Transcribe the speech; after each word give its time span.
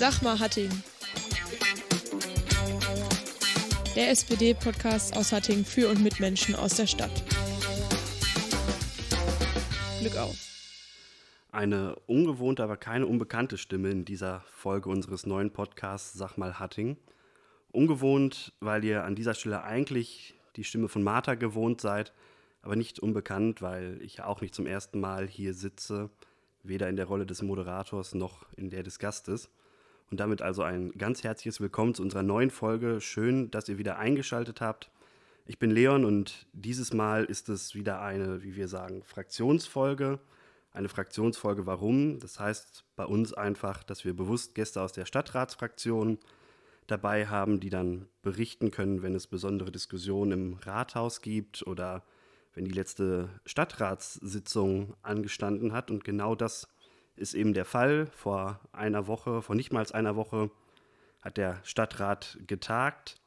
Sag 0.00 0.22
mal 0.22 0.38
Hattingen. 0.40 0.82
Der 3.94 4.08
SPD-Podcast 4.08 5.14
aus 5.14 5.30
Hattingen 5.30 5.66
für 5.66 5.90
und 5.90 6.02
mit 6.02 6.20
Menschen 6.20 6.54
aus 6.54 6.76
der 6.76 6.86
Stadt. 6.86 7.22
Glück 10.00 10.16
auf. 10.16 10.38
Eine 11.52 11.96
ungewohnte, 12.06 12.64
aber 12.64 12.78
keine 12.78 13.06
unbekannte 13.06 13.58
Stimme 13.58 13.90
in 13.90 14.06
dieser 14.06 14.40
Folge 14.46 14.88
unseres 14.88 15.26
neuen 15.26 15.50
Podcasts 15.50 16.14
Sag 16.14 16.38
mal 16.38 16.58
Hatting. 16.58 16.96
Ungewohnt, 17.70 18.54
weil 18.60 18.82
ihr 18.84 19.04
an 19.04 19.16
dieser 19.16 19.34
Stelle 19.34 19.64
eigentlich 19.64 20.32
die 20.56 20.64
Stimme 20.64 20.88
von 20.88 21.02
Martha 21.02 21.34
gewohnt 21.34 21.82
seid, 21.82 22.14
aber 22.62 22.74
nicht 22.74 23.00
unbekannt, 23.00 23.60
weil 23.60 24.00
ich 24.00 24.16
ja 24.16 24.24
auch 24.24 24.40
nicht 24.40 24.54
zum 24.54 24.64
ersten 24.64 24.98
Mal 24.98 25.28
hier 25.28 25.52
sitze, 25.52 26.08
weder 26.62 26.88
in 26.88 26.96
der 26.96 27.04
Rolle 27.04 27.26
des 27.26 27.42
Moderators 27.42 28.14
noch 28.14 28.46
in 28.56 28.70
der 28.70 28.82
des 28.82 28.98
Gastes. 28.98 29.50
Und 30.10 30.18
damit 30.18 30.42
also 30.42 30.64
ein 30.64 30.90
ganz 30.98 31.22
herzliches 31.22 31.60
Willkommen 31.60 31.94
zu 31.94 32.02
unserer 32.02 32.24
neuen 32.24 32.50
Folge. 32.50 33.00
Schön, 33.00 33.48
dass 33.52 33.68
ihr 33.68 33.78
wieder 33.78 33.98
eingeschaltet 33.98 34.60
habt. 34.60 34.90
Ich 35.46 35.60
bin 35.60 35.70
Leon 35.70 36.04
und 36.04 36.48
dieses 36.52 36.92
Mal 36.92 37.24
ist 37.24 37.48
es 37.48 37.76
wieder 37.76 38.02
eine, 38.02 38.42
wie 38.42 38.56
wir 38.56 38.66
sagen, 38.66 39.04
Fraktionsfolge. 39.04 40.18
Eine 40.72 40.88
Fraktionsfolge 40.88 41.64
warum? 41.64 42.18
Das 42.18 42.40
heißt 42.40 42.84
bei 42.96 43.04
uns 43.04 43.32
einfach, 43.32 43.84
dass 43.84 44.04
wir 44.04 44.14
bewusst 44.14 44.56
Gäste 44.56 44.82
aus 44.82 44.92
der 44.92 45.04
Stadtratsfraktion 45.06 46.18
dabei 46.88 47.28
haben, 47.28 47.60
die 47.60 47.70
dann 47.70 48.08
berichten 48.22 48.72
können, 48.72 49.02
wenn 49.02 49.14
es 49.14 49.28
besondere 49.28 49.70
Diskussionen 49.70 50.32
im 50.32 50.54
Rathaus 50.54 51.20
gibt 51.20 51.64
oder 51.68 52.02
wenn 52.52 52.64
die 52.64 52.72
letzte 52.72 53.28
Stadtratssitzung 53.46 54.94
angestanden 55.02 55.72
hat. 55.72 55.88
Und 55.88 56.02
genau 56.02 56.34
das 56.34 56.66
ist 57.20 57.34
eben 57.34 57.54
der 57.54 57.64
Fall. 57.64 58.06
Vor 58.06 58.60
einer 58.72 59.06
Woche, 59.06 59.42
vor 59.42 59.54
nicht 59.54 59.72
mal 59.72 59.84
einer 59.92 60.16
Woche, 60.16 60.50
hat 61.20 61.36
der 61.36 61.60
Stadtrat 61.62 62.38
getagt. 62.46 63.20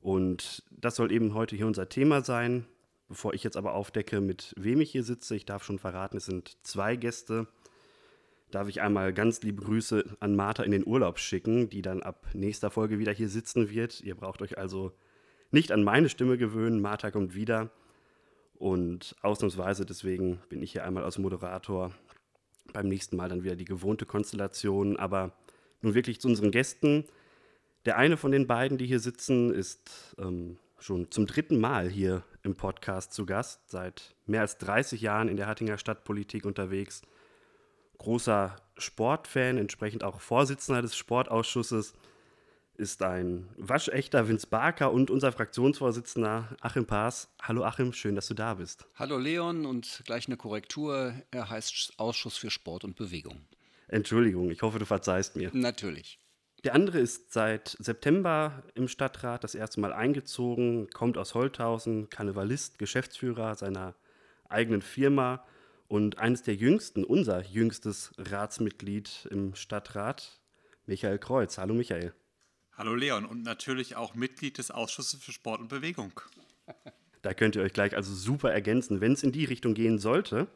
Und 0.00 0.62
das 0.70 0.96
soll 0.96 1.10
eben 1.10 1.34
heute 1.34 1.56
hier 1.56 1.66
unser 1.66 1.88
Thema 1.88 2.22
sein. 2.22 2.66
Bevor 3.08 3.34
ich 3.34 3.42
jetzt 3.44 3.56
aber 3.56 3.74
aufdecke, 3.74 4.20
mit 4.20 4.52
wem 4.56 4.80
ich 4.80 4.90
hier 4.90 5.04
sitze, 5.04 5.36
ich 5.36 5.46
darf 5.46 5.64
schon 5.64 5.78
verraten, 5.78 6.16
es 6.16 6.26
sind 6.26 6.56
zwei 6.62 6.96
Gäste, 6.96 7.46
darf 8.50 8.68
ich 8.68 8.82
einmal 8.82 9.12
ganz 9.12 9.42
liebe 9.42 9.62
Grüße 9.62 10.16
an 10.18 10.34
Martha 10.34 10.64
in 10.64 10.72
den 10.72 10.86
Urlaub 10.86 11.18
schicken, 11.18 11.70
die 11.70 11.82
dann 11.82 12.02
ab 12.02 12.26
nächster 12.34 12.70
Folge 12.70 12.98
wieder 12.98 13.12
hier 13.12 13.28
sitzen 13.28 13.70
wird. 13.70 14.00
Ihr 14.00 14.16
braucht 14.16 14.42
euch 14.42 14.58
also 14.58 14.92
nicht 15.50 15.72
an 15.72 15.84
meine 15.84 16.08
Stimme 16.08 16.36
gewöhnen. 16.36 16.80
Martha 16.80 17.10
kommt 17.10 17.34
wieder. 17.34 17.70
Und 18.58 19.14
ausnahmsweise 19.22 19.86
deswegen 19.86 20.40
bin 20.48 20.62
ich 20.62 20.72
hier 20.72 20.84
einmal 20.84 21.04
als 21.04 21.18
Moderator. 21.18 21.92
Beim 22.72 22.88
nächsten 22.88 23.16
Mal 23.16 23.28
dann 23.28 23.44
wieder 23.44 23.56
die 23.56 23.64
gewohnte 23.64 24.06
Konstellation. 24.06 24.96
Aber 24.96 25.32
nun 25.82 25.94
wirklich 25.94 26.20
zu 26.20 26.28
unseren 26.28 26.50
Gästen. 26.50 27.04
Der 27.84 27.96
eine 27.96 28.16
von 28.16 28.32
den 28.32 28.46
beiden, 28.46 28.78
die 28.78 28.86
hier 28.86 29.00
sitzen, 29.00 29.52
ist 29.52 30.14
ähm, 30.18 30.58
schon 30.78 31.10
zum 31.10 31.26
dritten 31.26 31.58
Mal 31.60 31.88
hier 31.88 32.24
im 32.42 32.56
Podcast 32.56 33.12
zu 33.12 33.26
Gast. 33.26 33.70
Seit 33.70 34.14
mehr 34.26 34.40
als 34.40 34.58
30 34.58 35.00
Jahren 35.00 35.28
in 35.28 35.36
der 35.36 35.46
Hattinger 35.46 35.78
Stadtpolitik 35.78 36.44
unterwegs. 36.44 37.02
Großer 37.98 38.56
Sportfan, 38.76 39.56
entsprechend 39.56 40.04
auch 40.04 40.20
Vorsitzender 40.20 40.82
des 40.82 40.96
Sportausschusses 40.96 41.94
ist 42.76 43.02
ein 43.02 43.48
waschechter 43.56 44.28
Vince 44.28 44.46
Barker 44.46 44.92
und 44.92 45.10
unser 45.10 45.32
Fraktionsvorsitzender 45.32 46.56
Achim 46.60 46.86
Paas. 46.86 47.28
Hallo 47.42 47.64
Achim, 47.64 47.92
schön, 47.92 48.14
dass 48.14 48.28
du 48.28 48.34
da 48.34 48.54
bist. 48.54 48.86
Hallo 48.94 49.18
Leon 49.18 49.66
und 49.66 50.02
gleich 50.04 50.26
eine 50.26 50.36
Korrektur. 50.36 51.14
Er 51.30 51.50
heißt 51.50 51.94
Ausschuss 51.96 52.36
für 52.36 52.50
Sport 52.50 52.84
und 52.84 52.96
Bewegung. 52.96 53.46
Entschuldigung, 53.88 54.50
ich 54.50 54.62
hoffe, 54.62 54.78
du 54.78 54.84
verzeihst 54.84 55.36
mir. 55.36 55.50
Natürlich. 55.52 56.18
Der 56.64 56.74
andere 56.74 56.98
ist 56.98 57.32
seit 57.32 57.76
September 57.78 58.64
im 58.74 58.88
Stadtrat 58.88 59.44
das 59.44 59.54
erste 59.54 59.80
Mal 59.80 59.92
eingezogen, 59.92 60.88
kommt 60.90 61.18
aus 61.18 61.34
Holthausen, 61.34 62.10
Karnevalist, 62.10 62.78
Geschäftsführer 62.78 63.54
seiner 63.54 63.94
eigenen 64.48 64.82
Firma 64.82 65.44
und 65.88 66.18
eines 66.18 66.42
der 66.42 66.54
jüngsten, 66.54 67.04
unser 67.04 67.44
jüngstes 67.44 68.12
Ratsmitglied 68.18 69.28
im 69.30 69.54
Stadtrat, 69.54 70.40
Michael 70.86 71.18
Kreuz. 71.18 71.58
Hallo 71.58 71.74
Michael. 71.74 72.12
Hallo 72.78 72.94
Leon 72.94 73.24
und 73.24 73.42
natürlich 73.42 73.96
auch 73.96 74.14
Mitglied 74.14 74.58
des 74.58 74.70
Ausschusses 74.70 75.22
für 75.22 75.32
Sport 75.32 75.60
und 75.60 75.68
Bewegung. 75.68 76.12
Da 77.22 77.34
könnt 77.34 77.56
ihr 77.56 77.62
euch 77.62 77.72
gleich 77.72 77.96
also 77.96 78.14
super 78.14 78.52
ergänzen, 78.52 79.00
wenn 79.00 79.12
es 79.12 79.24
in 79.24 79.32
die 79.32 79.46
Richtung 79.46 79.74
gehen 79.74 79.98
sollte. 79.98 80.46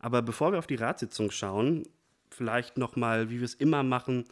Aber 0.00 0.20
bevor 0.20 0.52
wir 0.52 0.58
auf 0.58 0.66
die 0.66 0.74
Ratssitzung 0.74 1.30
schauen, 1.30 1.84
vielleicht 2.28 2.76
nochmal, 2.76 3.30
wie 3.30 3.38
wir 3.38 3.46
es 3.46 3.54
immer 3.54 3.82
machen, 3.82 4.24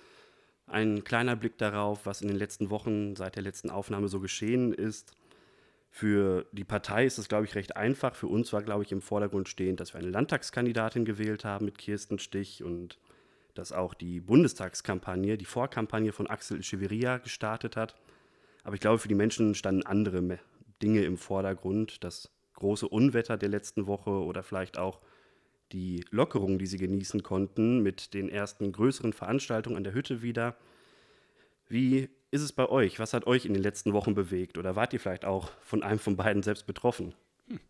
ein 0.66 1.02
kleiner 1.02 1.34
Blick 1.34 1.56
darauf, 1.56 2.04
was 2.04 2.20
in 2.20 2.28
den 2.28 2.36
letzten 2.36 2.68
Wochen 2.68 3.16
seit 3.16 3.36
der 3.36 3.42
letzten 3.42 3.70
Aufnahme 3.70 4.08
so 4.08 4.20
geschehen 4.20 4.74
ist. 4.74 5.14
Für 5.90 6.44
die 6.52 6.64
Partei 6.64 7.06
ist 7.06 7.16
es, 7.16 7.28
glaube 7.28 7.46
ich, 7.46 7.54
recht 7.54 7.74
einfach. 7.74 8.14
Für 8.14 8.26
uns 8.26 8.52
war, 8.52 8.62
glaube 8.62 8.82
ich, 8.82 8.92
im 8.92 9.00
Vordergrund 9.00 9.48
stehend, 9.48 9.80
dass 9.80 9.94
wir 9.94 10.00
eine 10.00 10.10
Landtagskandidatin 10.10 11.06
gewählt 11.06 11.46
haben 11.46 11.64
mit 11.64 11.78
Kirsten 11.78 12.18
Stich 12.18 12.62
und 12.62 12.98
dass 13.58 13.72
auch 13.72 13.92
die 13.92 14.20
Bundestagskampagne, 14.20 15.36
die 15.36 15.44
Vorkampagne 15.44 16.12
von 16.12 16.28
Axel 16.28 16.60
Echeverria 16.60 17.18
gestartet 17.18 17.76
hat. 17.76 17.96
Aber 18.62 18.74
ich 18.74 18.80
glaube, 18.80 18.98
für 18.98 19.08
die 19.08 19.16
Menschen 19.16 19.54
standen 19.56 19.84
andere 19.84 20.38
Dinge 20.80 21.02
im 21.02 21.16
Vordergrund. 21.18 22.04
Das 22.04 22.30
große 22.54 22.86
Unwetter 22.86 23.36
der 23.36 23.48
letzten 23.48 23.86
Woche 23.88 24.10
oder 24.10 24.44
vielleicht 24.44 24.78
auch 24.78 25.00
die 25.72 26.04
Lockerung, 26.10 26.58
die 26.58 26.66
sie 26.66 26.78
genießen 26.78 27.22
konnten 27.22 27.82
mit 27.82 28.14
den 28.14 28.28
ersten 28.28 28.70
größeren 28.70 29.12
Veranstaltungen 29.12 29.76
an 29.76 29.84
der 29.84 29.92
Hütte 29.92 30.22
wieder. 30.22 30.56
Wie 31.68 32.08
ist 32.30 32.42
es 32.42 32.52
bei 32.52 32.68
euch? 32.68 32.98
Was 33.00 33.12
hat 33.12 33.26
euch 33.26 33.44
in 33.44 33.54
den 33.54 33.62
letzten 33.62 33.92
Wochen 33.92 34.14
bewegt? 34.14 34.56
Oder 34.56 34.76
wart 34.76 34.92
ihr 34.92 35.00
vielleicht 35.00 35.24
auch 35.24 35.50
von 35.62 35.82
einem 35.82 35.98
von 35.98 36.16
beiden 36.16 36.42
selbst 36.42 36.66
betroffen? 36.66 37.14
Hm. 37.48 37.60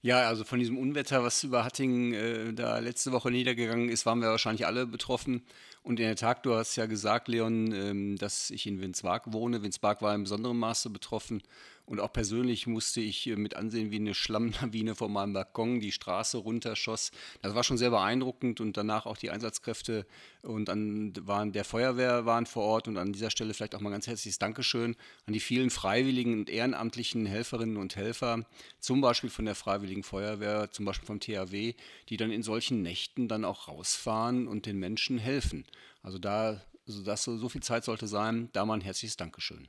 Ja, 0.00 0.28
also 0.28 0.44
von 0.44 0.60
diesem 0.60 0.78
Unwetter, 0.78 1.24
was 1.24 1.42
über 1.42 1.64
Hattingen 1.64 2.14
äh, 2.14 2.52
da 2.54 2.78
letzte 2.78 3.10
Woche 3.10 3.32
niedergegangen 3.32 3.88
ist, 3.88 4.06
waren 4.06 4.20
wir 4.20 4.28
wahrscheinlich 4.28 4.64
alle 4.64 4.86
betroffen. 4.86 5.42
Und 5.82 5.98
in 5.98 6.06
der 6.06 6.14
Tat, 6.14 6.46
du 6.46 6.54
hast 6.54 6.76
ja 6.76 6.86
gesagt, 6.86 7.26
Leon, 7.26 7.72
ähm, 7.72 8.16
dass 8.16 8.50
ich 8.50 8.66
in 8.66 8.80
Winsbark 8.80 9.32
wohne. 9.32 9.62
Winsbark 9.62 10.00
war 10.00 10.14
in 10.14 10.22
besonderem 10.22 10.58
Maße 10.58 10.90
betroffen. 10.90 11.42
Und 11.88 12.00
auch 12.00 12.12
persönlich 12.12 12.66
musste 12.66 13.00
ich 13.00 13.26
äh, 13.26 13.36
mit 13.36 13.56
ansehen, 13.56 13.90
wie 13.90 13.96
eine 13.96 14.12
Schlammlawine 14.12 14.94
vor 14.94 15.08
meinem 15.08 15.32
Balkon 15.32 15.80
die 15.80 15.90
Straße 15.90 16.36
runterschoss. 16.36 17.12
Das 17.40 17.54
war 17.54 17.64
schon 17.64 17.78
sehr 17.78 17.88
beeindruckend 17.88 18.60
und 18.60 18.76
danach 18.76 19.06
auch 19.06 19.16
die 19.16 19.30
Einsatzkräfte 19.30 20.06
und 20.42 20.68
an 20.68 21.14
waren 21.26 21.52
der 21.52 21.64
Feuerwehr 21.64 22.26
waren 22.26 22.44
vor 22.44 22.64
Ort 22.64 22.88
und 22.88 22.98
an 22.98 23.14
dieser 23.14 23.30
Stelle 23.30 23.54
vielleicht 23.54 23.74
auch 23.74 23.80
mal 23.80 23.88
ganz 23.88 24.06
herzliches 24.06 24.38
Dankeschön 24.38 24.96
an 25.26 25.32
die 25.32 25.40
vielen 25.40 25.70
freiwilligen 25.70 26.34
und 26.34 26.50
ehrenamtlichen 26.50 27.24
Helferinnen 27.24 27.78
und 27.78 27.96
Helfer, 27.96 28.44
zum 28.80 29.00
Beispiel 29.00 29.30
von 29.30 29.46
der 29.46 29.54
Freiwilligen 29.54 30.02
Feuerwehr, 30.02 30.70
zum 30.70 30.84
Beispiel 30.84 31.06
vom 31.06 31.20
THW, 31.20 31.74
die 32.10 32.16
dann 32.18 32.30
in 32.30 32.42
solchen 32.42 32.82
Nächten 32.82 33.28
dann 33.28 33.46
auch 33.46 33.66
rausfahren 33.66 34.46
und 34.46 34.66
den 34.66 34.78
Menschen 34.78 35.16
helfen. 35.16 35.64
Also 36.02 36.18
da, 36.18 36.60
also 36.86 37.02
das 37.02 37.24
so 37.24 37.48
viel 37.48 37.62
Zeit 37.62 37.84
sollte 37.84 38.08
sein, 38.08 38.50
da 38.52 38.66
mal 38.66 38.74
ein 38.74 38.82
herzliches 38.82 39.16
Dankeschön. 39.16 39.68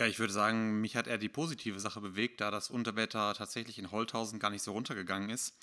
Ja, 0.00 0.06
ich 0.06 0.18
würde 0.18 0.32
sagen, 0.32 0.80
mich 0.80 0.96
hat 0.96 1.08
eher 1.08 1.18
die 1.18 1.28
positive 1.28 1.78
Sache 1.78 2.00
bewegt, 2.00 2.40
da 2.40 2.50
das 2.50 2.70
Unterwetter 2.70 3.34
tatsächlich 3.34 3.78
in 3.78 3.90
Holthausen 3.90 4.38
gar 4.38 4.48
nicht 4.48 4.62
so 4.62 4.72
runtergegangen 4.72 5.28
ist, 5.28 5.54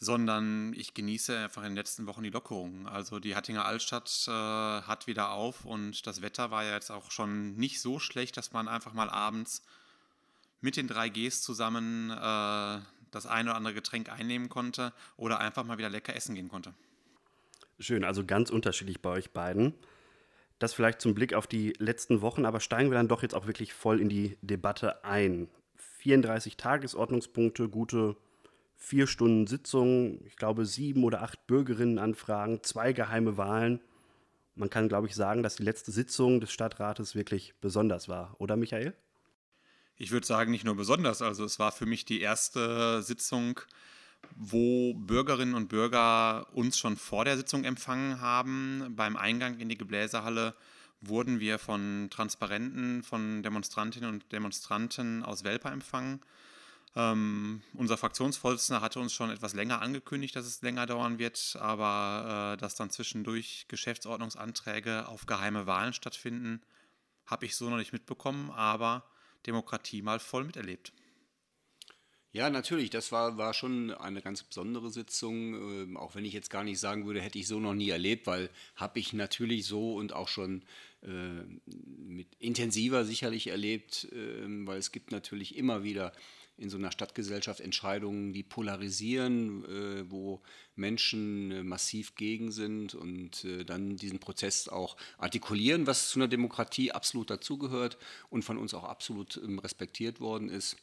sondern 0.00 0.72
ich 0.72 0.92
genieße 0.92 1.38
einfach 1.38 1.62
in 1.62 1.68
den 1.68 1.76
letzten 1.76 2.08
Wochen 2.08 2.24
die 2.24 2.30
Lockerungen. 2.30 2.88
Also 2.88 3.20
die 3.20 3.36
Hattinger 3.36 3.66
Altstadt 3.66 4.24
äh, 4.26 4.32
hat 4.32 5.06
wieder 5.06 5.30
auf 5.30 5.64
und 5.66 6.04
das 6.08 6.20
Wetter 6.20 6.50
war 6.50 6.64
ja 6.64 6.72
jetzt 6.72 6.90
auch 6.90 7.12
schon 7.12 7.54
nicht 7.54 7.80
so 7.80 8.00
schlecht, 8.00 8.36
dass 8.36 8.50
man 8.50 8.66
einfach 8.66 8.92
mal 8.92 9.08
abends 9.08 9.62
mit 10.60 10.76
den 10.76 10.88
drei 10.88 11.08
Gs 11.08 11.40
zusammen 11.40 12.10
äh, 12.10 12.80
das 13.12 13.26
eine 13.26 13.50
oder 13.50 13.56
andere 13.56 13.74
Getränk 13.74 14.08
einnehmen 14.08 14.48
konnte 14.48 14.92
oder 15.16 15.38
einfach 15.38 15.62
mal 15.62 15.78
wieder 15.78 15.90
lecker 15.90 16.16
essen 16.16 16.34
gehen 16.34 16.48
konnte. 16.48 16.74
Schön, 17.78 18.02
also 18.02 18.24
ganz 18.26 18.50
unterschiedlich 18.50 19.00
bei 19.00 19.10
euch 19.10 19.30
beiden. 19.30 19.74
Das 20.60 20.74
vielleicht 20.74 21.00
zum 21.00 21.14
Blick 21.14 21.34
auf 21.34 21.46
die 21.46 21.72
letzten 21.78 22.20
Wochen, 22.20 22.44
aber 22.44 22.60
steigen 22.60 22.90
wir 22.90 22.98
dann 22.98 23.08
doch 23.08 23.22
jetzt 23.22 23.34
auch 23.34 23.46
wirklich 23.46 23.72
voll 23.72 23.98
in 23.98 24.10
die 24.10 24.36
Debatte 24.42 25.04
ein. 25.04 25.48
34 25.98 26.58
Tagesordnungspunkte, 26.58 27.68
gute 27.70 28.16
vier 28.76 29.06
Stunden 29.06 29.46
Sitzung, 29.46 30.24
ich 30.26 30.36
glaube 30.36 30.66
sieben 30.66 31.02
oder 31.02 31.22
acht 31.22 31.46
Bürgerinnenanfragen, 31.46 32.62
zwei 32.62 32.92
geheime 32.92 33.38
Wahlen. 33.38 33.80
Man 34.54 34.68
kann, 34.68 34.88
glaube 34.88 35.06
ich, 35.06 35.14
sagen, 35.14 35.42
dass 35.42 35.56
die 35.56 35.62
letzte 35.62 35.92
Sitzung 35.92 36.40
des 36.40 36.52
Stadtrates 36.52 37.14
wirklich 37.14 37.54
besonders 37.62 38.08
war, 38.08 38.36
oder 38.38 38.56
Michael? 38.56 38.94
Ich 39.96 40.10
würde 40.10 40.26
sagen, 40.26 40.50
nicht 40.50 40.64
nur 40.64 40.76
besonders. 40.76 41.22
Also 41.22 41.44
es 41.44 41.58
war 41.58 41.72
für 41.72 41.86
mich 41.86 42.04
die 42.04 42.20
erste 42.20 43.02
Sitzung, 43.02 43.60
wo 44.36 44.94
Bürgerinnen 44.94 45.54
und 45.54 45.68
Bürger 45.68 46.46
uns 46.52 46.78
schon 46.78 46.96
vor 46.96 47.24
der 47.24 47.36
Sitzung 47.36 47.64
empfangen 47.64 48.20
haben. 48.20 48.94
Beim 48.96 49.16
Eingang 49.16 49.58
in 49.58 49.68
die 49.68 49.78
Gebläsehalle 49.78 50.54
wurden 51.00 51.40
wir 51.40 51.58
von 51.58 52.08
Transparenten, 52.10 53.02
von 53.02 53.42
Demonstrantinnen 53.42 54.10
und 54.10 54.32
Demonstranten 54.32 55.24
aus 55.24 55.44
Welper 55.44 55.72
empfangen. 55.72 56.20
Ähm, 56.96 57.62
unser 57.74 57.96
Fraktionsvorsitzender 57.96 58.80
hatte 58.80 58.98
uns 58.98 59.12
schon 59.12 59.30
etwas 59.30 59.54
länger 59.54 59.80
angekündigt, 59.80 60.34
dass 60.34 60.46
es 60.46 60.60
länger 60.62 60.86
dauern 60.86 61.18
wird, 61.18 61.56
aber 61.60 62.54
äh, 62.54 62.56
dass 62.56 62.74
dann 62.74 62.90
zwischendurch 62.90 63.66
Geschäftsordnungsanträge 63.68 65.06
auf 65.06 65.26
geheime 65.26 65.66
Wahlen 65.66 65.92
stattfinden, 65.92 66.60
habe 67.26 67.46
ich 67.46 67.54
so 67.54 67.70
noch 67.70 67.76
nicht 67.76 67.92
mitbekommen, 67.92 68.50
aber 68.50 69.04
Demokratie 69.46 70.02
mal 70.02 70.18
voll 70.18 70.44
miterlebt. 70.44 70.92
Ja, 72.32 72.48
natürlich, 72.48 72.90
das 72.90 73.10
war, 73.10 73.38
war 73.38 73.54
schon 73.54 73.90
eine 73.90 74.22
ganz 74.22 74.44
besondere 74.44 74.90
Sitzung, 74.90 75.94
äh, 75.94 75.96
auch 75.96 76.14
wenn 76.14 76.24
ich 76.24 76.32
jetzt 76.32 76.48
gar 76.48 76.62
nicht 76.62 76.78
sagen 76.78 77.04
würde, 77.04 77.20
hätte 77.20 77.40
ich 77.40 77.48
so 77.48 77.58
noch 77.58 77.74
nie 77.74 77.90
erlebt, 77.90 78.28
weil 78.28 78.50
habe 78.76 79.00
ich 79.00 79.12
natürlich 79.12 79.66
so 79.66 79.94
und 79.94 80.12
auch 80.12 80.28
schon 80.28 80.62
äh, 81.02 81.08
mit 81.76 82.28
intensiver 82.38 83.04
sicherlich 83.04 83.48
erlebt, 83.48 84.04
äh, 84.12 84.44
weil 84.66 84.78
es 84.78 84.92
gibt 84.92 85.10
natürlich 85.10 85.56
immer 85.56 85.82
wieder 85.82 86.12
in 86.56 86.70
so 86.70 86.76
einer 86.76 86.92
Stadtgesellschaft 86.92 87.60
Entscheidungen, 87.60 88.32
die 88.32 88.42
polarisieren, 88.44 89.64
äh, 89.64 90.10
wo 90.10 90.40
Menschen 90.76 91.50
äh, 91.50 91.62
massiv 91.64 92.14
gegen 92.14 92.52
sind 92.52 92.94
und 92.94 93.44
äh, 93.44 93.64
dann 93.64 93.96
diesen 93.96 94.20
Prozess 94.20 94.68
auch 94.68 94.96
artikulieren, 95.18 95.86
was 95.86 96.10
zu 96.10 96.18
einer 96.18 96.28
Demokratie 96.28 96.92
absolut 96.92 97.30
dazugehört 97.30 97.98
und 98.28 98.44
von 98.44 98.58
uns 98.58 98.74
auch 98.74 98.84
absolut 98.84 99.40
ähm, 99.42 99.58
respektiert 99.58 100.20
worden 100.20 100.48
ist. 100.48 100.76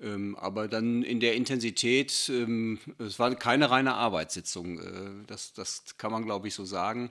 Ähm, 0.00 0.36
aber 0.36 0.68
dann 0.68 1.02
in 1.02 1.20
der 1.20 1.34
Intensität, 1.34 2.30
ähm, 2.32 2.78
es 2.98 3.18
war 3.18 3.34
keine 3.34 3.70
reine 3.70 3.94
Arbeitssitzung, 3.94 4.78
äh, 4.78 5.26
das, 5.26 5.52
das 5.52 5.96
kann 5.98 6.12
man, 6.12 6.24
glaube 6.24 6.48
ich, 6.48 6.54
so 6.54 6.64
sagen. 6.64 7.10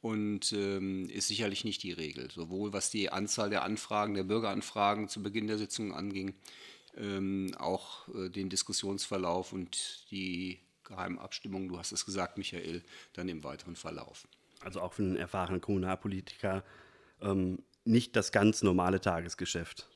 Und 0.00 0.52
ähm, 0.52 1.08
ist 1.10 1.28
sicherlich 1.28 1.64
nicht 1.64 1.82
die 1.84 1.92
Regel, 1.92 2.28
sowohl 2.28 2.72
was 2.72 2.90
die 2.90 3.10
Anzahl 3.10 3.50
der 3.50 3.62
Anfragen, 3.62 4.14
der 4.14 4.24
Bürgeranfragen 4.24 5.08
zu 5.08 5.22
Beginn 5.22 5.46
der 5.46 5.58
Sitzung 5.58 5.94
anging, 5.94 6.34
ähm, 6.96 7.54
auch 7.56 8.08
äh, 8.08 8.28
den 8.28 8.48
Diskussionsverlauf 8.48 9.52
und 9.52 10.04
die 10.10 10.58
geheimen 10.82 11.18
Abstimmungen, 11.18 11.68
du 11.68 11.78
hast 11.78 11.92
es 11.92 12.04
gesagt, 12.04 12.36
Michael, 12.36 12.82
dann 13.12 13.28
im 13.28 13.44
weiteren 13.44 13.76
Verlauf. 13.76 14.26
Also 14.60 14.80
auch 14.80 14.94
für 14.94 15.02
einen 15.02 15.16
erfahrenen 15.16 15.60
Kommunalpolitiker 15.60 16.64
ähm, 17.20 17.58
nicht 17.84 18.16
das 18.16 18.32
ganz 18.32 18.62
normale 18.62 19.00
Tagesgeschäft. 19.00 19.88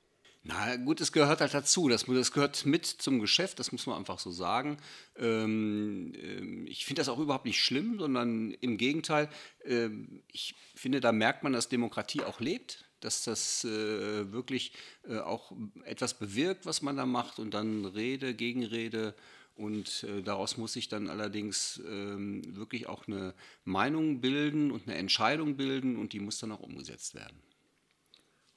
Na 0.48 0.76
gut, 0.76 1.00
es 1.00 1.10
gehört 1.10 1.40
halt 1.40 1.54
dazu. 1.54 1.88
Das, 1.88 2.04
das 2.04 2.30
gehört 2.30 2.66
mit 2.66 2.86
zum 2.86 3.18
Geschäft, 3.18 3.58
das 3.58 3.72
muss 3.72 3.86
man 3.86 3.96
einfach 3.96 4.20
so 4.20 4.30
sagen. 4.30 4.76
Ähm, 5.18 6.12
ähm, 6.14 6.66
ich 6.68 6.84
finde 6.86 7.00
das 7.00 7.08
auch 7.08 7.18
überhaupt 7.18 7.46
nicht 7.46 7.60
schlimm, 7.60 7.98
sondern 7.98 8.52
im 8.60 8.76
Gegenteil, 8.76 9.28
ähm, 9.64 10.22
ich 10.30 10.54
finde, 10.76 11.00
da 11.00 11.10
merkt 11.10 11.42
man, 11.42 11.52
dass 11.52 11.68
Demokratie 11.68 12.22
auch 12.22 12.38
lebt, 12.38 12.84
dass 13.00 13.24
das 13.24 13.64
äh, 13.64 14.32
wirklich 14.32 14.72
äh, 15.08 15.18
auch 15.18 15.50
etwas 15.84 16.14
bewirkt, 16.14 16.64
was 16.64 16.80
man 16.80 16.96
da 16.96 17.06
macht 17.06 17.40
und 17.40 17.52
dann 17.52 17.84
Rede, 17.84 18.32
Gegenrede. 18.34 19.14
Und 19.56 20.04
äh, 20.04 20.22
daraus 20.22 20.58
muss 20.58 20.74
sich 20.74 20.88
dann 20.88 21.08
allerdings 21.08 21.82
ähm, 21.88 22.42
wirklich 22.54 22.88
auch 22.88 23.08
eine 23.08 23.34
Meinung 23.64 24.20
bilden 24.20 24.70
und 24.70 24.86
eine 24.86 24.96
Entscheidung 24.96 25.56
bilden 25.56 25.96
und 25.96 26.12
die 26.12 26.20
muss 26.20 26.38
dann 26.38 26.52
auch 26.52 26.60
umgesetzt 26.60 27.16
werden. 27.16 27.36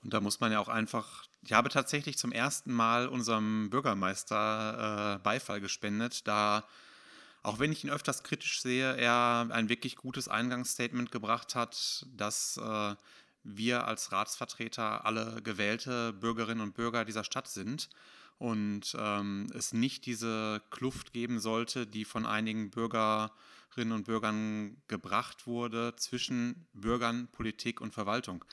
Und 0.03 0.13
da 0.13 0.21
muss 0.21 0.39
man 0.39 0.51
ja 0.51 0.59
auch 0.59 0.69
einfach, 0.69 1.25
ich 1.41 1.53
habe 1.53 1.69
tatsächlich 1.69 2.17
zum 2.17 2.31
ersten 2.31 2.73
Mal 2.73 3.07
unserem 3.07 3.69
Bürgermeister 3.69 5.15
äh, 5.15 5.19
Beifall 5.19 5.59
gespendet, 5.59 6.27
da, 6.27 6.63
auch 7.43 7.59
wenn 7.59 7.71
ich 7.71 7.83
ihn 7.83 7.89
öfters 7.89 8.23
kritisch 8.23 8.61
sehe, 8.61 8.95
er 8.95 9.47
ein 9.51 9.69
wirklich 9.69 9.97
gutes 9.97 10.27
Eingangsstatement 10.27 11.11
gebracht 11.11 11.55
hat, 11.55 12.05
dass 12.15 12.57
äh, 12.57 12.95
wir 13.43 13.87
als 13.87 14.11
Ratsvertreter 14.11 15.05
alle 15.05 15.41
gewählte 15.41 16.13
Bürgerinnen 16.13 16.61
und 16.61 16.75
Bürger 16.75 17.03
dieser 17.03 17.23
Stadt 17.23 17.47
sind 17.47 17.89
und 18.37 18.95
ähm, 18.97 19.47
es 19.53 19.73
nicht 19.73 20.05
diese 20.05 20.61
Kluft 20.69 21.11
geben 21.11 21.39
sollte, 21.39 21.85
die 21.87 22.05
von 22.05 22.25
einigen 22.25 22.69
Bürgerinnen 22.69 23.91
und 23.91 24.05
Bürgern 24.05 24.77
gebracht 24.87 25.45
wurde 25.45 25.93
zwischen 25.97 26.67
Bürgern, 26.73 27.27
Politik 27.31 27.81
und 27.81 27.93
Verwaltung 27.93 28.45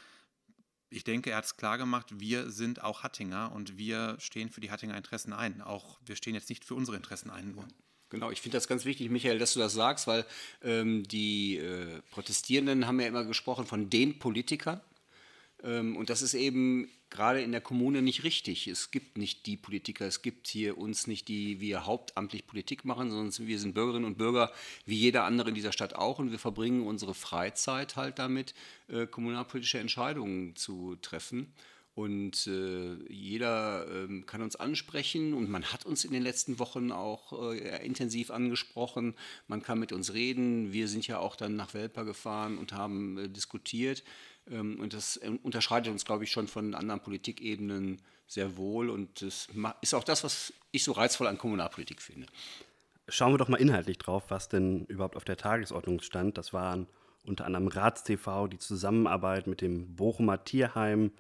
ich 0.91 1.05
denke, 1.05 1.31
er 1.31 1.39
hat 1.39 1.45
es 1.45 1.57
klar 1.57 1.79
gemacht, 1.79 2.07
wir 2.13 2.51
sind 2.51 2.83
auch 2.83 3.03
Hattinger 3.03 3.53
und 3.53 3.77
wir 3.77 4.17
stehen 4.19 4.51
für 4.51 4.61
die 4.61 4.71
Hattinger 4.71 4.97
Interessen 4.97 5.33
ein. 5.33 5.61
Auch 5.63 5.99
wir 6.05 6.17
stehen 6.17 6.35
jetzt 6.35 6.49
nicht 6.49 6.65
für 6.65 6.75
unsere 6.75 6.97
Interessen 6.97 7.31
ein 7.31 7.53
nur. 7.53 7.67
Genau, 8.09 8.31
ich 8.31 8.41
finde 8.41 8.57
das 8.57 8.69
ganz 8.69 8.85
wichtig, 8.85 9.11
Michael, 9.11 9.39
dass 9.39 9.55
du 9.55 9.59
das 9.59 9.73
sagst, 9.73 10.07
weil 10.07 10.25
ähm, 10.63 11.03
die 11.09 11.57
äh, 11.57 12.01
Protestierenden 12.13 12.87
haben 12.87 13.01
ja 13.01 13.09
immer 13.09 13.25
gesprochen 13.25 13.67
von 13.67 13.91
den 13.91 14.19
Politikern. 14.21 14.81
Ähm, 15.63 15.97
und 15.97 16.11
das 16.11 16.23
ist 16.23 16.35
eben 16.35 16.89
gerade 17.11 17.41
in 17.41 17.53
der 17.53 17.61
Kommune 17.61 18.03
nicht 18.03 18.25
richtig. 18.25 18.67
Es 18.67 18.91
gibt 18.91 19.17
nicht 19.17 19.47
die 19.47 19.57
Politiker, 19.57 20.07
es 20.07 20.23
gibt 20.23 20.49
hier 20.49 20.77
uns 20.77 21.07
nicht, 21.07 21.29
die 21.29 21.61
wir 21.61 21.87
hauptamtlich 21.87 22.47
Politik 22.47 22.85
machen, 22.85 23.11
sondern 23.11 23.47
wir 23.47 23.59
sind 23.59 23.75
Bürgerinnen 23.75 24.05
und 24.05 24.19
Bürger 24.19 24.53
wie 24.85 24.97
jeder 24.97 25.25
andere 25.25 25.51
in 25.51 25.55
dieser 25.55 25.73
Stadt 25.73 25.95
auch 25.95 26.19
und 26.19 26.31
wir 26.31 26.39
verbringen 26.39 26.87
unsere 26.87 27.15
Freizeit 27.15 27.97
halt 27.97 28.19
damit, 28.19 28.55
äh, 28.89 29.07
kommunalpolitische 29.07 29.79
Entscheidungen 29.79 30.57
zu 30.57 30.97
treffen. 30.97 31.53
Und 31.97 32.47
äh, 32.47 33.11
jeder 33.11 33.87
äh, 33.89 34.21
kann 34.27 34.43
uns 34.43 34.55
ansprechen 34.55 35.33
und 35.33 35.49
man 35.49 35.65
hat 35.65 35.87
uns 35.87 36.05
in 36.05 36.13
den 36.13 36.23
letzten 36.23 36.59
Wochen 36.59 36.93
auch 36.93 37.55
äh, 37.55 37.87
intensiv 37.87 38.31
angesprochen. 38.31 39.15
Man 39.49 39.63
kann 39.63 39.79
mit 39.79 39.93
uns 39.93 40.13
reden. 40.13 40.75
Wir 40.75 40.89
sind 40.89 41.07
ja 41.07 41.21
auch 41.21 41.37
dann 41.37 41.57
nach 41.57 41.73
Welper 41.73 42.05
gefahren 42.05 42.59
und 42.59 42.75
haben 42.75 43.17
äh, 43.17 43.29
diskutiert. 43.31 44.05
Ähm, 44.51 44.81
und 44.81 44.93
das 44.93 45.17
äh, 45.19 45.31
unterscheidet 45.43 45.93
uns, 45.93 46.05
glaube 46.05 46.25
ich, 46.25 46.31
schon 46.31 46.49
von 46.49 46.75
anderen 46.75 47.01
Politikebenen 47.01 48.01
sehr 48.27 48.57
wohl. 48.57 48.91
Und 48.91 49.23
das 49.23 49.49
ist 49.81 49.95
auch 49.95 50.05
das, 50.05 50.25
was 50.25 50.53
ich 50.73 50.85
so 50.85 50.93
reizvoll 50.93 51.27
an 51.27 51.39
Kommunalpolitik 51.39 52.03
finde. 52.03 52.27
Schauen 53.09 53.33
wir 53.33 53.39
doch 53.39 53.49
mal 53.49 53.61
inhaltlich 53.61 53.99
drauf, 53.99 54.25
was 54.29 54.49
denn 54.49 54.85
überhaupt 54.87 55.17
auf 55.17 55.25
der 55.25 55.37
Tagesordnung 55.37 56.01
stand. 56.01 56.37
Das 56.39 56.53
waren 56.53 56.89
unter 57.25 57.45
anderem 57.45 57.69
RatsTV, 57.69 58.49
die 58.49 58.59
Zusammenarbeit 58.59 59.47
mit 59.47 59.61
dem 59.61 59.95
Bochumer 59.95 60.45
Tierheim, 60.45 61.13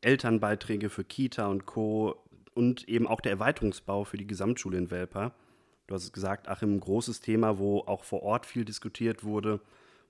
Elternbeiträge 0.00 0.90
für 0.90 1.04
Kita 1.04 1.46
und 1.48 1.66
Co. 1.66 2.22
und 2.54 2.88
eben 2.88 3.06
auch 3.06 3.20
der 3.20 3.32
Erweiterungsbau 3.32 4.04
für 4.04 4.16
die 4.16 4.26
Gesamtschule 4.26 4.78
in 4.78 4.90
Welper. 4.90 5.32
Du 5.86 5.94
hast 5.94 6.04
es 6.04 6.12
gesagt, 6.12 6.48
Achim, 6.48 6.78
großes 6.80 7.20
Thema, 7.20 7.58
wo 7.58 7.80
auch 7.80 8.04
vor 8.04 8.22
Ort 8.22 8.46
viel 8.46 8.64
diskutiert 8.64 9.24
wurde 9.24 9.60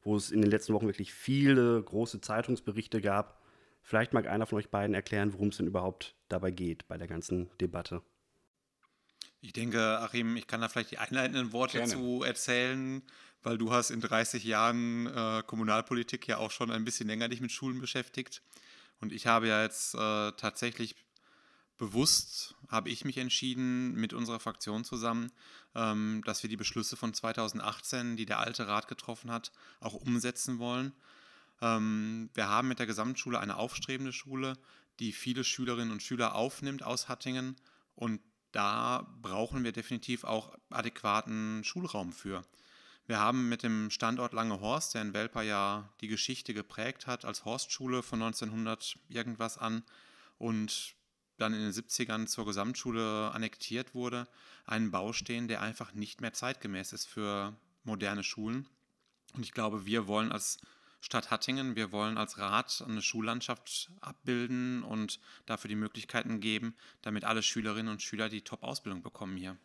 wo 0.08 0.16
es 0.16 0.30
in 0.30 0.40
den 0.40 0.50
letzten 0.50 0.72
Wochen 0.72 0.86
wirklich 0.86 1.12
viele 1.12 1.82
große 1.82 2.22
Zeitungsberichte 2.22 3.02
gab. 3.02 3.42
Vielleicht 3.82 4.14
mag 4.14 4.26
einer 4.26 4.46
von 4.46 4.58
euch 4.58 4.70
beiden 4.70 4.94
erklären, 4.94 5.34
worum 5.34 5.48
es 5.48 5.58
denn 5.58 5.66
überhaupt 5.66 6.14
dabei 6.30 6.50
geht 6.50 6.88
bei 6.88 6.96
der 6.96 7.06
ganzen 7.06 7.50
Debatte. 7.60 8.00
Ich 9.42 9.52
denke, 9.52 9.98
Achim, 10.00 10.36
ich 10.36 10.46
kann 10.46 10.62
da 10.62 10.68
vielleicht 10.70 10.92
die 10.92 10.98
einleitenden 10.98 11.52
Worte 11.52 11.76
Gerne. 11.76 11.92
zu 11.92 12.22
erzählen, 12.22 13.02
weil 13.42 13.58
du 13.58 13.70
hast 13.70 13.90
in 13.90 14.00
30 14.00 14.44
Jahren 14.44 15.06
äh, 15.08 15.42
Kommunalpolitik 15.46 16.26
ja 16.26 16.38
auch 16.38 16.52
schon 16.52 16.70
ein 16.70 16.86
bisschen 16.86 17.06
länger 17.06 17.28
dich 17.28 17.42
mit 17.42 17.52
Schulen 17.52 17.78
beschäftigt. 17.78 18.42
Und 19.00 19.12
ich 19.12 19.26
habe 19.26 19.46
ja 19.46 19.62
jetzt 19.62 19.94
äh, 19.94 20.32
tatsächlich 20.32 20.96
bewusst 21.78 22.56
habe 22.68 22.90
ich 22.90 23.04
mich 23.04 23.16
entschieden 23.16 23.94
mit 23.94 24.12
unserer 24.12 24.40
Fraktion 24.40 24.84
zusammen, 24.84 25.32
ähm, 25.74 26.22
dass 26.26 26.42
wir 26.42 26.50
die 26.50 26.56
Beschlüsse 26.56 26.96
von 26.96 27.14
2018, 27.14 28.16
die 28.16 28.26
der 28.26 28.40
alte 28.40 28.66
Rat 28.66 28.88
getroffen 28.88 29.30
hat, 29.30 29.52
auch 29.80 29.94
umsetzen 29.94 30.58
wollen. 30.58 30.92
Ähm, 31.62 32.30
wir 32.34 32.48
haben 32.48 32.68
mit 32.68 32.78
der 32.78 32.86
Gesamtschule 32.86 33.40
eine 33.40 33.56
aufstrebende 33.56 34.12
Schule, 34.12 34.58
die 34.98 35.12
viele 35.12 35.44
Schülerinnen 35.44 35.92
und 35.92 36.02
Schüler 36.02 36.34
aufnimmt 36.34 36.82
aus 36.82 37.08
Hattingen 37.08 37.56
und 37.94 38.20
da 38.52 39.06
brauchen 39.22 39.62
wir 39.62 39.72
definitiv 39.72 40.24
auch 40.24 40.56
adäquaten 40.70 41.62
Schulraum 41.64 42.12
für. 42.12 42.44
Wir 43.06 43.20
haben 43.20 43.48
mit 43.48 43.62
dem 43.62 43.90
Standort 43.90 44.32
Langehorst, 44.32 44.94
der 44.94 45.02
in 45.02 45.14
Welper 45.14 45.42
ja 45.42 45.88
die 46.00 46.08
Geschichte 46.08 46.52
geprägt 46.52 47.06
hat, 47.06 47.24
als 47.24 47.44
Horstschule 47.44 48.02
von 48.02 48.22
1900 48.22 48.98
irgendwas 49.08 49.56
an 49.56 49.82
und 50.36 50.94
dann 51.38 51.54
in 51.54 51.60
den 51.60 51.72
70ern 51.72 52.26
zur 52.26 52.44
Gesamtschule 52.44 53.30
annektiert 53.32 53.94
wurde, 53.94 54.28
einen 54.66 54.90
Bau 54.90 55.12
stehen, 55.12 55.48
der 55.48 55.62
einfach 55.62 55.94
nicht 55.94 56.20
mehr 56.20 56.32
zeitgemäß 56.32 56.92
ist 56.92 57.06
für 57.06 57.56
moderne 57.84 58.22
Schulen. 58.22 58.68
Und 59.34 59.44
ich 59.44 59.52
glaube, 59.52 59.86
wir 59.86 60.06
wollen 60.06 60.32
als 60.32 60.58
Stadt 61.00 61.30
Hattingen, 61.30 61.76
wir 61.76 61.92
wollen 61.92 62.18
als 62.18 62.38
Rat 62.38 62.84
eine 62.86 63.02
Schullandschaft 63.02 63.90
abbilden 64.00 64.82
und 64.82 65.20
dafür 65.46 65.68
die 65.68 65.76
Möglichkeiten 65.76 66.40
geben, 66.40 66.74
damit 67.02 67.24
alle 67.24 67.42
Schülerinnen 67.42 67.92
und 67.92 68.02
Schüler 68.02 68.28
die 68.28 68.42
Top-Ausbildung 68.42 69.02
bekommen 69.02 69.36
hier. 69.36 69.56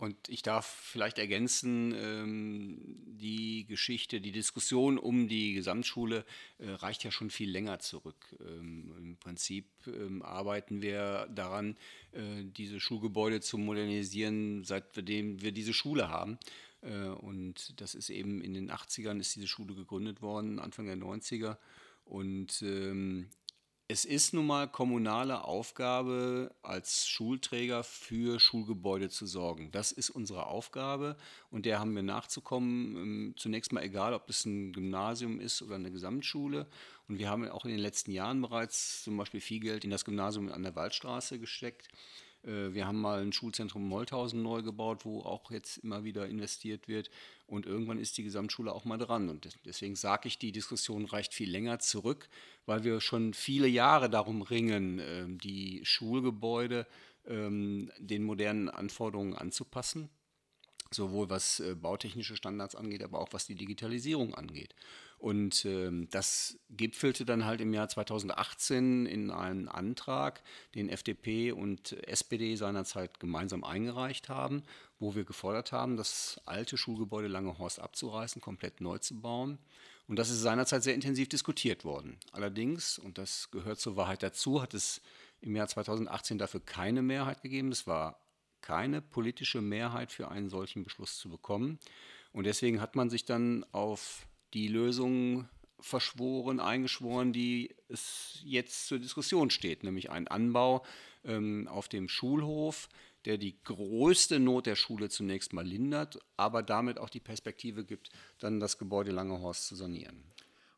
Und 0.00 0.30
ich 0.30 0.40
darf 0.40 0.64
vielleicht 0.64 1.18
ergänzen, 1.18 1.94
ähm, 1.94 2.78
die 3.04 3.66
Geschichte, 3.66 4.22
die 4.22 4.32
Diskussion 4.32 4.96
um 4.96 5.28
die 5.28 5.52
Gesamtschule 5.52 6.24
äh, 6.56 6.70
reicht 6.70 7.04
ja 7.04 7.10
schon 7.10 7.28
viel 7.28 7.50
länger 7.50 7.80
zurück. 7.80 8.34
Ähm, 8.40 8.94
Im 8.96 9.16
Prinzip 9.18 9.66
ähm, 9.86 10.22
arbeiten 10.22 10.80
wir 10.80 11.28
daran, 11.34 11.76
äh, 12.12 12.44
diese 12.44 12.80
Schulgebäude 12.80 13.42
zu 13.42 13.58
modernisieren, 13.58 14.64
seitdem 14.64 15.42
wir 15.42 15.52
diese 15.52 15.74
Schule 15.74 16.08
haben. 16.08 16.38
Äh, 16.80 17.08
und 17.08 17.78
das 17.78 17.94
ist 17.94 18.08
eben 18.08 18.40
in 18.40 18.54
den 18.54 18.70
80ern 18.70 19.20
ist 19.20 19.36
diese 19.36 19.48
Schule 19.48 19.74
gegründet 19.74 20.22
worden, 20.22 20.60
Anfang 20.60 20.86
der 20.86 20.96
90er. 20.96 21.58
Und 22.06 22.64
es 23.90 24.04
ist 24.04 24.34
nun 24.34 24.46
mal 24.46 24.68
kommunale 24.68 25.42
Aufgabe, 25.42 26.54
als 26.62 27.08
Schulträger 27.08 27.82
für 27.82 28.38
Schulgebäude 28.38 29.08
zu 29.08 29.26
sorgen. 29.26 29.72
Das 29.72 29.90
ist 29.90 30.10
unsere 30.10 30.46
Aufgabe 30.46 31.16
und 31.50 31.66
der 31.66 31.80
haben 31.80 31.96
wir 31.96 32.04
nachzukommen. 32.04 32.94
Ähm, 32.94 33.34
zunächst 33.36 33.72
mal 33.72 33.82
egal, 33.82 34.14
ob 34.14 34.28
das 34.28 34.44
ein 34.44 34.72
Gymnasium 34.72 35.40
ist 35.40 35.60
oder 35.60 35.74
eine 35.74 35.90
Gesamtschule. 35.90 36.68
Und 37.08 37.18
wir 37.18 37.28
haben 37.28 37.48
auch 37.48 37.64
in 37.64 37.72
den 37.72 37.80
letzten 37.80 38.12
Jahren 38.12 38.40
bereits 38.40 39.02
zum 39.02 39.16
Beispiel 39.16 39.40
viel 39.40 39.58
Geld 39.58 39.82
in 39.82 39.90
das 39.90 40.04
Gymnasium 40.04 40.52
an 40.52 40.62
der 40.62 40.76
Waldstraße 40.76 41.40
gesteckt. 41.40 41.88
Äh, 42.44 42.72
wir 42.72 42.86
haben 42.86 43.00
mal 43.00 43.22
ein 43.22 43.32
Schulzentrum 43.32 43.88
Molthausen 43.88 44.42
neu 44.42 44.62
gebaut, 44.62 45.04
wo 45.04 45.20
auch 45.20 45.50
jetzt 45.50 45.78
immer 45.78 46.04
wieder 46.04 46.28
investiert 46.28 46.88
wird. 46.88 47.10
Und 47.46 47.66
irgendwann 47.66 47.98
ist 47.98 48.18
die 48.18 48.22
Gesamtschule 48.22 48.72
auch 48.72 48.84
mal 48.84 48.98
dran. 48.98 49.28
Und 49.28 49.48
deswegen 49.64 49.96
sage 49.96 50.28
ich, 50.28 50.38
die 50.38 50.52
Diskussion 50.52 51.04
reicht 51.04 51.34
viel 51.34 51.50
länger 51.50 51.78
zurück, 51.78 52.28
weil 52.66 52.84
wir 52.84 53.00
schon 53.00 53.34
viele 53.34 53.68
Jahre 53.68 54.10
darum 54.10 54.42
ringen, 54.42 55.00
ähm, 55.02 55.38
die 55.38 55.80
Schulgebäude 55.84 56.86
ähm, 57.26 57.90
den 57.98 58.24
modernen 58.24 58.68
Anforderungen 58.68 59.34
anzupassen 59.34 60.10
sowohl 60.92 61.30
was 61.30 61.60
äh, 61.60 61.74
bautechnische 61.74 62.36
Standards 62.36 62.74
angeht, 62.74 63.02
aber 63.02 63.20
auch 63.20 63.32
was 63.32 63.46
die 63.46 63.54
Digitalisierung 63.54 64.34
angeht. 64.34 64.74
Und 65.20 65.66
ähm, 65.66 66.08
das 66.10 66.58
gipfelte 66.70 67.26
dann 67.26 67.44
halt 67.44 67.60
im 67.60 67.74
Jahr 67.74 67.90
2018 67.90 69.04
in 69.04 69.30
einen 69.30 69.68
Antrag, 69.68 70.42
den 70.74 70.88
FDP 70.88 71.52
und 71.52 71.92
SPD 72.08 72.56
seinerzeit 72.56 73.20
gemeinsam 73.20 73.62
eingereicht 73.62 74.30
haben, 74.30 74.62
wo 74.98 75.14
wir 75.14 75.24
gefordert 75.24 75.72
haben, 75.72 75.98
das 75.98 76.40
alte 76.46 76.78
Schulgebäude 76.78 77.28
Langehorst 77.28 77.80
abzureißen, 77.80 78.40
komplett 78.40 78.80
neu 78.80 78.96
zu 78.96 79.20
bauen. 79.20 79.58
Und 80.08 80.18
das 80.18 80.30
ist 80.30 80.40
seinerzeit 80.40 80.82
sehr 80.82 80.94
intensiv 80.94 81.28
diskutiert 81.28 81.84
worden. 81.84 82.16
Allerdings, 82.32 82.98
und 82.98 83.18
das 83.18 83.50
gehört 83.50 83.78
zur 83.78 83.96
Wahrheit 83.96 84.22
dazu, 84.22 84.62
hat 84.62 84.72
es 84.72 85.02
im 85.42 85.54
Jahr 85.54 85.68
2018 85.68 86.38
dafür 86.38 86.60
keine 86.60 87.02
Mehrheit 87.02 87.42
gegeben. 87.42 87.72
Es 87.72 87.86
war 87.86 88.18
keine 88.62 89.02
politische 89.02 89.60
Mehrheit 89.60 90.12
für 90.12 90.30
einen 90.30 90.48
solchen 90.48 90.82
Beschluss 90.82 91.18
zu 91.18 91.28
bekommen. 91.28 91.78
Und 92.32 92.44
deswegen 92.44 92.80
hat 92.80 92.96
man 92.96 93.10
sich 93.10 93.26
dann 93.26 93.66
auf 93.72 94.26
die 94.54 94.68
Lösung 94.68 95.48
verschworen, 95.80 96.60
eingeschworen, 96.60 97.32
die 97.32 97.74
es 97.88 98.38
jetzt 98.42 98.86
zur 98.86 98.98
Diskussion 98.98 99.50
steht, 99.50 99.82
nämlich 99.82 100.10
ein 100.10 100.28
Anbau 100.28 100.84
ähm, 101.24 101.68
auf 101.68 101.88
dem 101.88 102.08
Schulhof, 102.08 102.88
der 103.24 103.38
die 103.38 103.62
größte 103.64 104.40
Not 104.40 104.66
der 104.66 104.76
Schule 104.76 105.08
zunächst 105.08 105.52
mal 105.52 105.66
lindert, 105.66 106.18
aber 106.36 106.62
damit 106.62 106.98
auch 106.98 107.10
die 107.10 107.20
Perspektive 107.20 107.84
gibt, 107.84 108.10
dann 108.38 108.60
das 108.60 108.78
Gebäude 108.78 109.12
Langehorst 109.12 109.66
zu 109.66 109.76
sanieren. 109.76 110.24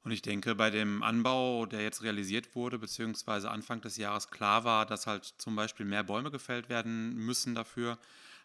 Und 0.04 0.10
ich 0.10 0.22
denke, 0.22 0.56
bei 0.56 0.70
dem 0.70 1.04
Anbau, 1.04 1.66
der 1.66 1.82
jetzt 1.82 2.02
realisiert 2.02 2.56
wurde, 2.56 2.78
beziehungsweise 2.78 3.50
Anfang 3.50 3.80
des 3.80 3.96
Jahres 3.96 4.30
klar 4.30 4.64
war, 4.64 4.84
dass 4.84 5.06
halt 5.06 5.24
zum 5.38 5.54
Beispiel 5.54 5.86
mehr 5.86 6.02
Bäume 6.02 6.32
gefällt 6.32 6.68
werden 6.68 7.14
müssen 7.14 7.54
dafür, 7.54 7.98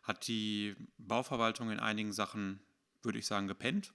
hat 0.04 0.28
die 0.28 0.76
Bauverwaltung 1.00 1.72
in 1.72 1.80
einigen 1.80 2.14
Sachen, 2.14 2.60
würde 3.02 3.18
ich 3.18 3.26
sagen, 3.26 3.48
gepennt 3.48 3.92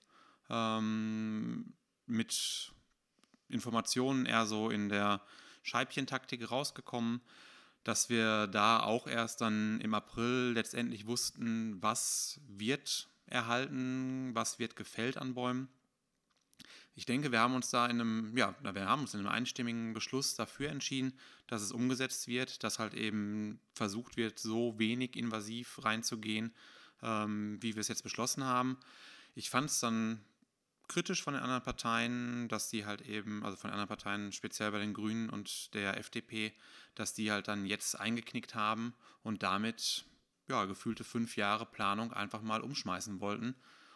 ähm, 0.52 1.72
mit 2.06 2.72
Informationen 3.48 4.26
eher 4.26 4.46
so 4.46 4.70
in 4.70 4.88
der 4.88 5.22
Scheibchentaktik 5.62 6.50
rausgekommen, 6.50 7.20
dass 7.84 8.08
wir 8.08 8.46
da 8.46 8.80
auch 8.80 9.06
erst 9.06 9.40
dann 9.40 9.80
im 9.80 9.94
April 9.94 10.52
letztendlich 10.54 11.06
wussten, 11.06 11.82
was 11.82 12.40
wird 12.46 13.08
erhalten, 13.26 14.34
was 14.34 14.58
wird 14.58 14.76
gefällt 14.76 15.16
an 15.16 15.34
Bäumen. 15.34 15.68
Ich 16.94 17.06
denke, 17.06 17.32
wir 17.32 17.40
haben 17.40 17.54
uns 17.54 17.70
da 17.70 17.86
in 17.86 18.00
einem, 18.00 18.36
ja, 18.36 18.54
wir 18.62 18.86
haben 18.86 19.02
uns 19.02 19.14
in 19.14 19.20
einem 19.20 19.30
einstimmigen 19.30 19.94
Beschluss 19.94 20.34
dafür 20.34 20.68
entschieden, 20.68 21.18
dass 21.46 21.62
es 21.62 21.72
umgesetzt 21.72 22.28
wird, 22.28 22.62
dass 22.62 22.78
halt 22.78 22.92
eben 22.92 23.58
versucht 23.72 24.18
wird, 24.18 24.38
so 24.38 24.78
wenig 24.78 25.16
invasiv 25.16 25.82
reinzugehen, 25.82 26.52
ähm, 27.02 27.58
wie 27.62 27.74
wir 27.74 27.80
es 27.80 27.88
jetzt 27.88 28.02
beschlossen 28.02 28.44
haben. 28.44 28.76
Ich 29.34 29.48
fand 29.48 29.70
es 29.70 29.80
dann 29.80 30.22
kritisch 30.92 31.22
von 31.22 31.34
den 31.34 31.42
anderen 31.42 31.62
Parteien, 31.62 32.48
dass 32.48 32.68
die 32.68 32.84
halt 32.84 33.00
eben, 33.02 33.42
also 33.44 33.56
von 33.56 33.70
anderen 33.70 33.88
Parteien, 33.88 34.32
speziell 34.32 34.70
bei 34.70 34.78
den 34.78 34.92
Grünen 34.92 35.30
und 35.30 35.72
der 35.74 35.96
FDP, 35.98 36.52
dass 36.94 37.14
die 37.14 37.32
halt 37.32 37.48
dann 37.48 37.64
jetzt 37.64 37.98
eingeknickt 37.98 38.54
haben 38.54 38.94
und 39.22 39.42
damit 39.42 40.04
ja, 40.48 40.66
gefühlte 40.66 41.02
fünf 41.02 41.36
Jahre 41.36 41.64
Planung 41.64 42.12
einfach 42.12 42.42
mal 42.42 42.60
umschmeißen 42.60 43.20
wollten, 43.20 43.54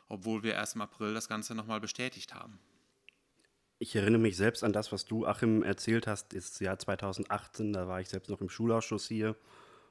obwohl 0.08 0.42
wir 0.42 0.54
erst 0.54 0.76
im 0.76 0.80
April 0.80 1.12
das 1.12 1.28
Ganze 1.28 1.54
nochmal 1.54 1.80
bestätigt 1.80 2.34
haben. 2.34 2.58
Ich 3.78 3.94
erinnere 3.94 4.22
mich 4.22 4.38
selbst 4.38 4.64
an 4.64 4.72
das, 4.72 4.90
was 4.90 5.04
du, 5.04 5.26
Achim, 5.26 5.62
erzählt 5.62 6.06
hast, 6.06 6.32
ist 6.32 6.60
Jahr 6.60 6.78
2018, 6.78 7.74
da 7.74 7.86
war 7.86 8.00
ich 8.00 8.08
selbst 8.08 8.30
noch 8.30 8.40
im 8.40 8.48
Schulausschuss 8.48 9.06
hier 9.06 9.36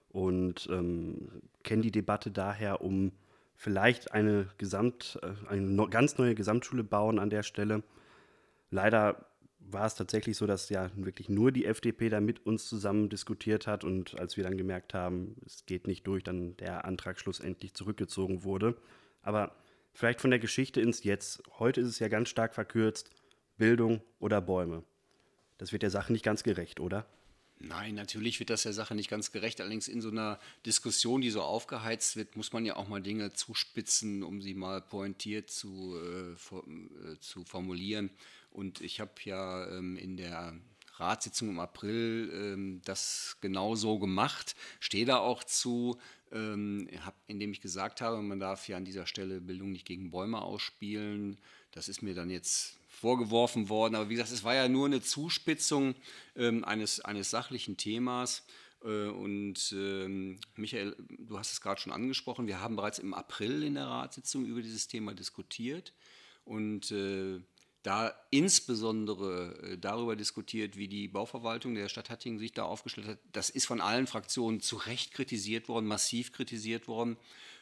und 0.09 0.67
ähm, 0.71 1.43
kenne 1.63 1.83
die 1.83 1.91
Debatte 1.91 2.31
daher 2.31 2.81
um 2.81 3.11
vielleicht 3.55 4.11
eine, 4.11 4.47
Gesamt, 4.57 5.19
äh, 5.21 5.49
eine 5.49 5.89
ganz 5.89 6.17
neue 6.17 6.35
Gesamtschule 6.35 6.83
bauen 6.83 7.19
an 7.19 7.29
der 7.29 7.43
Stelle. 7.43 7.83
Leider 8.69 9.25
war 9.59 9.85
es 9.85 9.95
tatsächlich 9.95 10.37
so, 10.37 10.45
dass 10.45 10.69
ja 10.69 10.91
wirklich 10.95 11.29
nur 11.29 11.51
die 11.51 11.65
FDP 11.65 12.09
da 12.09 12.21
mit 12.21 12.45
uns 12.45 12.67
zusammen 12.67 13.09
diskutiert 13.09 13.67
hat 13.67 13.83
und 13.83 14.19
als 14.19 14.37
wir 14.37 14.43
dann 14.43 14.57
gemerkt 14.57 14.93
haben, 14.93 15.37
es 15.45 15.65
geht 15.65 15.87
nicht 15.87 16.05
durch, 16.05 16.23
dann 16.23 16.55
der 16.57 16.85
Antrag 16.85 17.19
schlussendlich 17.19 17.73
zurückgezogen 17.73 18.43
wurde. 18.43 18.75
Aber 19.23 19.55
vielleicht 19.93 20.21
von 20.21 20.29
der 20.29 20.39
Geschichte 20.39 20.81
ins 20.81 21.03
Jetzt. 21.03 21.41
Heute 21.57 21.81
ist 21.81 21.87
es 21.87 21.99
ja 21.99 22.09
ganz 22.09 22.29
stark 22.29 22.53
verkürzt, 22.53 23.09
Bildung 23.57 24.01
oder 24.19 24.41
Bäume. 24.41 24.83
Das 25.57 25.71
wird 25.71 25.83
der 25.83 25.89
Sache 25.89 26.11
nicht 26.11 26.25
ganz 26.25 26.43
gerecht, 26.43 26.79
oder? 26.79 27.07
Nein, 27.59 27.95
natürlich 27.95 28.39
wird 28.39 28.49
das 28.49 28.63
der 28.63 28.73
Sache 28.73 28.95
nicht 28.95 29.09
ganz 29.09 29.31
gerecht. 29.31 29.61
Allerdings 29.61 29.87
in 29.87 30.01
so 30.01 30.09
einer 30.09 30.39
Diskussion, 30.65 31.21
die 31.21 31.29
so 31.29 31.41
aufgeheizt 31.41 32.15
wird, 32.17 32.35
muss 32.35 32.51
man 32.51 32.65
ja 32.65 32.75
auch 32.75 32.87
mal 32.87 33.01
Dinge 33.01 33.33
zuspitzen, 33.33 34.23
um 34.23 34.41
sie 34.41 34.53
mal 34.53 34.81
pointiert 34.81 35.49
zu, 35.49 35.95
äh, 35.95 36.33
äh, 36.33 37.19
zu 37.19 37.45
formulieren. 37.45 38.09
Und 38.51 38.81
ich 38.81 38.99
habe 38.99 39.13
ja 39.23 39.69
ähm, 39.69 39.97
in 39.97 40.17
der 40.17 40.57
Ratssitzung 40.99 41.49
im 41.49 41.59
April 41.59 42.31
ähm, 42.33 42.81
das 42.85 43.37
genau 43.41 43.75
so 43.75 43.99
gemacht, 43.99 44.55
stehe 44.79 45.05
da 45.05 45.17
auch 45.17 45.43
zu, 45.43 45.97
ähm, 46.31 46.89
hab, 47.05 47.15
indem 47.27 47.51
ich 47.51 47.61
gesagt 47.61 48.01
habe, 48.01 48.21
man 48.21 48.39
darf 48.39 48.67
ja 48.67 48.77
an 48.77 48.85
dieser 48.85 49.07
Stelle 49.07 49.41
Bildung 49.41 49.71
nicht 49.71 49.85
gegen 49.85 50.11
Bäume 50.11 50.41
ausspielen. 50.41 51.39
Das 51.71 51.89
ist 51.89 52.01
mir 52.01 52.15
dann 52.15 52.29
jetzt 52.29 52.77
vorgeworfen 52.87 53.69
worden. 53.69 53.95
Aber 53.95 54.09
wie 54.09 54.15
gesagt, 54.15 54.31
es 54.31 54.43
war 54.43 54.55
ja 54.55 54.67
nur 54.67 54.85
eine 54.85 55.01
Zuspitzung 55.01 55.95
ähm, 56.35 56.63
eines, 56.63 57.01
eines 57.01 57.29
sachlichen 57.29 57.77
Themas. 57.77 58.43
Äh, 58.83 59.07
und 59.07 59.73
ähm, 59.77 60.39
Michael, 60.55 60.95
du 61.19 61.37
hast 61.37 61.51
es 61.51 61.61
gerade 61.61 61.81
schon 61.81 61.91
angesprochen, 61.91 62.47
wir 62.47 62.61
haben 62.61 62.75
bereits 62.75 62.99
im 62.99 63.13
April 63.13 63.63
in 63.63 63.75
der 63.75 63.87
Ratssitzung 63.87 64.45
über 64.45 64.61
dieses 64.61 64.87
Thema 64.87 65.13
diskutiert 65.13 65.93
und 66.45 66.91
äh, 66.91 67.41
da 67.85 68.15
insbesondere 68.31 69.55
äh, 69.61 69.77
darüber 69.77 70.15
diskutiert, 70.15 70.75
wie 70.75 70.87
die 70.87 71.07
Bauverwaltung 71.07 71.75
der 71.75 71.87
Stadt 71.87 72.09
Hattingen 72.09 72.39
sich 72.39 72.51
da 72.51 72.63
aufgestellt 72.63 73.07
hat. 73.07 73.19
Das 73.31 73.51
ist 73.51 73.67
von 73.67 73.79
allen 73.79 74.07
Fraktionen 74.07 74.59
zu 74.59 74.77
Recht 74.77 75.13
kritisiert 75.13 75.69
worden, 75.69 75.85
massiv 75.85 76.31
kritisiert 76.31 76.87
worden. 76.87 77.15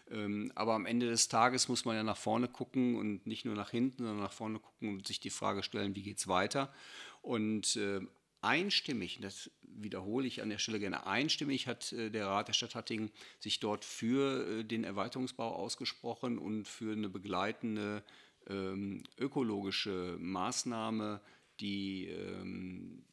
Ähm, 0.10 0.53
aber 0.56 0.75
am 0.75 0.86
Ende 0.86 1.10
des 1.10 1.27
Tages 1.27 1.68
muss 1.68 1.84
man 1.84 1.98
ja 1.98 2.03
nach 2.03 2.15
vorne 2.15 2.48
gucken 2.48 2.96
und 2.96 3.27
nicht 3.27 3.44
nur 3.44 3.56
nach 3.56 3.72
hinten, 3.72 4.06
sondern 4.06 4.24
nach 4.24 4.32
vorne 4.32 4.60
gucken 4.60 4.89
und 4.89 5.08
sich 5.08 5.20
die 5.20 5.30
Frage 5.30 5.62
stellen, 5.62 5.94
wie 5.94 6.03
geht 6.03 6.20
es 6.20 6.30
weiter. 6.30 6.74
Und 7.22 7.75
äh, 7.75 8.00
einstimmig, 8.42 9.20
das 9.22 9.51
wiederhole 9.62 10.25
ich 10.25 10.42
an 10.42 10.50
der 10.50 10.58
Stelle 10.58 10.80
gerne, 10.80 11.06
einstimmig 11.06 11.68
hat 11.68 11.92
äh, 11.92 12.10
der 12.10 12.27
Rat 12.27 12.48
der 12.48 12.53
Stadt 12.53 12.75
Hattingen 12.75 13.12
sich 13.39 13.60
dort 13.60 13.84
für 13.84 14.63
den 14.63 14.86
Erweiterungsbau 14.86 15.53
ausgesprochen 15.53 16.38
und 16.38 16.65
für 16.65 16.94
eine 16.94 17.10
begleitende 17.10 18.03
ähm, 18.50 19.04
ökologische 19.18 20.18
Maßnahme, 20.20 21.22
die 21.60 22.08
ähm, 22.08 23.04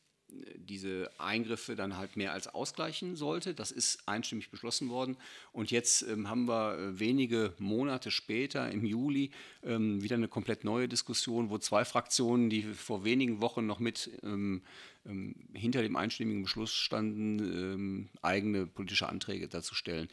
diese 0.56 1.10
Eingriffe 1.18 1.76
dann 1.76 1.96
halt 1.96 2.16
mehr 2.16 2.32
als 2.32 2.48
ausgleichen 2.48 3.16
sollte. 3.16 3.54
Das 3.54 3.70
ist 3.70 4.06
einstimmig 4.06 4.50
beschlossen 4.50 4.88
worden. 4.88 5.16
Und 5.52 5.70
jetzt 5.70 6.02
ähm, 6.02 6.28
haben 6.28 6.46
wir 6.46 6.78
äh, 6.78 6.98
wenige 6.98 7.54
Monate 7.58 8.10
später, 8.10 8.70
im 8.70 8.84
Juli, 8.84 9.30
ähm, 9.62 10.02
wieder 10.02 10.16
eine 10.16 10.28
komplett 10.28 10.64
neue 10.64 10.88
Diskussion, 10.88 11.50
wo 11.50 11.58
zwei 11.58 11.84
Fraktionen, 11.84 12.50
die 12.50 12.62
vor 12.62 13.04
wenigen 13.04 13.40
Wochen 13.40 13.66
noch 13.66 13.78
mit 13.78 14.10
ähm, 14.22 14.62
ähm 15.04 15.34
hinter 15.52 15.82
dem 15.82 15.96
einstimmigen 15.96 16.42
Beschluss 16.42 16.72
standen, 16.72 17.38
ähm, 17.38 18.08
eigene 18.22 18.66
politische 18.66 19.08
Anträge 19.08 19.48
dazu 19.48 19.74
stellen. 19.74 20.08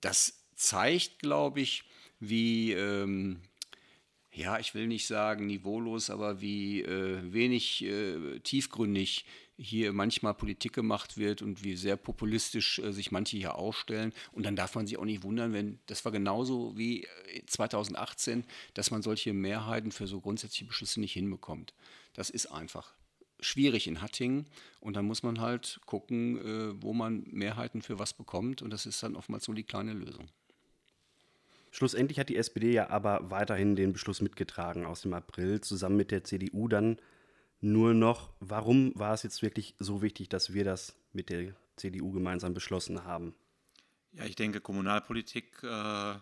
Das 0.00 0.44
zeigt, 0.54 1.18
glaube 1.18 1.60
ich, 1.60 1.84
wie 2.20 2.72
ähm, 2.72 3.40
ja, 4.32 4.58
ich 4.58 4.74
will 4.74 4.86
nicht 4.86 5.06
sagen 5.06 5.46
niveaulos, 5.46 6.08
aber 6.10 6.40
wie 6.40 6.82
äh, 6.82 7.32
wenig 7.32 7.84
äh, 7.84 8.38
tiefgründig 8.40 9.24
hier 9.56 9.92
manchmal 9.92 10.34
Politik 10.34 10.72
gemacht 10.72 11.18
wird 11.18 11.42
und 11.42 11.64
wie 11.64 11.76
sehr 11.76 11.96
populistisch 11.96 12.78
äh, 12.78 12.92
sich 12.92 13.10
manche 13.10 13.36
hier 13.36 13.56
ausstellen. 13.56 14.12
Und 14.32 14.46
dann 14.46 14.56
darf 14.56 14.74
man 14.74 14.86
sich 14.86 14.98
auch 14.98 15.04
nicht 15.04 15.22
wundern, 15.22 15.52
wenn 15.52 15.80
das 15.86 16.04
war 16.04 16.12
genauso 16.12 16.76
wie 16.78 17.06
2018, 17.46 18.40
äh, 18.40 18.44
dass 18.74 18.90
man 18.90 19.02
solche 19.02 19.32
Mehrheiten 19.32 19.92
für 19.92 20.06
so 20.06 20.20
grundsätzliche 20.20 20.64
Beschlüsse 20.64 21.00
nicht 21.00 21.12
hinbekommt. 21.12 21.74
Das 22.14 22.30
ist 22.30 22.46
einfach 22.46 22.94
schwierig 23.40 23.86
in 23.86 24.00
Hattingen. 24.00 24.46
Und 24.80 24.94
dann 24.94 25.06
muss 25.06 25.22
man 25.22 25.40
halt 25.40 25.80
gucken, 25.86 26.38
äh, 26.38 26.82
wo 26.82 26.94
man 26.94 27.24
Mehrheiten 27.30 27.82
für 27.82 27.98
was 27.98 28.14
bekommt. 28.14 28.62
Und 28.62 28.70
das 28.70 28.86
ist 28.86 29.02
dann 29.02 29.16
oftmals 29.16 29.44
so 29.44 29.52
die 29.52 29.64
kleine 29.64 29.92
Lösung. 29.92 30.28
Schlussendlich 31.70 32.18
hat 32.18 32.28
die 32.28 32.36
SPD 32.36 32.72
ja 32.72 32.90
aber 32.90 33.30
weiterhin 33.30 33.76
den 33.76 33.92
Beschluss 33.92 34.20
mitgetragen 34.20 34.84
aus 34.84 35.02
dem 35.02 35.14
April, 35.14 35.60
zusammen 35.60 35.96
mit 35.96 36.10
der 36.10 36.24
CDU 36.24 36.68
dann 36.68 36.98
nur 37.60 37.94
noch. 37.94 38.30
Warum 38.40 38.92
war 38.96 39.14
es 39.14 39.22
jetzt 39.22 39.42
wirklich 39.42 39.74
so 39.78 40.02
wichtig, 40.02 40.28
dass 40.28 40.52
wir 40.52 40.64
das 40.64 40.96
mit 41.12 41.30
der 41.30 41.54
CDU 41.76 42.10
gemeinsam 42.10 42.54
beschlossen 42.54 43.04
haben? 43.04 43.34
Ja, 44.12 44.24
ich 44.24 44.34
denke, 44.34 44.60
Kommunalpolitik, 44.60 45.62
äh, 45.62 46.14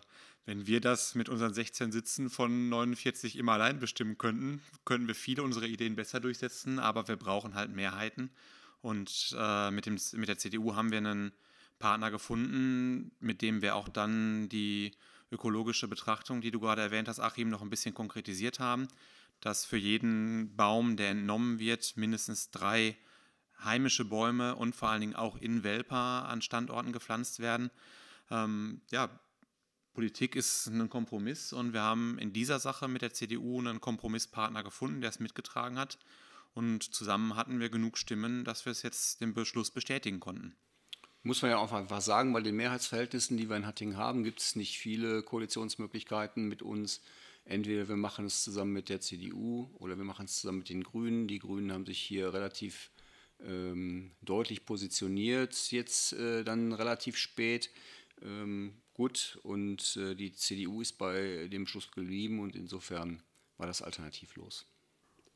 wenn 0.45 0.67
wir 0.67 0.81
das 0.81 1.15
mit 1.15 1.29
unseren 1.29 1.53
16 1.53 1.91
Sitzen 1.91 2.29
von 2.29 2.69
49 2.69 3.35
immer 3.35 3.53
allein 3.53 3.79
bestimmen 3.79 4.17
könnten, 4.17 4.61
könnten 4.85 5.07
wir 5.07 5.15
viele 5.15 5.41
unserer 5.41 5.65
Ideen 5.65 5.95
besser 5.95 6.19
durchsetzen, 6.19 6.77
aber 6.77 7.07
wir 7.07 7.15
brauchen 7.15 7.55
halt 7.55 7.71
Mehrheiten. 7.71 8.29
Und 8.81 9.35
äh, 9.37 9.71
mit, 9.71 9.85
dem, 9.87 9.97
mit 10.13 10.29
der 10.29 10.37
CDU 10.37 10.75
haben 10.75 10.91
wir 10.91 10.99
einen 10.99 11.31
Partner 11.79 12.11
gefunden, 12.11 13.11
mit 13.19 13.41
dem 13.41 13.61
wir 13.61 13.75
auch 13.75 13.89
dann 13.89 14.49
die 14.49 14.91
ökologische 15.31 15.87
Betrachtung, 15.87 16.41
die 16.41 16.51
du 16.51 16.59
gerade 16.59 16.81
erwähnt 16.81 17.07
hast, 17.07 17.19
Achim, 17.19 17.49
noch 17.49 17.61
ein 17.61 17.69
bisschen 17.69 17.93
konkretisiert 17.93 18.59
haben, 18.59 18.87
dass 19.41 19.65
für 19.65 19.77
jeden 19.77 20.55
Baum, 20.55 20.97
der 20.97 21.11
entnommen 21.11 21.59
wird, 21.59 21.95
mindestens 21.97 22.51
drei 22.51 22.97
heimische 23.63 24.05
Bäume 24.05 24.55
und 24.55 24.75
vor 24.75 24.89
allen 24.89 25.01
Dingen 25.01 25.15
auch 25.15 25.37
in 25.37 25.63
Welpa 25.63 26.21
an 26.21 26.41
Standorten 26.41 26.93
gepflanzt 26.93 27.39
werden. 27.39 27.71
Ähm, 28.31 28.81
ja, 28.91 29.09
Politik 29.93 30.35
ist 30.35 30.67
ein 30.67 30.89
Kompromiss 30.89 31.51
und 31.51 31.73
wir 31.73 31.81
haben 31.81 32.17
in 32.19 32.31
dieser 32.31 32.59
Sache 32.59 32.87
mit 32.87 33.01
der 33.01 33.13
CDU 33.13 33.59
einen 33.59 33.81
Kompromisspartner 33.81 34.63
gefunden, 34.63 35.01
der 35.01 35.09
es 35.09 35.19
mitgetragen 35.19 35.77
hat. 35.77 35.97
Und 36.53 36.95
zusammen 36.95 37.35
hatten 37.35 37.59
wir 37.59 37.69
genug 37.69 37.97
Stimmen, 37.97 38.43
dass 38.43 38.65
wir 38.65 38.71
es 38.71 38.81
jetzt 38.81 39.21
den 39.21 39.33
Beschluss 39.33 39.71
bestätigen 39.71 40.19
konnten. 40.19 40.55
Muss 41.21 41.41
man 41.41 41.51
ja 41.51 41.57
auch 41.57 41.73
einfach 41.73 42.01
sagen, 42.01 42.31
bei 42.31 42.41
den 42.41 42.55
Mehrheitsverhältnissen, 42.55 43.35
die 43.35 43.49
wir 43.49 43.57
in 43.57 43.65
Hattingen 43.65 43.97
haben, 43.97 44.23
gibt 44.23 44.39
es 44.39 44.55
nicht 44.55 44.77
viele 44.77 45.21
Koalitionsmöglichkeiten 45.21 46.47
mit 46.47 46.61
uns. 46.61 47.01
Entweder 47.43 47.89
wir 47.89 47.97
machen 47.97 48.25
es 48.25 48.43
zusammen 48.43 48.73
mit 48.73 48.89
der 48.89 49.01
CDU 49.01 49.69
oder 49.79 49.97
wir 49.97 50.05
machen 50.05 50.25
es 50.25 50.37
zusammen 50.37 50.59
mit 50.59 50.69
den 50.69 50.83
Grünen. 50.83 51.27
Die 51.27 51.39
Grünen 51.39 51.73
haben 51.73 51.85
sich 51.85 51.99
hier 51.99 52.33
relativ 52.33 52.91
ähm, 53.41 54.11
deutlich 54.21 54.65
positioniert, 54.65 55.71
jetzt 55.71 56.13
äh, 56.13 56.43
dann 56.43 56.71
relativ 56.73 57.17
spät. 57.17 57.69
Ähm, 58.21 58.81
gut, 58.93 59.39
und 59.43 59.97
äh, 59.97 60.15
die 60.15 60.33
CDU 60.33 60.81
ist 60.81 60.97
bei 60.97 61.47
dem 61.47 61.67
Schluss 61.67 61.91
geblieben 61.91 62.39
und 62.39 62.55
insofern 62.55 63.23
war 63.57 63.67
das 63.67 63.81
alternativlos. 63.81 64.65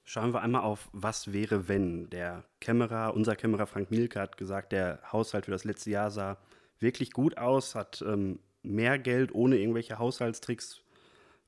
Schauen 0.06 0.34
wir 0.34 0.42
einmal 0.42 0.62
auf, 0.64 0.90
was 0.92 1.32
wäre, 1.32 1.68
wenn. 1.68 2.10
Der 2.10 2.44
Kämmerer, 2.60 3.14
unser 3.14 3.36
Kämmerer 3.36 3.68
Frank 3.68 3.90
Mielke 3.90 4.20
hat 4.20 4.38
gesagt, 4.38 4.72
der 4.72 5.00
Haushalt 5.12 5.46
für 5.46 5.52
das 5.52 5.64
letzte 5.64 5.92
Jahr 5.92 6.12
sah 6.12 6.38
wirklich 6.80 7.12
gut 7.12 7.38
aus, 7.38 7.76
hat 7.76 8.04
ähm, 8.06 8.40
mehr 8.64 9.00
Geld 9.00 9.34
ohne 9.34 9.58
irgendwelche 9.58 10.00
Haushaltstricks 10.00 10.82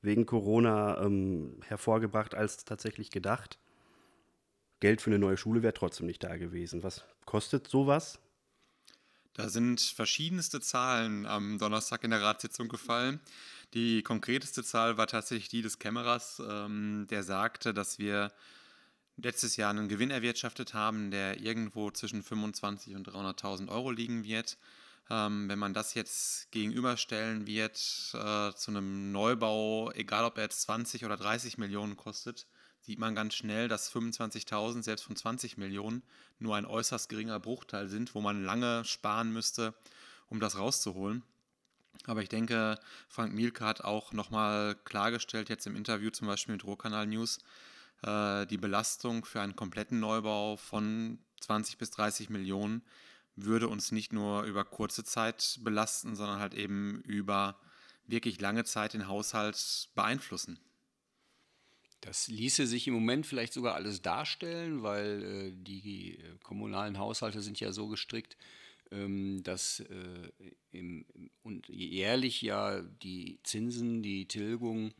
wegen 0.00 0.24
Corona 0.24 1.02
ähm, 1.02 1.60
hervorgebracht 1.66 2.34
als 2.34 2.64
tatsächlich 2.64 3.10
gedacht. 3.10 3.58
Geld 4.80 5.00
für 5.02 5.10
eine 5.10 5.18
neue 5.18 5.36
Schule 5.36 5.62
wäre 5.62 5.74
trotzdem 5.74 6.06
nicht 6.06 6.22
da 6.24 6.36
gewesen. 6.36 6.82
Was 6.82 7.04
kostet 7.24 7.68
sowas? 7.68 8.18
Da 9.32 9.50
sind 9.50 9.80
verschiedenste 9.80 10.60
Zahlen 10.60 11.26
am 11.26 11.58
Donnerstag 11.58 12.04
in 12.04 12.10
der 12.10 12.22
Ratssitzung 12.22 12.68
gefallen. 12.68 13.20
Die 13.74 14.02
konkreteste 14.02 14.62
Zahl 14.62 14.96
war 14.96 15.06
tatsächlich 15.06 15.48
die 15.48 15.62
des 15.62 15.78
Kämmerers, 15.78 16.40
ähm, 16.48 17.06
der 17.10 17.22
sagte, 17.22 17.74
dass 17.74 17.98
wir 17.98 18.32
letztes 19.16 19.56
Jahr 19.56 19.70
einen 19.70 19.88
Gewinn 19.88 20.10
erwirtschaftet 20.10 20.74
haben, 20.74 21.10
der 21.10 21.40
irgendwo 21.40 21.90
zwischen 21.90 22.22
25.000 22.22 22.94
und 22.96 23.08
300.000 23.08 23.68
Euro 23.68 23.90
liegen 23.90 24.24
wird. 24.24 24.58
Ähm, 25.08 25.48
wenn 25.48 25.58
man 25.58 25.72
das 25.72 25.94
jetzt 25.94 26.50
gegenüberstellen 26.50 27.46
wird 27.46 27.76
äh, 28.14 28.52
zu 28.54 28.70
einem 28.70 29.12
Neubau, 29.12 29.92
egal 29.92 30.24
ob 30.24 30.36
er 30.36 30.44
jetzt 30.44 30.62
20 30.62 31.04
oder 31.04 31.16
30 31.16 31.58
Millionen 31.58 31.96
kostet, 31.96 32.46
sieht 32.80 32.98
man 32.98 33.14
ganz 33.14 33.34
schnell, 33.34 33.68
dass 33.68 33.92
25.000 33.92 34.82
selbst 34.82 35.04
von 35.04 35.16
20 35.16 35.56
Millionen 35.58 36.02
nur 36.38 36.56
ein 36.56 36.66
äußerst 36.66 37.08
geringer 37.08 37.40
Bruchteil 37.40 37.88
sind, 37.88 38.14
wo 38.14 38.20
man 38.20 38.44
lange 38.44 38.84
sparen 38.84 39.32
müsste, 39.32 39.74
um 40.28 40.40
das 40.40 40.58
rauszuholen. 40.58 41.22
Aber 42.04 42.22
ich 42.22 42.28
denke, 42.28 42.78
Frank 43.08 43.34
Mielke 43.34 43.64
hat 43.64 43.82
auch 43.82 44.12
nochmal 44.12 44.76
klargestellt, 44.84 45.48
jetzt 45.48 45.66
im 45.66 45.76
Interview 45.76 46.10
zum 46.10 46.26
Beispiel 46.26 46.54
mit 46.54 46.64
Ruhrkanal 46.64 47.06
News, 47.06 47.38
äh, 48.02 48.46
die 48.46 48.58
Belastung 48.58 49.24
für 49.24 49.40
einen 49.40 49.56
kompletten 49.56 50.00
Neubau 50.00 50.56
von 50.56 51.18
20 51.40 51.78
bis 51.78 51.90
30 51.90 52.30
Millionen 52.30 52.82
würde 53.36 53.68
uns 53.68 53.92
nicht 53.92 54.12
nur 54.12 54.44
über 54.44 54.64
kurze 54.64 55.04
Zeit 55.04 55.58
belasten, 55.60 56.16
sondern 56.16 56.40
halt 56.40 56.54
eben 56.54 57.02
über 57.02 57.60
wirklich 58.06 58.40
lange 58.40 58.64
Zeit 58.64 58.94
den 58.94 59.08
Haushalt 59.08 59.90
beeinflussen. 59.94 60.58
Das 62.00 62.28
ließe 62.28 62.66
sich 62.66 62.86
im 62.86 62.94
Moment 62.94 63.26
vielleicht 63.26 63.52
sogar 63.52 63.74
alles 63.74 64.00
darstellen, 64.00 64.82
weil 64.82 65.22
äh, 65.22 65.52
die 65.54 66.18
äh, 66.18 66.38
kommunalen 66.42 66.98
Haushalte 66.98 67.42
sind 67.42 67.58
ja 67.58 67.72
so 67.72 67.88
gestrickt, 67.88 68.36
dass 69.42 69.80
äh, 69.80 70.30
im, 70.70 71.04
und 71.42 71.68
jährlich 71.68 72.42
ja 72.42 72.82
die 72.82 73.38
Zinsen, 73.42 74.02
die 74.02 74.26
Tilgung, 74.28 74.92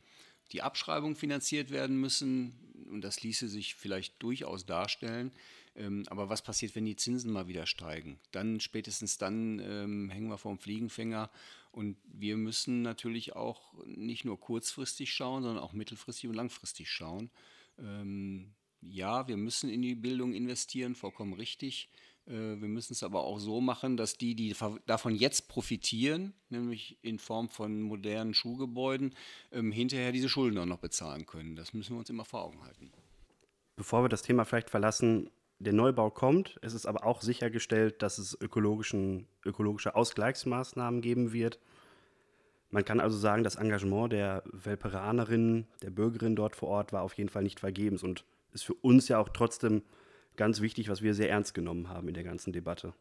die 0.51 0.61
Abschreibung 0.61 1.15
finanziert 1.15 1.71
werden 1.71 1.99
müssen. 1.99 2.53
Und 2.89 3.01
das 3.01 3.21
ließe 3.21 3.49
sich 3.49 3.75
vielleicht 3.75 4.21
durchaus 4.21 4.65
darstellen. 4.65 5.31
Ähm, 5.75 6.03
aber 6.07 6.29
was 6.29 6.41
passiert, 6.41 6.75
wenn 6.75 6.85
die 6.85 6.95
Zinsen 6.95 7.31
mal 7.31 7.47
wieder 7.47 7.65
steigen? 7.65 8.19
Dann, 8.31 8.59
spätestens 8.59 9.17
dann, 9.17 9.59
ähm, 9.59 10.09
hängen 10.09 10.29
wir 10.29 10.37
vorm 10.37 10.57
Fliegenfänger. 10.57 11.29
Und 11.71 11.97
wir 12.05 12.37
müssen 12.37 12.81
natürlich 12.81 13.35
auch 13.35 13.73
nicht 13.85 14.25
nur 14.25 14.39
kurzfristig 14.39 15.13
schauen, 15.13 15.43
sondern 15.43 15.63
auch 15.63 15.73
mittelfristig 15.73 16.29
und 16.29 16.35
langfristig 16.35 16.89
schauen. 16.89 17.29
Ähm, 17.77 18.53
ja, 18.81 19.27
wir 19.27 19.37
müssen 19.37 19.69
in 19.69 19.81
die 19.81 19.95
Bildung 19.95 20.33
investieren, 20.33 20.95
vollkommen 20.95 21.33
richtig. 21.33 21.89
Äh, 22.27 22.61
wir 22.61 22.67
müssen 22.67 22.93
es 22.93 23.03
aber 23.03 23.23
auch 23.23 23.39
so 23.39 23.61
machen, 23.61 23.97
dass 23.97 24.17
die, 24.17 24.35
die 24.35 24.55
davon 24.85 25.15
jetzt 25.15 25.47
profitieren, 25.47 26.33
nämlich 26.49 26.97
in 27.01 27.19
Form 27.19 27.49
von 27.49 27.81
modernen 27.81 28.33
Schulgebäuden, 28.33 29.15
ähm, 29.51 29.71
hinterher 29.71 30.11
diese 30.11 30.29
Schulden 30.29 30.57
auch 30.57 30.65
noch 30.65 30.79
bezahlen 30.79 31.25
können. 31.25 31.55
Das 31.55 31.73
müssen 31.73 31.93
wir 31.93 31.99
uns 31.99 32.09
immer 32.09 32.25
vor 32.25 32.43
Augen 32.43 32.63
halten. 32.63 32.91
Bevor 33.75 34.03
wir 34.03 34.09
das 34.09 34.23
Thema 34.23 34.43
vielleicht 34.43 34.69
verlassen, 34.69 35.29
der 35.59 35.73
Neubau 35.73 36.09
kommt. 36.09 36.57
Es 36.61 36.73
ist 36.73 36.85
aber 36.85 37.05
auch 37.05 37.21
sichergestellt, 37.21 38.01
dass 38.01 38.17
es 38.17 38.39
ökologischen, 38.39 39.27
ökologische 39.43 39.95
Ausgleichsmaßnahmen 39.95 41.01
geben 41.01 41.33
wird. 41.33 41.59
Man 42.69 42.85
kann 42.85 42.99
also 42.99 43.17
sagen, 43.17 43.43
das 43.43 43.55
Engagement 43.55 44.11
der 44.11 44.43
Welperanerinnen, 44.51 45.67
der 45.81 45.89
Bürgerinnen 45.89 46.35
dort 46.35 46.55
vor 46.55 46.69
Ort 46.69 46.93
war 46.93 47.01
auf 47.01 47.13
jeden 47.13 47.29
Fall 47.29 47.43
nicht 47.43 47.59
vergebens 47.59 48.03
und 48.03 48.25
ist 48.51 48.65
für 48.65 48.73
uns 48.75 49.07
ja 49.07 49.19
auch 49.19 49.29
trotzdem 49.29 49.83
ganz 50.37 50.61
wichtig, 50.61 50.89
was 50.89 51.01
wir 51.01 51.13
sehr 51.13 51.29
ernst 51.29 51.53
genommen 51.53 51.89
haben 51.89 52.07
in 52.07 52.13
der 52.13 52.23
ganzen 52.23 52.53
Debatte 52.53 52.93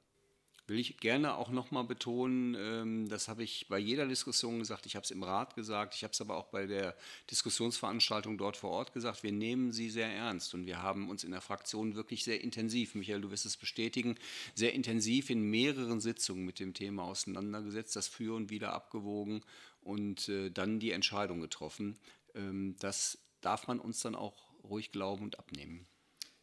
will 0.66 0.78
ich 0.78 0.98
gerne 0.98 1.36
auch 1.36 1.50
nochmal 1.50 1.84
betonen, 1.84 2.56
ähm, 2.58 3.08
das 3.08 3.28
habe 3.28 3.44
ich 3.44 3.68
bei 3.68 3.78
jeder 3.78 4.06
Diskussion 4.06 4.58
gesagt, 4.58 4.86
ich 4.86 4.96
habe 4.96 5.04
es 5.04 5.10
im 5.10 5.22
Rat 5.22 5.54
gesagt, 5.54 5.94
ich 5.94 6.02
habe 6.02 6.12
es 6.12 6.20
aber 6.20 6.36
auch 6.36 6.48
bei 6.48 6.66
der 6.66 6.96
Diskussionsveranstaltung 7.30 8.36
dort 8.36 8.56
vor 8.56 8.70
Ort 8.70 8.92
gesagt, 8.92 9.22
wir 9.22 9.32
nehmen 9.32 9.72
sie 9.72 9.90
sehr 9.90 10.12
ernst 10.12 10.54
und 10.54 10.66
wir 10.66 10.82
haben 10.82 11.08
uns 11.08 11.24
in 11.24 11.30
der 11.30 11.40
Fraktion 11.40 11.94
wirklich 11.94 12.24
sehr 12.24 12.42
intensiv, 12.42 12.94
Michael, 12.94 13.20
du 13.20 13.30
wirst 13.30 13.46
es 13.46 13.56
bestätigen, 13.56 14.16
sehr 14.54 14.74
intensiv 14.74 15.30
in 15.30 15.42
mehreren 15.42 16.00
Sitzungen 16.00 16.44
mit 16.44 16.58
dem 16.58 16.74
Thema 16.74 17.04
auseinandergesetzt, 17.04 17.94
das 17.94 18.08
Für 18.08 18.34
und 18.34 18.50
Wider 18.50 18.72
abgewogen 18.72 19.42
und 19.80 20.28
äh, 20.28 20.50
dann 20.50 20.80
die 20.80 20.90
Entscheidung 20.90 21.40
getroffen. 21.40 21.96
Ähm, 22.34 22.74
das 22.80 23.18
darf 23.40 23.68
man 23.68 23.78
uns 23.78 24.00
dann 24.00 24.16
auch 24.16 24.52
ruhig 24.64 24.90
glauben 24.90 25.22
und 25.22 25.38
abnehmen. 25.38 25.86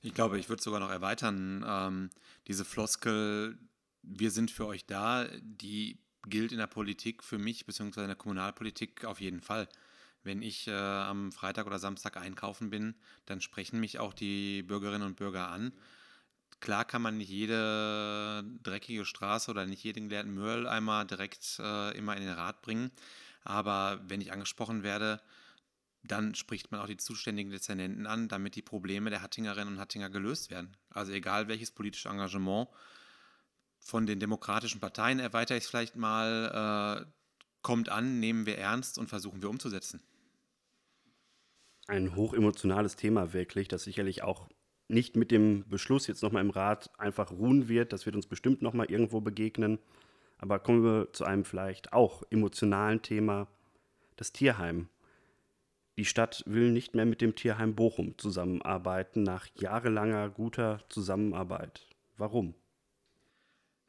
Ich 0.05 0.13
glaube, 0.13 0.37
ich 0.37 0.49
würde 0.49 0.61
sogar 0.61 0.81
noch 0.81 0.89
erweitern, 0.89 1.63
ähm, 1.65 2.09
diese 2.47 2.65
Floskel, 2.65 3.57
wir 4.01 4.31
sind 4.31 4.51
für 4.51 4.67
euch 4.67 4.85
da, 4.85 5.25
die 5.41 5.97
gilt 6.27 6.51
in 6.51 6.57
der 6.57 6.67
Politik 6.67 7.23
für 7.23 7.37
mich, 7.37 7.65
beziehungsweise 7.65 8.03
in 8.03 8.09
der 8.09 8.17
Kommunalpolitik 8.17 9.05
auf 9.05 9.21
jeden 9.21 9.39
Fall. 9.39 9.69
Wenn 10.21 10.41
ich 10.41 10.67
äh, 10.67 10.73
am 10.73 11.31
Freitag 11.31 11.67
oder 11.67 11.79
Samstag 11.79 12.17
einkaufen 12.17 12.69
bin, 12.69 12.95
dann 13.25 13.39
sprechen 13.39 13.79
mich 13.79 13.97
auch 13.99 14.13
die 14.13 14.63
Bürgerinnen 14.63 15.07
und 15.07 15.15
Bürger 15.15 15.47
an. 15.47 15.71
Klar 16.59 16.83
kann 16.83 17.01
man 17.01 17.17
nicht 17.17 17.29
jede 17.29 18.43
dreckige 18.61 19.05
Straße 19.05 19.51
oder 19.51 19.65
nicht 19.65 19.85
jeden 19.85 20.09
geleerten 20.09 20.33
Mülleimer 20.33 21.05
direkt 21.05 21.59
äh, 21.59 21.97
immer 21.97 22.17
in 22.17 22.23
den 22.23 22.33
Rat 22.33 22.61
bringen. 22.61 22.91
Aber 23.45 24.01
wenn 24.07 24.19
ich 24.19 24.33
angesprochen 24.33 24.83
werde, 24.83 25.21
dann 26.03 26.35
spricht 26.35 26.71
man 26.71 26.81
auch 26.81 26.87
die 26.87 26.97
zuständigen 26.97 27.51
Dezernenten 27.51 28.05
an, 28.05 28.27
damit 28.27 28.55
die 28.55 28.61
Probleme 28.61 29.09
der 29.09 29.21
Hattingerinnen 29.21 29.75
und 29.75 29.79
Hattinger 29.79 30.09
gelöst 30.09 30.51
werden. 30.51 30.75
Also 30.89 31.13
egal 31.13 31.47
welches 31.47 31.71
politische 31.71 32.09
Engagement, 32.09 32.67
von 33.79 34.05
den 34.05 34.19
demokratischen 34.19 34.79
Parteien 34.79 35.19
erweitere 35.19 35.57
ich 35.57 35.65
es 35.65 35.69
vielleicht 35.69 35.95
mal, 35.95 37.05
äh, 37.05 37.11
kommt 37.61 37.89
an, 37.89 38.19
nehmen 38.19 38.45
wir 38.45 38.57
ernst 38.57 38.97
und 38.97 39.07
versuchen 39.07 39.41
wir 39.41 39.49
umzusetzen. 39.49 40.01
Ein 41.87 42.15
hochemotionales 42.15 42.95
Thema 42.95 43.33
wirklich, 43.33 43.67
das 43.67 43.83
sicherlich 43.83 44.23
auch 44.23 44.49
nicht 44.87 45.15
mit 45.15 45.31
dem 45.31 45.67
Beschluss 45.67 46.07
jetzt 46.07 46.23
nochmal 46.23 46.43
im 46.43 46.49
Rat 46.49 46.97
einfach 46.97 47.31
ruhen 47.31 47.67
wird. 47.67 47.93
Das 47.93 48.05
wird 48.05 48.15
uns 48.15 48.27
bestimmt 48.27 48.61
nochmal 48.61 48.89
irgendwo 48.89 49.21
begegnen. 49.21 49.79
Aber 50.37 50.59
kommen 50.59 50.83
wir 50.83 51.11
zu 51.13 51.25
einem 51.25 51.45
vielleicht 51.45 51.93
auch 51.93 52.23
emotionalen 52.29 53.01
Thema, 53.01 53.47
das 54.15 54.31
Tierheim. 54.31 54.89
Die 55.97 56.05
Stadt 56.05 56.43
will 56.47 56.71
nicht 56.71 56.95
mehr 56.95 57.05
mit 57.05 57.21
dem 57.21 57.35
Tierheim 57.35 57.75
Bochum 57.75 58.17
zusammenarbeiten 58.17 59.21
nach 59.23 59.47
jahrelanger 59.55 60.29
guter 60.29 60.79
Zusammenarbeit. 60.89 61.87
Warum? 62.17 62.55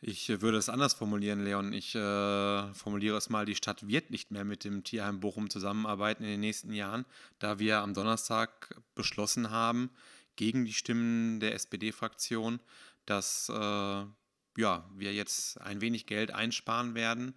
Ich 0.06 0.28
äh, 0.28 0.42
würde 0.42 0.58
es 0.58 0.68
anders 0.68 0.92
formulieren, 0.92 1.44
Leon. 1.44 1.72
Ich 1.72 1.94
äh, 1.94 2.74
formuliere 2.74 3.16
es 3.16 3.30
mal, 3.30 3.46
die 3.46 3.54
Stadt 3.54 3.88
wird 3.88 4.10
nicht 4.10 4.30
mehr 4.30 4.44
mit 4.44 4.64
dem 4.64 4.84
Tierheim 4.84 5.20
Bochum 5.20 5.48
zusammenarbeiten 5.48 6.24
in 6.24 6.30
den 6.30 6.40
nächsten 6.40 6.74
Jahren, 6.74 7.06
da 7.38 7.58
wir 7.58 7.78
am 7.78 7.94
Donnerstag 7.94 8.78
beschlossen 8.94 9.50
haben, 9.50 9.90
gegen 10.36 10.66
die 10.66 10.74
Stimmen 10.74 11.40
der 11.40 11.54
SPD-Fraktion, 11.54 12.60
dass 13.06 13.48
äh, 13.48 13.54
ja, 13.54 14.90
wir 14.94 15.14
jetzt 15.14 15.58
ein 15.62 15.80
wenig 15.80 16.04
Geld 16.04 16.32
einsparen 16.32 16.94
werden 16.94 17.34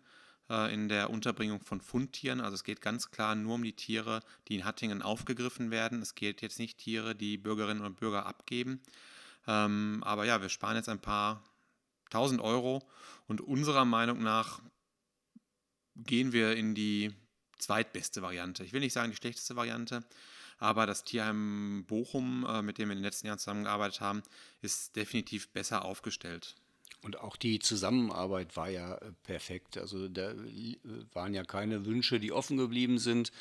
in 0.50 0.88
der 0.88 1.10
Unterbringung 1.10 1.62
von 1.62 1.82
Fundtieren. 1.82 2.40
Also 2.40 2.56
es 2.56 2.64
geht 2.64 2.82
ganz 2.82 3.12
klar 3.12 3.36
nur 3.36 3.56
um 3.56 3.64
die 3.64 3.74
Tiere, 3.74 4.22
die 4.48 4.56
in 4.56 4.66
Hattingen 4.66 5.02
aufgegriffen 5.02 5.72
werden. 5.72 6.02
Es 6.02 6.16
geht 6.16 6.42
jetzt 6.42 6.60
nicht 6.60 6.78
Tiere, 6.78 7.16
die 7.16 7.38
Bürgerinnen 7.38 7.84
und 7.84 8.00
Bürger 8.00 8.26
abgeben. 8.26 8.82
Ähm, 9.46 10.02
aber 10.06 10.26
ja, 10.26 10.42
wir 10.42 10.50
sparen 10.50 10.76
jetzt 10.76 10.90
ein 10.90 11.02
paar 11.02 11.44
1000 12.06 12.42
Euro 12.42 12.88
und 13.28 13.42
unserer 13.42 13.86
Meinung 13.86 14.22
nach 14.24 14.62
gehen 15.96 16.32
wir 16.32 16.56
in 16.56 16.76
die 16.76 17.14
zweitbeste 17.58 18.22
Variante. 18.22 18.64
Ich 18.64 18.74
will 18.74 18.82
nicht 18.82 18.94
sagen 18.94 19.12
die 19.12 19.18
schlechteste 19.18 19.56
Variante, 19.56 20.04
aber 20.60 20.86
das 20.86 21.04
Tierheim 21.04 21.86
Bochum, 21.88 22.46
äh, 22.48 22.62
mit 22.62 22.78
dem 22.78 22.90
wir 22.90 22.94
in 22.94 23.00
den 23.00 23.06
letzten 23.06 23.28
Jahren 23.28 23.40
zusammengearbeitet 23.40 24.02
haben, 24.02 24.24
ist 24.62 24.96
definitiv 24.96 25.50
besser 25.50 25.86
aufgestellt. 25.86 26.56
Und 27.02 27.20
auch 27.20 27.36
die 27.36 27.60
Zusammenarbeit 27.60 28.58
war 28.58 28.70
ja 28.70 28.96
äh, 28.96 29.12
perfekt. 29.24 29.78
Also 29.78 30.08
da 30.08 30.32
äh, 30.32 30.78
waren 31.14 31.34
ja 31.34 31.44
keine 31.44 31.86
Wünsche, 31.86 32.20
die 32.20 32.32
offen 32.32 32.58
geblieben 32.58 32.98
sind. 32.98 33.32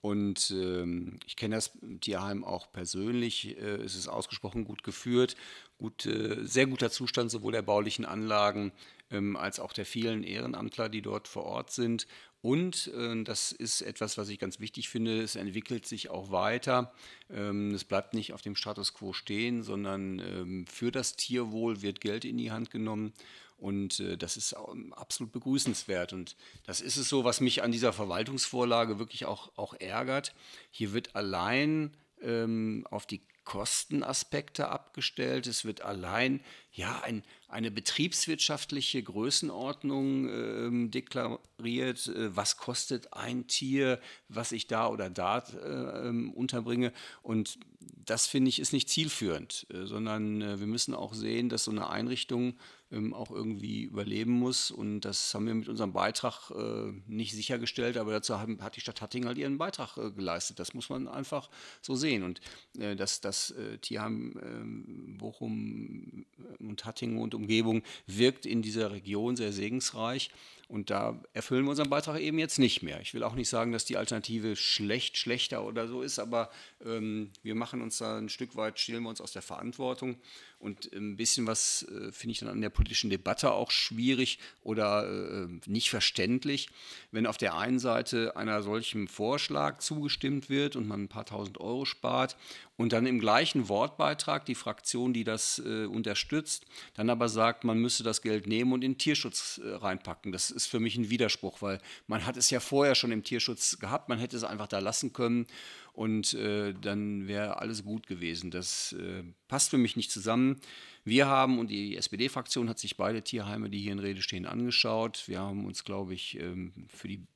Und 0.00 0.50
ähm, 0.50 1.18
ich 1.26 1.34
kenne 1.34 1.54
das 1.54 1.70
Tierheim 2.00 2.44
auch 2.44 2.70
persönlich. 2.70 3.56
Äh, 3.56 3.76
es 3.76 3.94
ist 3.94 4.08
ausgesprochen 4.08 4.64
gut 4.64 4.82
geführt, 4.82 5.34
gut, 5.78 6.04
äh, 6.04 6.44
sehr 6.44 6.66
guter 6.66 6.90
Zustand 6.90 7.30
sowohl 7.30 7.52
der 7.52 7.62
baulichen 7.62 8.04
Anlagen 8.04 8.72
ähm, 9.10 9.34
als 9.36 9.60
auch 9.60 9.72
der 9.72 9.86
vielen 9.86 10.22
Ehrenamtler, 10.22 10.90
die 10.90 11.00
dort 11.00 11.26
vor 11.26 11.44
Ort 11.44 11.70
sind. 11.70 12.06
Und 12.44 12.88
äh, 12.88 13.24
das 13.24 13.52
ist 13.52 13.80
etwas, 13.80 14.18
was 14.18 14.28
ich 14.28 14.38
ganz 14.38 14.60
wichtig 14.60 14.90
finde, 14.90 15.22
es 15.22 15.34
entwickelt 15.34 15.86
sich 15.86 16.10
auch 16.10 16.30
weiter. 16.30 16.92
Ähm, 17.30 17.74
es 17.74 17.84
bleibt 17.84 18.12
nicht 18.12 18.34
auf 18.34 18.42
dem 18.42 18.54
Status 18.54 18.92
quo 18.92 19.14
stehen, 19.14 19.62
sondern 19.62 20.18
ähm, 20.18 20.66
für 20.66 20.92
das 20.92 21.16
Tierwohl 21.16 21.80
wird 21.80 22.02
Geld 22.02 22.26
in 22.26 22.36
die 22.36 22.52
Hand 22.52 22.70
genommen. 22.70 23.14
Und 23.56 23.98
äh, 24.00 24.18
das 24.18 24.36
ist 24.36 24.54
absolut 24.90 25.32
begrüßenswert. 25.32 26.12
Und 26.12 26.36
das 26.66 26.82
ist 26.82 26.98
es 26.98 27.08
so, 27.08 27.24
was 27.24 27.40
mich 27.40 27.62
an 27.62 27.72
dieser 27.72 27.94
Verwaltungsvorlage 27.94 28.98
wirklich 28.98 29.24
auch, 29.24 29.50
auch 29.56 29.72
ärgert. 29.80 30.34
Hier 30.70 30.92
wird 30.92 31.16
allein 31.16 31.96
ähm, 32.20 32.86
auf 32.90 33.06
die 33.06 33.22
Kostenaspekte 33.44 34.68
abgestellt. 34.68 35.46
Es 35.46 35.64
wird 35.64 35.82
allein 35.82 36.40
ja, 36.72 37.00
ein, 37.02 37.22
eine 37.48 37.70
betriebswirtschaftliche 37.70 39.02
Größenordnung 39.02 40.86
äh, 40.86 40.88
deklariert. 40.88 42.08
Äh, 42.08 42.34
was 42.34 42.56
kostet 42.56 43.12
ein 43.12 43.46
Tier, 43.46 44.00
was 44.28 44.52
ich 44.52 44.66
da 44.66 44.88
oder 44.88 45.10
da 45.10 45.38
äh, 45.38 46.08
ähm, 46.08 46.32
unterbringe? 46.32 46.92
Und 47.22 47.58
das 47.80 48.26
finde 48.26 48.48
ich 48.48 48.58
ist 48.58 48.72
nicht 48.72 48.88
zielführend, 48.88 49.66
äh, 49.70 49.86
sondern 49.86 50.42
äh, 50.42 50.60
wir 50.60 50.66
müssen 50.66 50.94
auch 50.94 51.14
sehen, 51.14 51.48
dass 51.48 51.64
so 51.64 51.70
eine 51.70 51.88
Einrichtung 51.88 52.58
ähm, 52.94 53.12
auch 53.12 53.30
irgendwie 53.30 53.82
überleben 53.82 54.32
muss. 54.32 54.70
Und 54.70 55.00
das 55.00 55.34
haben 55.34 55.46
wir 55.46 55.54
mit 55.54 55.68
unserem 55.68 55.92
Beitrag 55.92 56.50
äh, 56.50 56.92
nicht 57.06 57.32
sichergestellt, 57.34 57.96
aber 57.96 58.12
dazu 58.12 58.38
haben, 58.38 58.62
hat 58.62 58.76
die 58.76 58.80
Stadt 58.80 59.02
Hattingen 59.02 59.28
halt 59.28 59.38
ihren 59.38 59.58
Beitrag 59.58 59.96
äh, 59.96 60.10
geleistet. 60.10 60.58
Das 60.58 60.74
muss 60.74 60.88
man 60.88 61.08
einfach 61.08 61.50
so 61.82 61.94
sehen. 61.94 62.22
Und 62.22 62.40
äh, 62.78 62.96
dass 62.96 63.20
das 63.20 63.50
äh, 63.50 63.78
Tierheim 63.78 64.38
ähm, 64.42 65.16
Bochum 65.18 66.24
äh, 66.38 66.62
und 66.62 66.84
Hattingen 66.84 67.18
und 67.18 67.34
Umgebung 67.34 67.82
wirkt 68.06 68.46
in 68.46 68.62
dieser 68.62 68.92
Region 68.92 69.36
sehr 69.36 69.52
segensreich. 69.52 70.30
Und 70.68 70.90
da 70.90 71.20
erfüllen 71.32 71.64
wir 71.64 71.70
unseren 71.70 71.90
Beitrag 71.90 72.20
eben 72.20 72.38
jetzt 72.38 72.58
nicht 72.58 72.82
mehr. 72.82 73.00
Ich 73.00 73.14
will 73.14 73.22
auch 73.22 73.34
nicht 73.34 73.48
sagen, 73.48 73.72
dass 73.72 73.84
die 73.84 73.96
Alternative 73.96 74.56
schlecht, 74.56 75.16
schlechter 75.16 75.64
oder 75.64 75.88
so 75.88 76.02
ist, 76.02 76.18
aber 76.18 76.50
ähm, 76.84 77.30
wir 77.42 77.54
machen 77.54 77.82
uns 77.82 77.98
da 77.98 78.18
ein 78.18 78.28
Stück 78.28 78.56
weit, 78.56 78.78
stehlen 78.78 79.02
wir 79.02 79.10
uns 79.10 79.20
aus 79.20 79.32
der 79.32 79.42
Verantwortung. 79.42 80.16
Und 80.58 80.90
ein 80.94 81.16
bisschen 81.16 81.46
was 81.46 81.82
äh, 81.82 82.10
finde 82.10 82.32
ich 82.32 82.38
dann 82.38 82.48
an 82.48 82.62
der 82.62 82.70
politischen 82.70 83.10
Debatte 83.10 83.52
auch 83.52 83.70
schwierig 83.70 84.38
oder 84.62 85.06
äh, 85.06 85.48
nicht 85.66 85.90
verständlich, 85.90 86.70
wenn 87.12 87.26
auf 87.26 87.36
der 87.36 87.58
einen 87.58 87.78
Seite 87.78 88.36
einer 88.36 88.62
solchen 88.62 89.06
Vorschlag 89.06 89.80
zugestimmt 89.80 90.48
wird 90.48 90.76
und 90.76 90.88
man 90.88 91.02
ein 91.02 91.08
paar 91.08 91.26
tausend 91.26 91.60
Euro 91.60 91.84
spart 91.84 92.36
und 92.76 92.92
dann 92.92 93.06
im 93.06 93.20
gleichen 93.20 93.68
Wortbeitrag 93.68 94.44
die 94.46 94.54
Fraktion, 94.54 95.12
die 95.12 95.24
das 95.24 95.62
äh, 95.64 95.86
unterstützt, 95.86 96.66
dann 96.94 97.08
aber 97.10 97.28
sagt, 97.28 97.64
man 97.64 97.78
müsse 97.78 98.02
das 98.02 98.22
Geld 98.22 98.46
nehmen 98.46 98.72
und 98.72 98.82
in 98.82 98.98
Tierschutz 98.98 99.60
äh, 99.62 99.74
reinpacken. 99.74 100.32
Das 100.32 100.50
ist 100.50 100.66
für 100.66 100.80
mich 100.80 100.96
ein 100.96 101.10
Widerspruch, 101.10 101.62
weil 101.62 101.80
man 102.06 102.26
hat 102.26 102.36
es 102.36 102.50
ja 102.50 102.60
vorher 102.60 102.94
schon 102.94 103.12
im 103.12 103.22
Tierschutz 103.22 103.78
gehabt, 103.78 104.08
man 104.08 104.18
hätte 104.18 104.36
es 104.36 104.44
einfach 104.44 104.66
da 104.66 104.80
lassen 104.80 105.12
können 105.12 105.46
und 105.92 106.34
äh, 106.34 106.74
dann 106.74 107.28
wäre 107.28 107.60
alles 107.60 107.84
gut 107.84 108.06
gewesen. 108.08 108.50
Das 108.50 108.92
äh, 108.92 109.22
passt 109.46 109.70
für 109.70 109.78
mich 109.78 109.96
nicht 109.96 110.10
zusammen. 110.10 110.60
Wir 111.04 111.26
haben 111.26 111.58
und 111.58 111.70
die 111.70 111.96
SPD-Fraktion 111.96 112.68
hat 112.68 112.78
sich 112.78 112.96
beide 112.96 113.22
Tierheime, 113.22 113.70
die 113.70 113.80
hier 113.80 113.92
in 113.92 113.98
Rede 114.00 114.22
stehen, 114.22 114.46
angeschaut. 114.46 115.24
Wir 115.26 115.40
haben 115.40 115.66
uns, 115.66 115.84
glaube 115.84 116.14
ich, 116.14 116.40
ähm, 116.40 116.72
für 116.88 117.08
die 117.08 117.26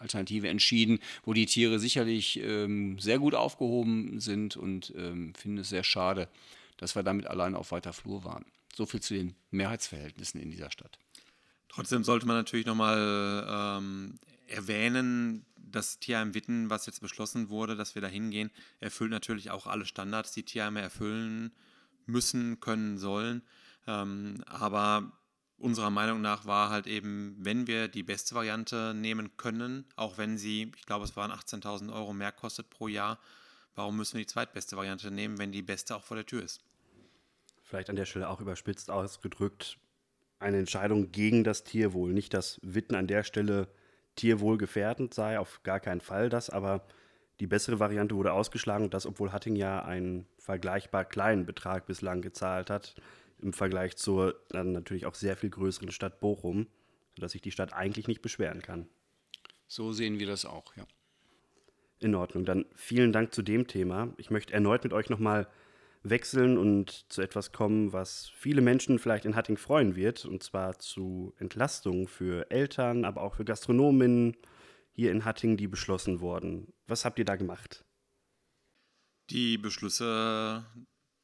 Alternative 0.00 0.48
entschieden, 0.48 0.98
wo 1.24 1.32
die 1.32 1.46
Tiere 1.46 1.78
sicherlich 1.78 2.40
ähm, 2.40 2.98
sehr 2.98 3.18
gut 3.18 3.34
aufgehoben 3.34 4.18
sind 4.18 4.56
und 4.56 4.92
ähm, 4.96 5.34
finden 5.34 5.58
es 5.58 5.68
sehr 5.68 5.84
schade, 5.84 6.28
dass 6.78 6.94
wir 6.94 7.02
damit 7.02 7.26
allein 7.26 7.54
auf 7.54 7.70
weiter 7.70 7.92
Flur 7.92 8.24
waren. 8.24 8.44
So 8.74 8.86
viel 8.86 9.00
zu 9.00 9.14
den 9.14 9.34
Mehrheitsverhältnissen 9.50 10.40
in 10.40 10.50
dieser 10.50 10.70
Stadt. 10.70 10.98
Trotzdem 11.68 12.02
sollte 12.02 12.26
man 12.26 12.36
natürlich 12.36 12.66
nochmal 12.66 13.46
ähm, 13.48 14.18
erwähnen, 14.46 15.44
das 15.56 16.00
Tierheim 16.00 16.34
Witten, 16.34 16.70
was 16.70 16.86
jetzt 16.86 17.00
beschlossen 17.00 17.48
wurde, 17.48 17.76
dass 17.76 17.94
wir 17.94 18.02
da 18.02 18.08
hingehen, 18.08 18.50
erfüllt 18.80 19.10
natürlich 19.10 19.50
auch 19.50 19.66
alle 19.66 19.86
Standards, 19.86 20.32
die 20.32 20.42
Tierheime 20.42 20.80
erfüllen 20.80 21.52
müssen, 22.06 22.58
können, 22.58 22.98
sollen. 22.98 23.42
Ähm, 23.86 24.42
aber 24.46 25.12
unserer 25.60 25.90
Meinung 25.90 26.20
nach 26.20 26.46
war 26.46 26.70
halt 26.70 26.86
eben, 26.86 27.36
wenn 27.38 27.66
wir 27.66 27.88
die 27.88 28.02
beste 28.02 28.34
Variante 28.34 28.94
nehmen 28.94 29.36
können, 29.36 29.84
auch 29.96 30.18
wenn 30.18 30.38
sie, 30.38 30.72
ich 30.76 30.86
glaube, 30.86 31.04
es 31.04 31.16
waren 31.16 31.30
18.000 31.30 31.92
Euro 31.92 32.12
mehr 32.12 32.32
kostet 32.32 32.70
pro 32.70 32.88
Jahr, 32.88 33.18
warum 33.74 33.96
müssen 33.96 34.14
wir 34.14 34.24
die 34.24 34.26
zweitbeste 34.26 34.76
Variante 34.76 35.10
nehmen, 35.10 35.38
wenn 35.38 35.52
die 35.52 35.62
beste 35.62 35.94
auch 35.94 36.02
vor 36.02 36.16
der 36.16 36.26
Tür 36.26 36.42
ist? 36.42 36.60
Vielleicht 37.62 37.90
an 37.90 37.96
der 37.96 38.06
Stelle 38.06 38.28
auch 38.28 38.40
überspitzt 38.40 38.90
ausgedrückt, 38.90 39.78
eine 40.38 40.58
Entscheidung 40.58 41.12
gegen 41.12 41.44
das 41.44 41.62
Tierwohl. 41.62 42.12
Nicht, 42.12 42.34
dass 42.34 42.58
Witten 42.62 42.96
an 42.96 43.06
der 43.06 43.22
Stelle 43.22 43.68
tierwohlgefährdend 44.16 45.14
sei, 45.14 45.38
auf 45.38 45.62
gar 45.62 45.78
keinen 45.78 46.00
Fall 46.00 46.30
das, 46.30 46.50
aber 46.50 46.86
die 47.38 47.46
bessere 47.46 47.78
Variante 47.78 48.16
wurde 48.16 48.32
ausgeschlagen 48.32 48.84
und 48.84 48.94
das, 48.94 49.06
obwohl 49.06 49.32
Hatting 49.32 49.56
ja 49.56 49.82
einen 49.82 50.26
vergleichbar 50.38 51.04
kleinen 51.04 51.46
Betrag 51.46 51.86
bislang 51.86 52.22
gezahlt 52.22 52.70
hat, 52.70 52.94
im 53.42 53.52
Vergleich 53.52 53.96
zur 53.96 54.40
dann 54.48 54.72
natürlich 54.72 55.06
auch 55.06 55.14
sehr 55.14 55.36
viel 55.36 55.50
größeren 55.50 55.90
Stadt 55.90 56.20
Bochum, 56.20 56.66
sodass 57.14 57.32
sich 57.32 57.42
die 57.42 57.50
Stadt 57.50 57.72
eigentlich 57.72 58.08
nicht 58.08 58.22
beschweren 58.22 58.62
kann. 58.62 58.88
So 59.66 59.92
sehen 59.92 60.18
wir 60.18 60.26
das 60.26 60.44
auch, 60.44 60.74
ja. 60.76 60.86
In 61.98 62.14
Ordnung, 62.14 62.44
dann 62.44 62.64
vielen 62.74 63.12
Dank 63.12 63.34
zu 63.34 63.42
dem 63.42 63.66
Thema. 63.66 64.14
Ich 64.16 64.30
möchte 64.30 64.54
erneut 64.54 64.84
mit 64.84 64.92
euch 64.92 65.10
nochmal 65.10 65.48
wechseln 66.02 66.56
und 66.56 67.12
zu 67.12 67.20
etwas 67.20 67.52
kommen, 67.52 67.92
was 67.92 68.30
viele 68.30 68.62
Menschen 68.62 68.98
vielleicht 68.98 69.26
in 69.26 69.36
Hatting 69.36 69.58
freuen 69.58 69.96
wird, 69.96 70.24
und 70.24 70.42
zwar 70.42 70.78
zu 70.78 71.34
Entlastungen 71.38 72.06
für 72.06 72.50
Eltern, 72.50 73.04
aber 73.04 73.22
auch 73.22 73.34
für 73.34 73.44
Gastronomen 73.44 74.36
hier 74.92 75.12
in 75.12 75.24
Hatting, 75.24 75.56
die 75.56 75.68
beschlossen 75.68 76.20
wurden. 76.20 76.72
Was 76.86 77.04
habt 77.04 77.18
ihr 77.18 77.24
da 77.24 77.36
gemacht? 77.36 77.84
Die 79.28 79.58
Beschlüsse 79.58 80.64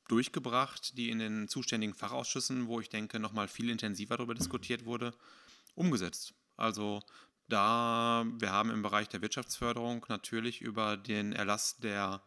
durchgebracht, 0.09 0.97
die 0.97 1.11
in 1.11 1.19
den 1.19 1.49
zuständigen 1.49 1.95
Fachausschüssen, 1.95 2.69
wo 2.69 2.81
ich 2.81 2.88
denke, 2.88 3.19
nochmal 3.19 3.49
viel 3.49 3.71
intensiver 3.71 4.16
darüber 4.16 4.35
diskutiert 4.35 4.85
wurde, 4.85 5.12
umgesetzt. 5.75 6.35
Also 6.57 7.03
da, 7.49 8.25
wir 8.38 8.51
haben 8.51 8.71
im 8.71 8.83
Bereich 8.83 9.09
der 9.09 9.23
Wirtschaftsförderung 9.23 10.05
natürlich 10.09 10.61
über 10.61 10.97
den 10.97 11.33
Erlass 11.33 11.77
der 11.79 12.23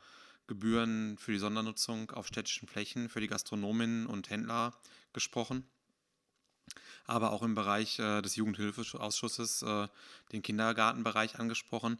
Gebühren 0.48 1.18
für 1.18 1.32
die 1.32 1.40
Sondernutzung 1.40 2.12
auf 2.12 2.28
städtischen 2.28 2.68
Flächen 2.68 3.10
für 3.10 3.20
die 3.20 3.28
Gastronominnen 3.28 4.08
und 4.08 4.30
Händler 4.30 4.74
gesprochen. 5.14 5.64
Aber 7.06 7.32
auch 7.32 7.44
im 7.44 7.56
Bereich 7.56 8.00
äh, 8.00 8.22
des 8.22 8.36
Jugendhilfeausschusses 8.36 9.62
äh, 9.64 9.88
den 10.32 10.42
Kindergartenbereich 10.42 11.40
angesprochen. 11.40 12.00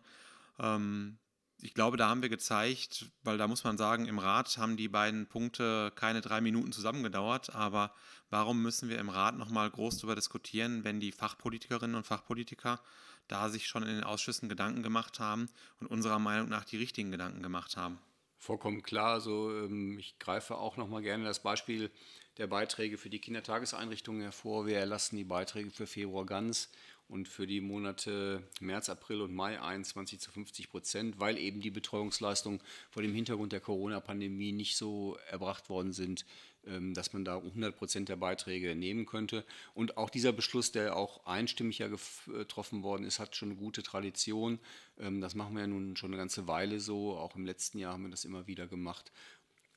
Ähm, 0.60 1.18
ich 1.62 1.74
glaube, 1.74 1.98
da 1.98 2.08
haben 2.08 2.22
wir 2.22 2.30
gezeigt, 2.30 3.06
weil 3.24 3.38
da 3.38 3.48
muss 3.48 3.64
man 3.64 3.78
sagen, 3.78 4.06
im 4.06 4.20
Rat 4.20 4.58
haben 4.58 4.78
die 4.78 4.88
beiden 4.88 5.28
Punkte 5.28 5.92
keine 5.96 6.22
drei 6.22 6.42
Minuten 6.42 6.72
zusammengedauert, 6.72 7.54
aber 7.54 7.94
warum 8.30 8.62
müssen 8.62 8.90
wir 8.90 8.98
im 8.98 9.10
Rat 9.10 9.38
nochmal 9.38 9.70
groß 9.70 9.98
darüber 9.98 10.16
diskutieren, 10.16 10.84
wenn 10.84 11.00
die 11.00 11.12
Fachpolitikerinnen 11.12 11.96
und 11.96 12.08
Fachpolitiker 12.08 12.80
da 13.28 13.50
sich 13.50 13.68
schon 13.68 13.84
in 13.84 13.90
den 13.90 14.04
Ausschüssen 14.04 14.50
Gedanken 14.50 14.84
gemacht 14.84 15.20
haben 15.20 15.50
und 15.80 15.88
unserer 15.88 16.20
Meinung 16.20 16.50
nach 16.50 16.66
die 16.66 16.78
richtigen 16.78 17.12
Gedanken 17.12 17.44
gemacht 17.44 17.78
haben? 17.78 18.00
Vollkommen 18.38 18.82
klar. 18.82 19.14
Also 19.14 19.52
ähm, 19.52 20.00
ich 20.00 20.18
greife 20.18 20.58
auch 20.58 20.78
nochmal 20.78 21.02
gerne 21.02 21.26
das 21.26 21.44
Beispiel 21.44 21.92
der 22.38 22.48
Beiträge 22.48 22.98
für 22.98 23.10
die 23.10 23.20
Kindertageseinrichtungen 23.20 24.22
hervor. 24.22 24.66
Wir 24.66 24.80
erlassen 24.80 25.18
die 25.18 25.26
Beiträge 25.26 25.72
für 25.72 25.88
Februar 25.88 26.26
ganz 26.26 26.70
und 27.10 27.28
für 27.28 27.48
die 27.48 27.60
Monate 27.60 28.44
März, 28.62 28.88
April 28.88 29.22
und 29.22 29.34
Mai 29.34 29.60
21 29.60 30.20
zu 30.20 30.32
50 30.32 30.70
Prozent, 30.70 31.20
weil 31.20 31.38
eben 31.38 31.60
die 31.60 31.72
Betreuungsleistungen 31.72 32.62
vor 32.92 33.02
dem 33.02 33.14
Hintergrund 33.14 33.52
der 33.52 33.60
Corona-Pandemie 33.60 34.52
nicht 34.52 34.78
so 34.78 35.18
erbracht 35.30 35.70
worden 35.70 35.92
sind, 35.92 36.26
ähm, 36.68 36.94
dass 36.94 37.12
man 37.12 37.26
da 37.26 37.38
100 37.38 37.76
Prozent 37.76 38.10
der 38.10 38.16
Beiträge 38.16 38.76
nehmen 38.76 39.08
könnte. 39.08 39.44
Und 39.74 39.98
auch 39.98 40.12
dieser 40.12 40.32
Beschluss, 40.32 40.72
der 40.72 40.96
auch 40.96 41.26
einstimmig 41.26 41.82
getroffen 42.28 42.84
worden 42.84 43.06
ist, 43.06 43.20
hat 43.20 43.36
schon 43.36 43.50
eine 43.50 43.60
gute 43.60 43.82
Tradition. 43.82 44.60
Ähm, 45.00 45.20
das 45.20 45.34
machen 45.34 45.56
wir 45.56 45.62
ja 45.62 45.68
nun 45.68 45.96
schon 45.96 46.12
eine 46.12 46.18
ganze 46.18 46.48
Weile 46.48 46.80
so. 46.80 47.18
Auch 47.18 47.36
im 47.36 47.46
letzten 47.46 47.80
Jahr 47.80 47.94
haben 47.94 48.04
wir 48.04 48.12
das 48.12 48.26
immer 48.26 48.46
wieder 48.46 48.68
gemacht. 48.68 49.12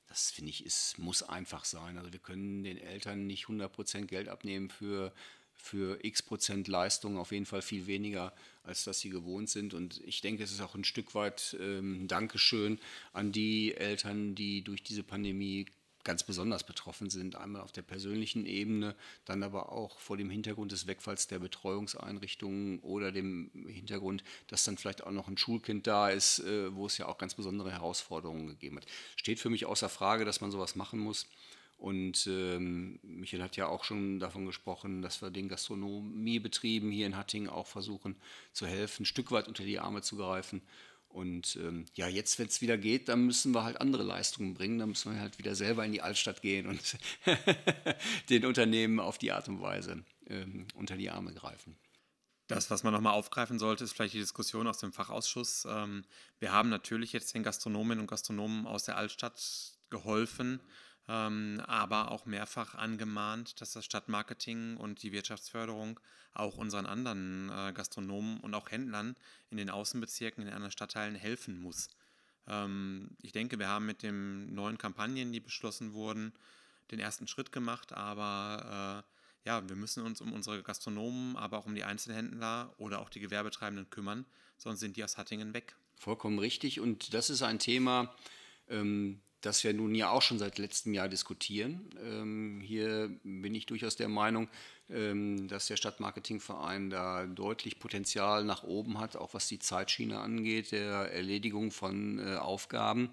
Das 0.09 0.31
finde 0.31 0.51
ich, 0.51 0.67
ist, 0.67 0.99
muss 0.99 1.23
einfach 1.23 1.65
sein. 1.65 1.97
Also 1.97 2.13
wir 2.13 2.19
können 2.19 2.63
den 2.63 2.77
Eltern 2.77 3.27
nicht 3.27 3.45
100 3.45 3.73
Prozent 3.73 4.09
Geld 4.09 4.29
abnehmen 4.29 4.69
für 4.69 5.15
für 5.63 6.05
x 6.05 6.23
Prozent 6.23 6.67
Leistung, 6.67 7.17
auf 7.17 7.31
jeden 7.31 7.47
Fall 7.47 7.63
viel 7.63 7.87
weniger, 7.87 8.35
als 8.65 8.85
dass 8.85 9.01
sie 9.01 9.11
gewohnt 9.11 9.49
sind. 9.49 9.75
Und 9.75 10.03
ich 10.05 10.21
denke, 10.21 10.43
es 10.43 10.51
ist 10.51 10.61
auch 10.61 10.75
ein 10.75 10.85
Stück 10.85 11.15
weit 11.15 11.57
ähm, 11.61 12.09
Dankeschön 12.09 12.79
an 13.13 13.31
die 13.31 13.75
Eltern, 13.75 14.35
die 14.35 14.63
durch 14.63 14.83
diese 14.83 15.05
Pandemie 15.05 15.67
ganz 16.05 16.25
besonders 16.25 16.65
betroffen 16.65 17.11
sind. 17.11 17.37
Einmal 17.37 17.63
auf 17.63 17.71
der 17.71 17.83
persönlichen 17.83 18.45
Ebene, 18.45 18.97
dann 19.25 19.45
aber 19.45 19.71
auch 19.71 20.01
vor 20.01 20.17
dem 20.17 20.31
Hintergrund 20.31 20.73
des 20.73 20.89
Wegfalls 20.89 21.29
der 21.29 21.39
Betreuungseinrichtungen 21.39 22.81
oder 22.81 23.13
dem 23.13 23.53
Hintergrund, 23.69 24.25
dass 24.49 24.65
dann 24.65 24.79
vielleicht 24.79 25.05
auch 25.05 25.13
noch 25.13 25.29
ein 25.29 25.39
Schulkind 25.39 25.87
da 25.87 26.09
ist, 26.11 26.41
äh, 26.41 26.75
wo 26.75 26.87
es 26.87 26.99
ja 26.99 27.07
auch 27.07 27.19
ganz 27.19 27.35
besondere 27.35 27.71
Herausforderungen 27.71 28.49
gegeben 28.49 28.79
hat. 28.79 28.87
Steht 29.15 29.39
für 29.39 29.51
mich 29.51 29.65
außer 29.65 29.89
Frage, 29.89 30.25
dass 30.25 30.41
man 30.41 30.51
sowas 30.51 30.75
machen 30.75 30.99
muss. 30.99 31.29
Und 31.83 32.29
ähm, 32.29 33.01
Michael 33.03 33.43
hat 33.43 33.57
ja 33.57 33.67
auch 33.67 33.83
schon 33.83 34.21
davon 34.21 34.47
gesprochen, 34.47 35.03
dass 35.03 35.21
wir 35.21 35.33
den 35.33 35.49
Gastronomiebetrieben 35.49 36.93
hier 36.93 37.07
in 37.07 37.17
Hattingen 37.17 37.49
auch 37.49 37.67
versuchen 37.67 38.15
zu 38.53 38.69
helfen, 38.69 39.03
ein 39.03 39.07
Stück 39.07 39.33
weit 39.33 39.49
unter 39.49 39.65
die 39.65 39.81
Arme 39.81 40.01
zu 40.01 40.15
greifen. 40.15 40.63
Und 41.09 41.57
ähm, 41.57 41.87
ja, 41.95 42.07
jetzt, 42.07 42.39
wenn 42.39 42.47
es 42.47 42.61
wieder 42.61 42.79
geht, 42.79 43.09
dann 43.09 43.27
müssen 43.27 43.53
wir 43.53 43.65
halt 43.65 43.81
andere 43.81 44.05
Leistungen 44.05 44.55
bringen. 44.55 44.79
Dann 44.79 44.91
müssen 44.91 45.13
wir 45.13 45.21
halt 45.21 45.39
wieder 45.39 45.57
selber 45.57 45.85
in 45.85 45.91
die 45.91 46.03
Altstadt 46.03 46.41
gehen 46.41 46.69
und 46.69 46.99
den 48.31 48.47
Unternehmen 48.47 49.01
auf 49.01 49.19
die 49.19 49.33
Art 49.33 49.49
und 49.49 49.61
Weise 49.61 50.05
ähm, 50.29 50.69
unter 50.77 50.97
die 50.97 51.11
Arme 51.11 51.35
greifen. 51.35 51.77
Das, 52.47 52.71
was 52.71 52.85
man 52.85 52.93
nochmal 52.93 53.15
aufgreifen 53.15 53.59
sollte, 53.59 53.83
ist 53.83 53.95
vielleicht 53.95 54.15
die 54.15 54.21
Diskussion 54.21 54.69
aus 54.69 54.79
dem 54.79 54.93
Fachausschuss. 54.93 55.67
Ähm, 55.69 56.05
wir 56.39 56.53
haben 56.53 56.69
natürlich 56.69 57.13
jetzt 57.13 57.35
den 57.35 57.43
Gastronominnen 57.43 58.03
und 58.03 58.07
Gastronomen 58.07 58.69
aus 58.69 58.85
der 58.85 58.97
Altstadt 58.97 59.43
geholfen, 59.91 60.61
aber 61.07 62.11
auch 62.11 62.27
mehrfach 62.27 62.75
angemahnt, 62.75 63.61
dass 63.61 63.73
das 63.73 63.85
Stadtmarketing 63.85 64.77
und 64.77 65.03
die 65.03 65.13
Wirtschaftsförderung 65.13 65.99
auch 66.35 66.57
unseren 66.57 66.87
anderen 66.87 67.51
äh, 67.51 67.73
Gastronomen 67.73 68.41
und 68.41 68.55
auch 68.55 68.71
Händlern 68.71 69.17
in 69.51 69.59
den 69.59 69.71
Außenbezirken, 69.71 70.47
in 70.47 70.53
anderen 70.53 70.73
Stadtteilen 70.73 71.15
helfen 71.15 71.61
muss. 71.61 71.89
Ähm, 72.47 73.11
ich 73.21 73.33
denke, 73.33 73.59
wir 73.59 73.69
haben 73.69 73.87
mit 73.87 74.03
den 74.03 74.55
neuen 74.55 74.79
Kampagnen, 74.79 75.33
die 75.33 75.41
beschlossen 75.41 75.93
wurden, 75.93 76.33
den 76.91 77.01
ersten 77.01 77.27
Schritt 77.27 77.53
gemacht, 77.53 77.93
aber 77.93 79.05
äh, 79.05 79.49
ja, 79.49 79.69
wir 79.69 79.77
müssen 79.77 80.05
uns 80.05 80.21
um 80.21 80.33
unsere 80.33 80.63
Gastronomen, 80.63 81.37
aber 81.37 81.59
auch 81.59 81.67
um 81.67 81.75
die 81.75 81.85
Einzelhändler 81.85 82.73
oder 82.79 83.01
auch 83.01 83.09
die 83.09 83.21
Gewerbetreibenden 83.21 83.91
kümmern, 83.91 84.25
sonst 84.57 84.81
sind 84.81 84.97
die 84.97 85.05
aus 85.05 85.19
Hattingen 85.19 85.53
weg. 85.53 85.75
Vollkommen 85.97 86.39
richtig 86.39 86.81
und 86.81 87.15
das 87.15 87.31
ist 87.31 87.43
ein 87.43 87.59
Thema, 87.59 88.15
ähm, 88.69 89.21
das 89.43 89.65
wir 89.65 89.75
nun 89.75 89.95
ja 89.95 90.11
auch 90.11 90.23
schon 90.23 90.39
seit 90.39 90.59
letztem 90.59 90.95
Jahr 90.95 91.09
diskutieren. 91.09 91.91
Ähm, 92.03 92.61
hier 92.65 93.11
bin 93.25 93.55
ich 93.55 93.67
durchaus 93.67 93.97
der 93.97 94.09
Meinung, 94.09 94.49
ähm, 94.89 95.49
dass 95.49 95.67
der 95.67 95.77
Stadtmarketingverein 95.77 96.91
da 96.91 97.27
deutlich 97.27 97.79
Potenzial 97.79 98.45
nach 98.45 98.63
oben 98.63 98.99
hat, 98.99 99.17
auch 99.17 99.35
was 99.35 99.49
die 99.49 99.59
Zeitschiene 99.59 100.21
angeht, 100.21 100.73
der 100.73 101.13
Erledigung 101.13 101.71
von 101.71 102.19
äh, 102.19 102.37
Aufgaben. 102.37 103.11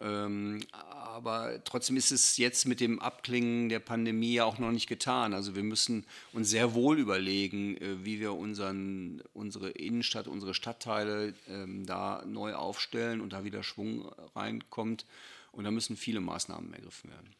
Ähm, 0.00 0.60
aber 0.72 1.62
trotzdem 1.64 1.96
ist 1.96 2.10
es 2.10 2.38
jetzt 2.38 2.66
mit 2.66 2.80
dem 2.80 3.00
Abklingen 3.00 3.68
der 3.68 3.80
Pandemie 3.80 4.32
ja 4.32 4.44
auch 4.46 4.58
noch 4.58 4.72
nicht 4.72 4.88
getan. 4.88 5.34
Also 5.34 5.54
wir 5.54 5.62
müssen 5.62 6.06
uns 6.32 6.48
sehr 6.48 6.74
wohl 6.74 6.98
überlegen, 6.98 7.76
äh, 7.76 8.04
wie 8.04 8.18
wir 8.18 8.32
unseren, 8.32 9.22
unsere 9.34 9.70
Innenstadt, 9.70 10.26
unsere 10.26 10.54
Stadtteile 10.54 11.34
ähm, 11.48 11.84
da 11.86 12.24
neu 12.26 12.54
aufstellen 12.54 13.20
und 13.20 13.32
da 13.34 13.44
wieder 13.44 13.62
Schwung 13.62 14.08
reinkommt. 14.34 15.04
Und 15.52 15.64
da 15.64 15.70
müssen 15.70 15.96
viele 15.96 16.20
Maßnahmen 16.20 16.72
ergriffen 16.72 17.10
werden. 17.10 17.34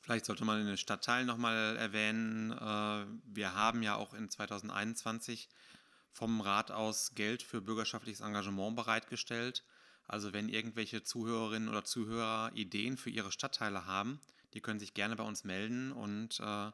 Vielleicht 0.00 0.26
sollte 0.26 0.44
man 0.44 0.60
in 0.60 0.66
den 0.66 0.76
Stadtteilen 0.76 1.26
nochmal 1.26 1.76
erwähnen, 1.76 2.52
äh, 2.52 3.06
wir 3.24 3.54
haben 3.54 3.82
ja 3.82 3.96
auch 3.96 4.14
in 4.14 4.28
2021 4.28 5.48
vom 6.12 6.40
Rat 6.40 6.70
aus 6.70 7.14
Geld 7.14 7.42
für 7.42 7.60
bürgerschaftliches 7.60 8.20
Engagement 8.20 8.76
bereitgestellt. 8.76 9.64
Also 10.06 10.32
wenn 10.32 10.48
irgendwelche 10.48 11.02
Zuhörerinnen 11.02 11.68
oder 11.68 11.84
Zuhörer 11.84 12.52
Ideen 12.54 12.96
für 12.96 13.10
ihre 13.10 13.32
Stadtteile 13.32 13.86
haben, 13.86 14.20
die 14.54 14.60
können 14.60 14.78
sich 14.78 14.94
gerne 14.94 15.16
bei 15.16 15.24
uns 15.24 15.44
melden 15.44 15.92
und 15.92 16.40
äh, 16.40 16.70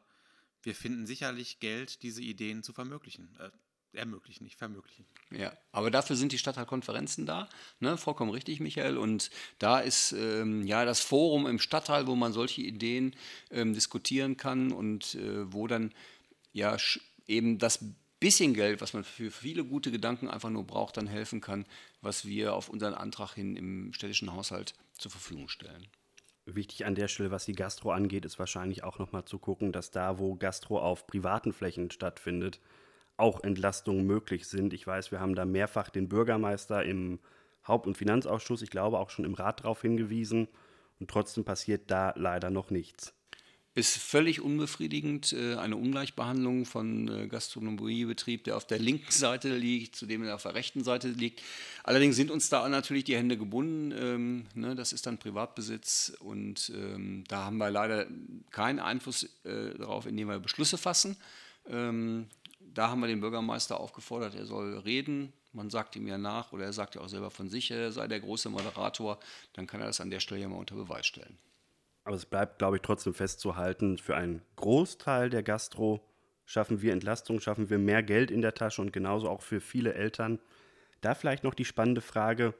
wir 0.61 0.75
finden 0.75 1.05
sicherlich 1.05 1.59
Geld, 1.59 2.03
diese 2.03 2.21
Ideen 2.21 2.63
zu 2.63 2.71
verwirklichen. 2.71 3.35
Äh, 3.39 3.49
ermöglichen, 3.93 4.43
nicht 4.43 4.57
vermöglichen. 4.57 5.05
Ja, 5.31 5.53
aber 5.71 5.91
dafür 5.91 6.15
sind 6.15 6.31
die 6.31 6.37
Stadtteilkonferenzen 6.37 7.25
da, 7.25 7.49
ne? 7.79 7.97
vollkommen 7.97 8.31
richtig, 8.31 8.59
Michael. 8.59 8.97
Und 8.97 9.29
da 9.59 9.79
ist 9.79 10.11
ähm, 10.13 10.65
ja 10.65 10.85
das 10.85 10.99
Forum 10.99 11.47
im 11.47 11.59
Stadtteil, 11.59 12.07
wo 12.07 12.15
man 12.15 12.33
solche 12.33 12.61
Ideen 12.61 13.15
ähm, 13.51 13.73
diskutieren 13.73 14.37
kann 14.37 14.71
und 14.71 15.15
äh, 15.15 15.51
wo 15.51 15.67
dann 15.67 15.93
ja 16.51 16.77
eben 17.27 17.57
das 17.57 17.79
bisschen 18.23 18.53
Geld, 18.53 18.79
was 18.79 18.93
man 18.93 19.03
für 19.03 19.31
viele 19.31 19.65
gute 19.65 19.91
Gedanken 19.91 20.29
einfach 20.29 20.49
nur 20.49 20.65
braucht, 20.65 20.95
dann 20.95 21.07
helfen 21.07 21.41
kann, 21.41 21.65
was 22.01 22.23
wir 22.23 22.53
auf 22.53 22.69
unseren 22.69 22.93
Antrag 22.93 23.33
hin 23.33 23.57
im 23.57 23.91
städtischen 23.91 24.31
Haushalt 24.31 24.75
zur 24.97 25.11
Verfügung 25.11 25.49
stellen. 25.49 25.87
Wichtig 26.45 26.85
an 26.85 26.95
der 26.95 27.09
Stelle, 27.09 27.31
was 27.31 27.43
die 27.43 27.53
Gastro 27.53 27.91
angeht, 27.91 28.23
ist 28.23 28.39
wahrscheinlich 28.39 28.83
auch 28.83 28.97
nochmal 28.97 29.25
zu 29.25 29.39
gucken, 29.39 29.73
dass 29.73 29.91
da, 29.91 30.19
wo 30.19 30.35
Gastro 30.35 30.79
auf 30.79 31.05
privaten 31.05 31.51
Flächen 31.51 31.91
stattfindet, 31.91 32.61
auch 33.23 33.41
Entlastungen 33.41 34.05
möglich 34.05 34.47
sind. 34.47 34.73
Ich 34.73 34.85
weiß, 34.85 35.11
wir 35.11 35.21
haben 35.21 35.33
da 35.33 35.45
mehrfach 35.45 35.89
den 35.89 36.09
Bürgermeister 36.09 36.83
im 36.83 37.19
Haupt- 37.65 37.87
und 37.87 37.97
Finanzausschuss, 37.97 38.61
ich 38.61 38.69
glaube 38.69 38.99
auch 38.99 39.09
schon 39.09 39.23
im 39.23 39.33
Rat 39.33 39.61
darauf 39.61 39.81
hingewiesen. 39.81 40.49
Und 40.99 41.09
trotzdem 41.09 41.45
passiert 41.45 41.89
da 41.89 42.13
leider 42.17 42.49
noch 42.49 42.69
nichts. 42.69 43.13
Ist 43.75 43.97
völlig 43.97 44.41
unbefriedigend, 44.41 45.33
äh, 45.33 45.55
eine 45.55 45.77
Ungleichbehandlung 45.77 46.65
von 46.65 47.07
äh, 47.07 47.27
Gastronomiebetrieb, 47.27 48.43
der 48.43 48.57
auf 48.57 48.67
der 48.67 48.77
linken 48.77 49.11
Seite 49.11 49.55
liegt, 49.55 49.95
zu 49.95 50.05
dem 50.05 50.21
der 50.21 50.35
auf 50.35 50.43
der 50.43 50.53
rechten 50.53 50.83
Seite 50.83 51.07
liegt. 51.07 51.41
Allerdings 51.83 52.17
sind 52.17 52.29
uns 52.29 52.49
da 52.49 52.67
natürlich 52.67 53.05
die 53.05 53.15
Hände 53.15 53.37
gebunden. 53.37 53.93
Ähm, 53.97 54.45
ne, 54.53 54.75
das 54.75 54.91
ist 54.91 55.07
dann 55.07 55.17
Privatbesitz 55.17 56.15
und 56.19 56.71
ähm, 56.75 57.23
da 57.29 57.45
haben 57.45 57.57
wir 57.57 57.71
leider 57.71 58.05
keinen 58.51 58.79
Einfluss 58.79 59.23
äh, 59.45 59.75
darauf, 59.77 60.05
indem 60.07 60.27
wir 60.27 60.39
Beschlüsse 60.39 60.77
fassen. 60.77 61.15
Da 62.73 62.89
haben 62.89 63.01
wir 63.01 63.07
den 63.07 63.21
Bürgermeister 63.21 63.79
aufgefordert, 63.79 64.35
er 64.35 64.45
soll 64.45 64.77
reden. 64.79 65.31
Man 65.51 65.69
sagt 65.69 65.95
ihm 65.95 66.07
ja 66.07 66.17
nach, 66.17 66.51
oder 66.53 66.65
er 66.65 66.73
sagt 66.73 66.95
ja 66.95 67.01
auch 67.01 67.09
selber 67.09 67.29
von 67.29 67.47
sich, 67.47 67.69
er 67.69 67.91
sei 67.91 68.07
der 68.07 68.19
große 68.19 68.49
Moderator. 68.49 69.19
Dann 69.53 69.67
kann 69.67 69.79
er 69.79 69.87
das 69.87 70.01
an 70.01 70.09
der 70.09 70.19
Stelle 70.19 70.41
ja 70.41 70.49
mal 70.49 70.57
unter 70.57 70.75
Beweis 70.75 71.05
stellen. 71.05 71.37
Aber 72.03 72.15
es 72.15 72.25
bleibt, 72.25 72.57
glaube 72.57 72.77
ich, 72.77 72.81
trotzdem 72.81 73.13
festzuhalten, 73.13 73.97
für 73.97 74.15
einen 74.15 74.41
Großteil 74.55 75.29
der 75.29 75.43
Gastro 75.43 76.01
schaffen 76.45 76.81
wir 76.81 76.91
Entlastung, 76.91 77.39
schaffen 77.39 77.69
wir 77.69 77.77
mehr 77.77 78.03
Geld 78.03 78.31
in 78.31 78.41
der 78.41 78.55
Tasche 78.55 78.81
und 78.81 78.91
genauso 78.91 79.29
auch 79.29 79.41
für 79.41 79.61
viele 79.61 79.93
Eltern. 79.93 80.39
Da 81.01 81.15
vielleicht 81.15 81.43
noch 81.43 81.53
die 81.53 81.65
spannende 81.65 82.01
Frage, 82.01 82.53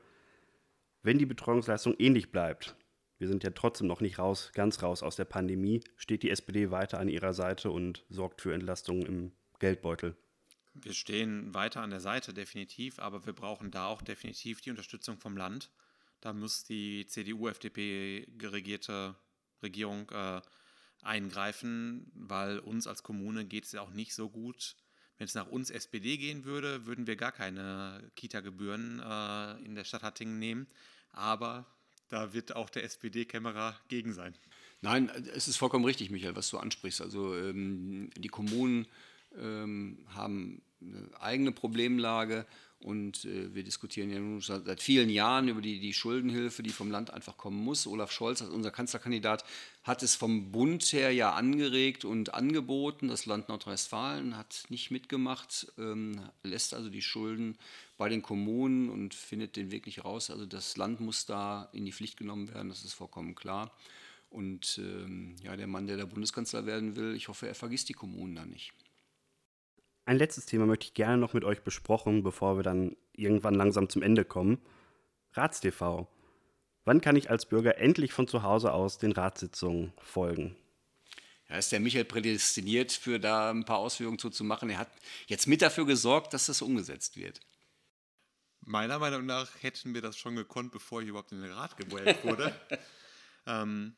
wenn 1.01 1.17
die 1.17 1.25
Betreuungsleistung 1.25 1.95
ähnlich 1.97 2.31
bleibt, 2.31 2.75
wir 3.17 3.27
sind 3.27 3.43
ja 3.43 3.51
trotzdem 3.51 3.87
noch 3.87 4.01
nicht 4.01 4.19
raus, 4.19 4.51
ganz 4.53 4.81
raus 4.83 5.03
aus 5.03 5.15
der 5.15 5.25
Pandemie, 5.25 5.81
steht 5.97 6.23
die 6.23 6.29
SPD 6.29 6.71
weiter 6.71 6.99
an 6.99 7.09
ihrer 7.09 7.33
Seite 7.33 7.71
und 7.71 8.05
sorgt 8.09 8.41
für 8.41 8.53
Entlastung 8.53 9.05
im 9.05 9.31
Geldbeutel. 9.63 10.17
Wir 10.73 10.93
stehen 10.93 11.53
weiter 11.53 11.79
an 11.79 11.89
der 11.89 12.01
Seite, 12.01 12.33
definitiv, 12.33 12.99
aber 12.99 13.25
wir 13.25 13.31
brauchen 13.31 13.71
da 13.71 13.85
auch 13.85 14.01
definitiv 14.01 14.59
die 14.59 14.71
Unterstützung 14.71 15.17
vom 15.17 15.37
Land. 15.37 15.69
Da 16.19 16.33
muss 16.33 16.65
die 16.65 17.07
CDU-FDP-regierte 17.07 19.15
Regierung 19.61 20.09
äh, 20.09 20.41
eingreifen, 21.01 22.11
weil 22.13 22.59
uns 22.59 22.87
als 22.87 23.03
Kommune 23.03 23.45
geht 23.45 23.63
es 23.63 23.71
ja 23.71 23.79
auch 23.79 23.91
nicht 23.91 24.13
so 24.13 24.29
gut 24.29 24.75
Wenn 25.17 25.27
es 25.27 25.33
nach 25.33 25.47
uns 25.47 25.69
SPD 25.69 26.17
gehen 26.17 26.43
würde, 26.43 26.85
würden 26.85 27.07
wir 27.07 27.15
gar 27.15 27.31
keine 27.31 28.11
Kita-Gebühren 28.17 28.99
äh, 28.99 29.63
in 29.63 29.75
der 29.75 29.85
Stadt 29.85 30.03
Hattingen 30.03 30.39
nehmen. 30.39 30.67
Aber 31.13 31.65
da 32.09 32.33
wird 32.33 32.53
auch 32.53 32.69
der 32.69 32.83
SPD-Kämmerer 32.83 33.79
gegen 33.87 34.11
sein. 34.11 34.35
Nein, 34.81 35.09
es 35.33 35.47
ist 35.47 35.55
vollkommen 35.55 35.85
richtig, 35.85 36.09
Michael, 36.09 36.35
was 36.35 36.49
du 36.49 36.57
ansprichst. 36.57 36.99
Also 36.99 37.33
ähm, 37.37 38.09
die 38.17 38.27
Kommunen 38.27 38.87
ähm, 39.39 39.99
haben 40.07 40.61
eine 40.81 41.09
eigene 41.19 41.51
Problemlage 41.51 42.45
und 42.83 43.23
äh, 43.23 43.53
wir 43.55 43.63
diskutieren 43.63 44.11
ja 44.11 44.19
nun 44.19 44.41
seit 44.41 44.81
vielen 44.81 45.09
Jahren 45.09 45.47
über 45.47 45.61
die, 45.61 45.79
die 45.79 45.93
Schuldenhilfe, 45.93 46.63
die 46.63 46.71
vom 46.71 46.91
Land 46.91 47.11
einfach 47.11 47.37
kommen 47.37 47.63
muss. 47.63 47.87
Olaf 47.87 48.11
Scholz, 48.11 48.41
also 48.41 48.53
unser 48.53 48.71
Kanzlerkandidat, 48.71 49.45
hat 49.83 50.03
es 50.03 50.15
vom 50.15 50.51
Bund 50.51 50.83
her 50.91 51.11
ja 51.11 51.31
angeregt 51.31 52.03
und 52.03 52.33
angeboten. 52.33 53.07
Das 53.07 53.25
Land 53.25 53.47
Nordrhein-Westfalen 53.47 54.35
hat 54.35 54.65
nicht 54.67 54.91
mitgemacht, 54.91 55.71
ähm, 55.77 56.19
lässt 56.43 56.73
also 56.73 56.89
die 56.89 57.01
Schulden 57.01 57.57
bei 57.97 58.09
den 58.09 58.21
Kommunen 58.21 58.89
und 58.89 59.13
findet 59.13 59.55
den 59.55 59.71
Weg 59.71 59.85
nicht 59.85 60.03
raus. 60.03 60.29
Also 60.29 60.45
das 60.45 60.75
Land 60.75 60.99
muss 60.99 61.25
da 61.25 61.69
in 61.71 61.85
die 61.85 61.93
Pflicht 61.93 62.17
genommen 62.17 62.53
werden, 62.53 62.67
das 62.67 62.83
ist 62.83 62.93
vollkommen 62.93 63.33
klar. 63.33 63.71
Und 64.29 64.79
ähm, 64.83 65.35
ja, 65.41 65.55
der 65.55 65.67
Mann, 65.67 65.87
der 65.87 65.95
der 65.95 66.07
Bundeskanzler 66.07 66.65
werden 66.65 66.95
will, 66.97 67.15
ich 67.15 67.29
hoffe, 67.29 67.47
er 67.47 67.55
vergisst 67.55 67.87
die 67.87 67.93
Kommunen 67.93 68.35
da 68.35 68.45
nicht. 68.45 68.73
Ein 70.05 70.17
letztes 70.17 70.45
Thema 70.45 70.65
möchte 70.65 70.85
ich 70.85 70.93
gerne 70.93 71.17
noch 71.17 71.33
mit 71.33 71.45
euch 71.45 71.61
besprochen, 71.61 72.23
bevor 72.23 72.57
wir 72.57 72.63
dann 72.63 72.97
irgendwann 73.13 73.55
langsam 73.55 73.87
zum 73.89 74.01
Ende 74.01 74.25
kommen. 74.25 74.59
RatsTV. 75.33 76.07
Wann 76.85 77.01
kann 77.01 77.15
ich 77.15 77.29
als 77.29 77.45
Bürger 77.45 77.77
endlich 77.77 78.11
von 78.11 78.27
zu 78.27 78.43
Hause 78.43 78.73
aus 78.73 78.97
den 78.97 79.13
Ratssitzungen 79.13 79.93
folgen? 80.01 80.57
Ja, 81.47 81.57
ist 81.57 81.71
der 81.71 81.79
Michael 81.79 82.05
prädestiniert, 82.05 82.91
für 82.91 83.19
da 83.19 83.49
ein 83.49 83.63
paar 83.63 83.77
Ausführungen 83.77 84.19
zu, 84.19 84.29
zu 84.29 84.43
machen. 84.43 84.69
Er 84.69 84.79
hat 84.79 84.91
jetzt 85.27 85.47
mit 85.47 85.61
dafür 85.61 85.85
gesorgt, 85.85 86.33
dass 86.33 86.47
das 86.47 86.61
umgesetzt 86.61 87.15
wird. 87.15 87.39
Meiner 88.65 88.99
Meinung 88.99 89.25
nach 89.25 89.51
hätten 89.61 89.93
wir 89.93 90.01
das 90.01 90.17
schon 90.17 90.35
gekonnt, 90.35 90.71
bevor 90.71 91.01
ich 91.01 91.07
überhaupt 91.09 91.31
in 91.31 91.41
den 91.41 91.51
Rat 91.51 91.77
gewählt 91.77 92.23
wurde. 92.23 92.53
ähm, 93.45 93.95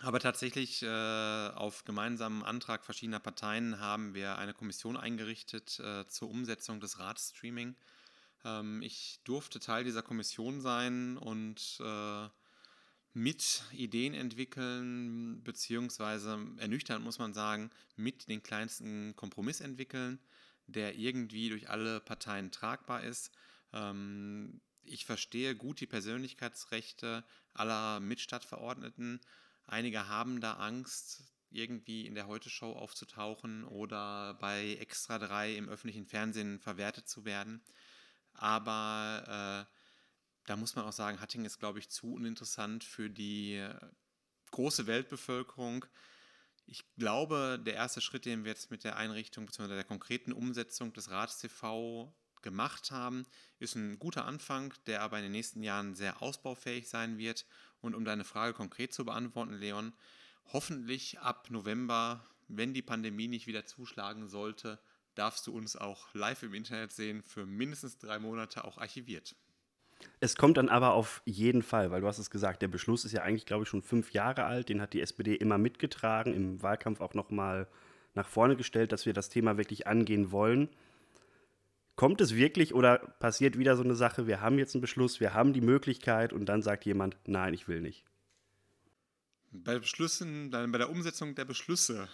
aber 0.00 0.20
tatsächlich 0.20 0.82
äh, 0.82 0.88
auf 0.88 1.84
gemeinsamen 1.84 2.42
Antrag 2.42 2.84
verschiedener 2.84 3.20
Parteien 3.20 3.78
haben 3.78 4.14
wir 4.14 4.38
eine 4.38 4.54
Kommission 4.54 4.96
eingerichtet 4.96 5.78
äh, 5.80 6.06
zur 6.08 6.30
Umsetzung 6.30 6.80
des 6.80 6.98
Ratstreaming. 6.98 7.76
Ähm, 8.44 8.82
ich 8.82 9.20
durfte 9.24 9.60
Teil 9.60 9.84
dieser 9.84 10.02
Kommission 10.02 10.60
sein 10.60 11.16
und 11.16 11.78
äh, 11.80 12.28
mit 13.14 13.62
Ideen 13.72 14.12
entwickeln, 14.12 15.42
beziehungsweise 15.44 16.44
ernüchternd 16.58 17.04
muss 17.04 17.20
man 17.20 17.32
sagen, 17.32 17.70
mit 17.94 18.28
den 18.28 18.42
kleinsten 18.42 19.14
Kompromiss 19.14 19.60
entwickeln, 19.60 20.18
der 20.66 20.96
irgendwie 20.96 21.48
durch 21.48 21.70
alle 21.70 22.00
Parteien 22.00 22.50
tragbar 22.50 23.04
ist. 23.04 23.30
Ähm, 23.72 24.60
ich 24.82 25.06
verstehe 25.06 25.54
gut 25.54 25.80
die 25.80 25.86
Persönlichkeitsrechte 25.86 27.24
aller 27.54 28.00
Mitstadtverordneten. 28.00 29.20
Einige 29.66 30.08
haben 30.08 30.40
da 30.40 30.54
Angst, 30.54 31.24
irgendwie 31.50 32.06
in 32.06 32.14
der 32.14 32.26
Heute-Show 32.26 32.72
aufzutauchen 32.72 33.64
oder 33.64 34.34
bei 34.34 34.74
Extra 34.80 35.18
3 35.18 35.54
im 35.54 35.68
öffentlichen 35.68 36.06
Fernsehen 36.06 36.58
verwertet 36.58 37.08
zu 37.08 37.24
werden. 37.24 37.62
Aber 38.34 39.66
äh, 39.68 39.72
da 40.46 40.56
muss 40.56 40.74
man 40.74 40.84
auch 40.84 40.92
sagen, 40.92 41.20
Hattingen 41.20 41.46
ist, 41.46 41.60
glaube 41.60 41.78
ich, 41.78 41.88
zu 41.88 42.12
uninteressant 42.12 42.84
für 42.84 43.08
die 43.08 43.54
äh, 43.54 43.74
große 44.50 44.86
Weltbevölkerung. 44.86 45.86
Ich 46.66 46.84
glaube, 46.96 47.60
der 47.64 47.74
erste 47.74 48.00
Schritt, 48.00 48.24
den 48.24 48.44
wir 48.44 48.50
jetzt 48.50 48.70
mit 48.70 48.84
der 48.84 48.96
Einrichtung 48.96 49.46
bzw. 49.46 49.68
der 49.68 49.84
konkreten 49.84 50.32
Umsetzung 50.32 50.92
des 50.92 51.10
RatsTV 51.10 52.12
gemacht 52.42 52.90
haben, 52.90 53.26
ist 53.58 53.74
ein 53.74 53.98
guter 53.98 54.24
Anfang, 54.24 54.74
der 54.86 55.02
aber 55.02 55.18
in 55.18 55.24
den 55.24 55.32
nächsten 55.32 55.62
Jahren 55.62 55.94
sehr 55.94 56.20
ausbaufähig 56.20 56.88
sein 56.88 57.16
wird 57.16 57.46
und 57.84 57.94
um 57.94 58.04
deine 58.04 58.24
Frage 58.24 58.54
konkret 58.54 58.92
zu 58.92 59.04
beantworten, 59.04 59.54
Leon, 59.54 59.92
hoffentlich 60.52 61.20
ab 61.20 61.48
November, 61.50 62.24
wenn 62.48 62.74
die 62.74 62.82
Pandemie 62.82 63.28
nicht 63.28 63.46
wieder 63.46 63.64
zuschlagen 63.66 64.28
sollte, 64.28 64.78
darfst 65.14 65.46
du 65.46 65.54
uns 65.54 65.76
auch 65.76 66.12
live 66.14 66.42
im 66.42 66.54
Internet 66.54 66.92
sehen, 66.92 67.22
für 67.22 67.46
mindestens 67.46 67.98
drei 67.98 68.18
Monate 68.18 68.64
auch 68.64 68.78
archiviert. 68.78 69.36
Es 70.20 70.36
kommt 70.36 70.56
dann 70.56 70.68
aber 70.68 70.92
auf 70.92 71.22
jeden 71.24 71.62
Fall, 71.62 71.90
weil 71.90 72.00
du 72.00 72.06
hast 72.06 72.18
es 72.18 72.30
gesagt, 72.30 72.62
der 72.62 72.68
Beschluss 72.68 73.04
ist 73.04 73.12
ja 73.12 73.22
eigentlich, 73.22 73.46
glaube 73.46 73.62
ich, 73.62 73.68
schon 73.68 73.82
fünf 73.82 74.12
Jahre 74.12 74.44
alt. 74.44 74.68
Den 74.68 74.80
hat 74.80 74.92
die 74.92 75.00
SPD 75.00 75.34
immer 75.34 75.56
mitgetragen, 75.56 76.34
im 76.34 76.62
Wahlkampf 76.62 77.00
auch 77.00 77.14
nochmal 77.14 77.68
nach 78.14 78.28
vorne 78.28 78.56
gestellt, 78.56 78.92
dass 78.92 79.06
wir 79.06 79.12
das 79.12 79.28
Thema 79.28 79.56
wirklich 79.56 79.86
angehen 79.86 80.30
wollen. 80.30 80.68
Kommt 81.96 82.20
es 82.20 82.34
wirklich 82.34 82.74
oder 82.74 82.98
passiert 82.98 83.56
wieder 83.56 83.76
so 83.76 83.84
eine 83.84 83.94
Sache, 83.94 84.26
wir 84.26 84.40
haben 84.40 84.58
jetzt 84.58 84.74
einen 84.74 84.80
Beschluss, 84.80 85.20
wir 85.20 85.32
haben 85.32 85.52
die 85.52 85.60
Möglichkeit 85.60 86.32
und 86.32 86.46
dann 86.46 86.62
sagt 86.62 86.84
jemand, 86.84 87.16
nein, 87.26 87.54
ich 87.54 87.68
will 87.68 87.80
nicht? 87.80 88.04
Bei 89.52 89.78
Beschlüssen, 89.78 90.50
bei 90.50 90.66
der 90.66 90.90
Umsetzung 90.90 91.36
der 91.36 91.44
Beschlüsse 91.44 92.08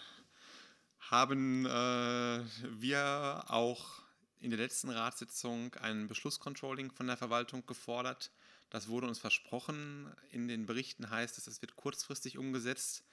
haben 0.99 1.65
äh, 1.65 2.45
wir 2.79 3.45
auch 3.49 4.03
in 4.41 4.51
der 4.51 4.59
letzten 4.59 4.91
Ratssitzung 4.91 5.75
ein 5.77 6.07
Beschlusscontrolling 6.07 6.91
von 6.91 7.07
der 7.07 7.17
Verwaltung 7.17 7.65
gefordert. 7.67 8.31
Das 8.71 8.89
wurde 8.89 9.07
uns 9.07 9.19
versprochen. 9.19 10.13
In 10.31 10.49
den 10.49 10.67
Berichten 10.67 11.11
heißt 11.11 11.39
es, 11.39 11.47
es 11.47 11.61
wird 11.61 11.77
kurzfristig 11.77 12.39
umgesetzt. 12.39 13.05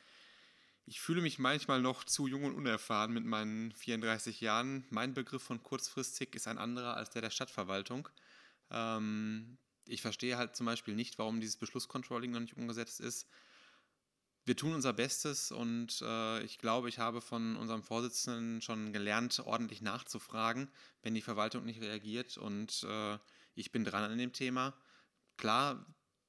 Ich 0.90 1.02
fühle 1.02 1.22
mich 1.22 1.38
manchmal 1.38 1.82
noch 1.82 2.06
zu 2.06 2.28
jung 2.28 2.46
und 2.46 2.56
unerfahren 2.56 3.12
mit 3.12 3.26
meinen 3.26 3.74
34 3.74 4.40
Jahren. 4.40 4.86
Mein 4.90 5.14
Begriff 5.14 5.44
von 5.44 5.62
kurzfristig 5.62 6.34
ist 6.34 6.48
ein 6.48 6.58
anderer 6.58 6.96
als 6.96 7.10
der 7.10 7.22
der 7.22 7.30
Stadtverwaltung. 7.30 8.08
Ähm, 8.72 9.58
ich 9.86 10.02
verstehe 10.02 10.38
halt 10.38 10.56
zum 10.56 10.66
Beispiel 10.66 10.96
nicht, 10.96 11.20
warum 11.20 11.42
dieses 11.42 11.58
Beschlusscontrolling 11.58 12.32
noch 12.32 12.40
nicht 12.40 12.56
umgesetzt 12.56 13.02
ist. 13.02 13.28
Wir 14.46 14.56
tun 14.56 14.74
unser 14.74 14.94
Bestes 14.94 15.52
und 15.52 16.02
äh, 16.02 16.42
ich 16.44 16.58
glaube, 16.58 16.88
ich 16.88 17.00
habe 17.00 17.20
von 17.20 17.58
unserem 17.58 17.84
Vorsitzenden 17.84 18.62
schon 18.62 18.94
gelernt, 18.94 19.42
ordentlich 19.46 19.82
nachzufragen, 19.82 20.72
wenn 21.02 21.14
die 21.14 21.22
Verwaltung 21.22 21.66
nicht 21.66 21.82
reagiert. 21.82 22.38
Und 22.38 22.84
äh, 22.84 23.18
ich 23.56 23.74
bin 23.74 23.84
dran 23.84 24.10
an 24.10 24.18
dem 24.18 24.32
Thema. 24.32 24.74
Klar, 25.36 25.86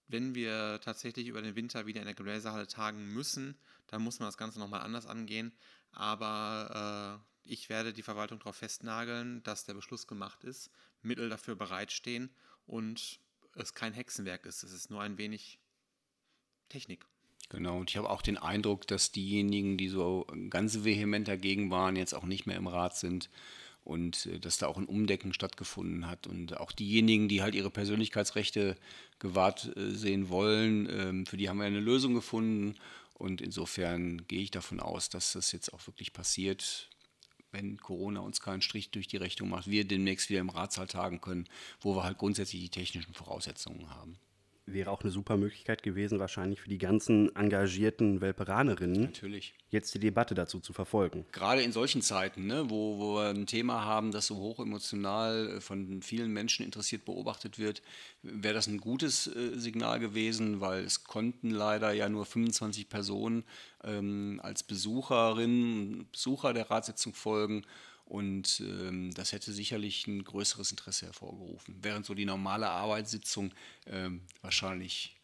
wenn 0.08 0.34
wir 0.34 0.80
tatsächlich 0.80 1.28
über 1.28 1.42
den 1.42 1.54
Winter 1.54 1.86
wieder 1.86 2.00
in 2.00 2.06
der 2.06 2.14
Gebläsehalle 2.14 2.66
tagen 2.66 3.14
müssen, 3.14 3.56
da 3.88 3.98
muss 3.98 4.20
man 4.20 4.28
das 4.28 4.38
Ganze 4.38 4.58
nochmal 4.58 4.80
anders 4.80 5.06
angehen. 5.06 5.52
Aber 5.92 7.20
äh, 7.44 7.50
ich 7.50 7.68
werde 7.68 7.92
die 7.92 8.02
Verwaltung 8.02 8.38
darauf 8.38 8.56
festnageln, 8.56 9.42
dass 9.42 9.64
der 9.64 9.74
Beschluss 9.74 10.06
gemacht 10.06 10.44
ist, 10.44 10.70
Mittel 11.02 11.28
dafür 11.28 11.56
bereitstehen 11.56 12.30
und 12.66 13.20
es 13.54 13.74
kein 13.74 13.92
Hexenwerk 13.92 14.46
ist. 14.46 14.62
Es 14.62 14.72
ist 14.72 14.90
nur 14.90 15.02
ein 15.02 15.18
wenig 15.18 15.58
Technik. 16.68 17.06
Genau, 17.48 17.78
und 17.78 17.90
ich 17.90 17.96
habe 17.96 18.10
auch 18.10 18.20
den 18.20 18.36
Eindruck, 18.36 18.86
dass 18.86 19.10
diejenigen, 19.10 19.78
die 19.78 19.88
so 19.88 20.26
ganz 20.50 20.84
vehement 20.84 21.26
dagegen 21.26 21.70
waren, 21.70 21.96
jetzt 21.96 22.14
auch 22.14 22.24
nicht 22.24 22.46
mehr 22.46 22.56
im 22.56 22.66
Rat 22.66 22.96
sind 22.96 23.30
und 23.84 24.26
äh, 24.26 24.38
dass 24.38 24.58
da 24.58 24.66
auch 24.66 24.76
ein 24.76 24.84
Umdecken 24.84 25.32
stattgefunden 25.32 26.06
hat. 26.06 26.26
Und 26.26 26.58
auch 26.58 26.72
diejenigen, 26.72 27.28
die 27.28 27.40
halt 27.42 27.54
ihre 27.54 27.70
Persönlichkeitsrechte 27.70 28.76
gewahrt 29.18 29.74
äh, 29.76 29.90
sehen 29.90 30.28
wollen, 30.28 30.88
ähm, 30.90 31.26
für 31.26 31.38
die 31.38 31.48
haben 31.48 31.58
wir 31.58 31.64
eine 31.64 31.80
Lösung 31.80 32.14
gefunden. 32.14 32.74
Und 33.18 33.40
insofern 33.40 34.26
gehe 34.28 34.42
ich 34.42 34.50
davon 34.50 34.80
aus, 34.80 35.08
dass 35.08 35.32
das 35.32 35.52
jetzt 35.52 35.74
auch 35.74 35.86
wirklich 35.86 36.12
passiert, 36.12 36.88
wenn 37.50 37.78
Corona 37.78 38.20
uns 38.20 38.40
keinen 38.40 38.62
Strich 38.62 38.90
durch 38.90 39.08
die 39.08 39.16
Rechnung 39.16 39.48
macht, 39.48 39.68
wir 39.68 39.84
demnächst 39.84 40.30
wieder 40.30 40.40
im 40.40 40.50
Ratssaal 40.50 40.86
tagen 40.86 41.20
können, 41.20 41.48
wo 41.80 41.96
wir 41.96 42.04
halt 42.04 42.18
grundsätzlich 42.18 42.62
die 42.62 42.68
technischen 42.70 43.14
Voraussetzungen 43.14 43.90
haben 43.90 44.18
wäre 44.72 44.90
auch 44.90 45.02
eine 45.02 45.10
super 45.10 45.36
Möglichkeit 45.36 45.82
gewesen, 45.82 46.18
wahrscheinlich 46.18 46.60
für 46.60 46.68
die 46.68 46.78
ganzen 46.78 47.34
engagierten 47.34 48.20
Welperanerinnen, 48.20 49.02
Natürlich. 49.02 49.54
jetzt 49.70 49.94
die 49.94 49.98
Debatte 49.98 50.34
dazu 50.34 50.60
zu 50.60 50.72
verfolgen. 50.72 51.24
Gerade 51.32 51.62
in 51.62 51.72
solchen 51.72 52.02
Zeiten, 52.02 52.46
ne, 52.46 52.68
wo, 52.68 52.98
wo 52.98 53.16
wir 53.16 53.30
ein 53.30 53.46
Thema 53.46 53.84
haben, 53.84 54.12
das 54.12 54.26
so 54.26 54.36
hoch 54.36 54.60
emotional 54.60 55.60
von 55.60 56.02
vielen 56.02 56.32
Menschen 56.32 56.64
interessiert 56.64 57.04
beobachtet 57.04 57.58
wird, 57.58 57.82
wäre 58.22 58.54
das 58.54 58.66
ein 58.66 58.78
gutes 58.78 59.26
äh, 59.26 59.58
Signal 59.58 60.00
gewesen, 60.00 60.60
weil 60.60 60.84
es 60.84 61.04
konnten 61.04 61.50
leider 61.50 61.92
ja 61.92 62.08
nur 62.08 62.26
25 62.26 62.88
Personen 62.88 63.44
ähm, 63.84 64.40
als 64.42 64.62
Besucherinnen 64.62 66.00
und 66.00 66.12
Besucher 66.12 66.52
der 66.52 66.70
Ratssitzung 66.70 67.14
folgen. 67.14 67.64
Und 68.08 68.60
ähm, 68.60 69.12
das 69.12 69.32
hätte 69.32 69.52
sicherlich 69.52 70.06
ein 70.06 70.24
größeres 70.24 70.70
Interesse 70.70 71.06
hervorgerufen, 71.06 71.76
während 71.82 72.06
so 72.06 72.14
die 72.14 72.24
normale 72.24 72.70
Arbeitssitzung 72.70 73.52
ähm, 73.86 74.22
wahrscheinlich 74.40 75.14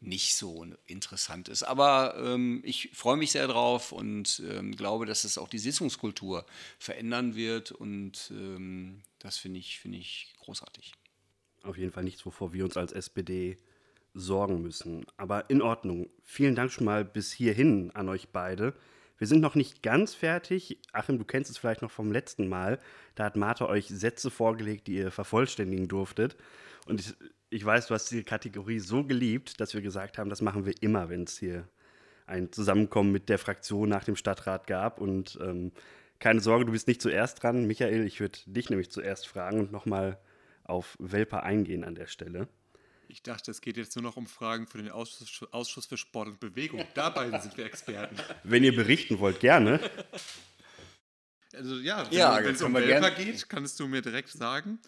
nicht 0.00 0.34
so 0.34 0.66
interessant 0.86 1.48
ist. 1.48 1.62
Aber 1.62 2.16
ähm, 2.18 2.60
ich 2.64 2.90
freue 2.92 3.16
mich 3.16 3.30
sehr 3.30 3.46
drauf 3.46 3.92
und 3.92 4.42
ähm, 4.50 4.74
glaube, 4.74 5.06
dass 5.06 5.22
es 5.22 5.38
auch 5.38 5.48
die 5.48 5.60
Sitzungskultur 5.60 6.44
verändern 6.80 7.36
wird. 7.36 7.70
Und 7.70 8.32
ähm, 8.32 9.02
das 9.20 9.38
finde 9.38 9.60
ich, 9.60 9.78
find 9.78 9.94
ich 9.94 10.34
großartig. 10.40 10.94
Auf 11.62 11.78
jeden 11.78 11.92
Fall 11.92 12.02
nichts, 12.02 12.26
wovor 12.26 12.52
wir 12.52 12.64
uns 12.64 12.76
als 12.76 12.90
SPD 12.90 13.56
sorgen 14.14 14.62
müssen. 14.62 15.06
Aber 15.16 15.48
in 15.48 15.62
Ordnung. 15.62 16.10
Vielen 16.24 16.56
Dank 16.56 16.72
schon 16.72 16.86
mal 16.86 17.04
bis 17.04 17.32
hierhin 17.32 17.92
an 17.92 18.08
euch 18.08 18.30
beide. 18.30 18.74
Wir 19.22 19.28
sind 19.28 19.40
noch 19.40 19.54
nicht 19.54 19.84
ganz 19.84 20.16
fertig. 20.16 20.80
Achim, 20.92 21.16
du 21.16 21.24
kennst 21.24 21.48
es 21.48 21.56
vielleicht 21.56 21.80
noch 21.80 21.92
vom 21.92 22.10
letzten 22.10 22.48
Mal. 22.48 22.80
Da 23.14 23.22
hat 23.22 23.36
Martha 23.36 23.66
euch 23.66 23.86
Sätze 23.86 24.32
vorgelegt, 24.32 24.88
die 24.88 24.96
ihr 24.96 25.12
vervollständigen 25.12 25.86
durftet. 25.86 26.36
Und 26.86 26.98
ich, 26.98 27.14
ich 27.48 27.64
weiß, 27.64 27.86
du 27.86 27.94
hast 27.94 28.10
die 28.10 28.24
Kategorie 28.24 28.80
so 28.80 29.04
geliebt, 29.04 29.60
dass 29.60 29.74
wir 29.74 29.80
gesagt 29.80 30.18
haben, 30.18 30.28
das 30.28 30.42
machen 30.42 30.66
wir 30.66 30.74
immer, 30.82 31.08
wenn 31.08 31.22
es 31.22 31.38
hier 31.38 31.68
ein 32.26 32.50
Zusammenkommen 32.50 33.12
mit 33.12 33.28
der 33.28 33.38
Fraktion 33.38 33.88
nach 33.88 34.02
dem 34.02 34.16
Stadtrat 34.16 34.66
gab. 34.66 35.00
Und 35.00 35.38
ähm, 35.40 35.70
keine 36.18 36.40
Sorge, 36.40 36.64
du 36.64 36.72
bist 36.72 36.88
nicht 36.88 37.00
zuerst 37.00 37.44
dran. 37.44 37.68
Michael, 37.68 38.04
ich 38.04 38.18
würde 38.18 38.40
dich 38.46 38.70
nämlich 38.70 38.90
zuerst 38.90 39.28
fragen 39.28 39.60
und 39.60 39.70
nochmal 39.70 40.18
auf 40.64 40.96
Welper 40.98 41.44
eingehen 41.44 41.84
an 41.84 41.94
der 41.94 42.08
Stelle. 42.08 42.48
Ich 43.08 43.22
dachte, 43.22 43.50
es 43.50 43.60
geht 43.60 43.76
jetzt 43.76 43.94
nur 43.96 44.02
noch 44.02 44.16
um 44.16 44.26
Fragen 44.26 44.66
für 44.66 44.78
den 44.78 44.90
Ausschuss, 44.90 45.42
Ausschuss 45.50 45.86
für 45.86 45.96
Sport 45.96 46.28
und 46.28 46.40
Bewegung. 46.40 46.84
Dabei 46.94 47.38
sind 47.40 47.56
wir 47.56 47.66
Experten. 47.66 48.16
Wenn 48.42 48.64
ihr 48.64 48.74
berichten 48.74 49.18
wollt, 49.18 49.40
gerne. 49.40 49.78
Also 51.54 51.76
ja, 51.76 52.06
wenn 52.10 52.18
Ja, 52.18 52.38
es 52.40 52.62
um 52.62 52.72
Welper 52.74 53.10
gern- 53.10 53.24
geht, 53.26 53.48
kannst 53.48 53.78
du 53.80 53.86
mir 53.86 54.00
direkt 54.00 54.30
sagen. 54.30 54.78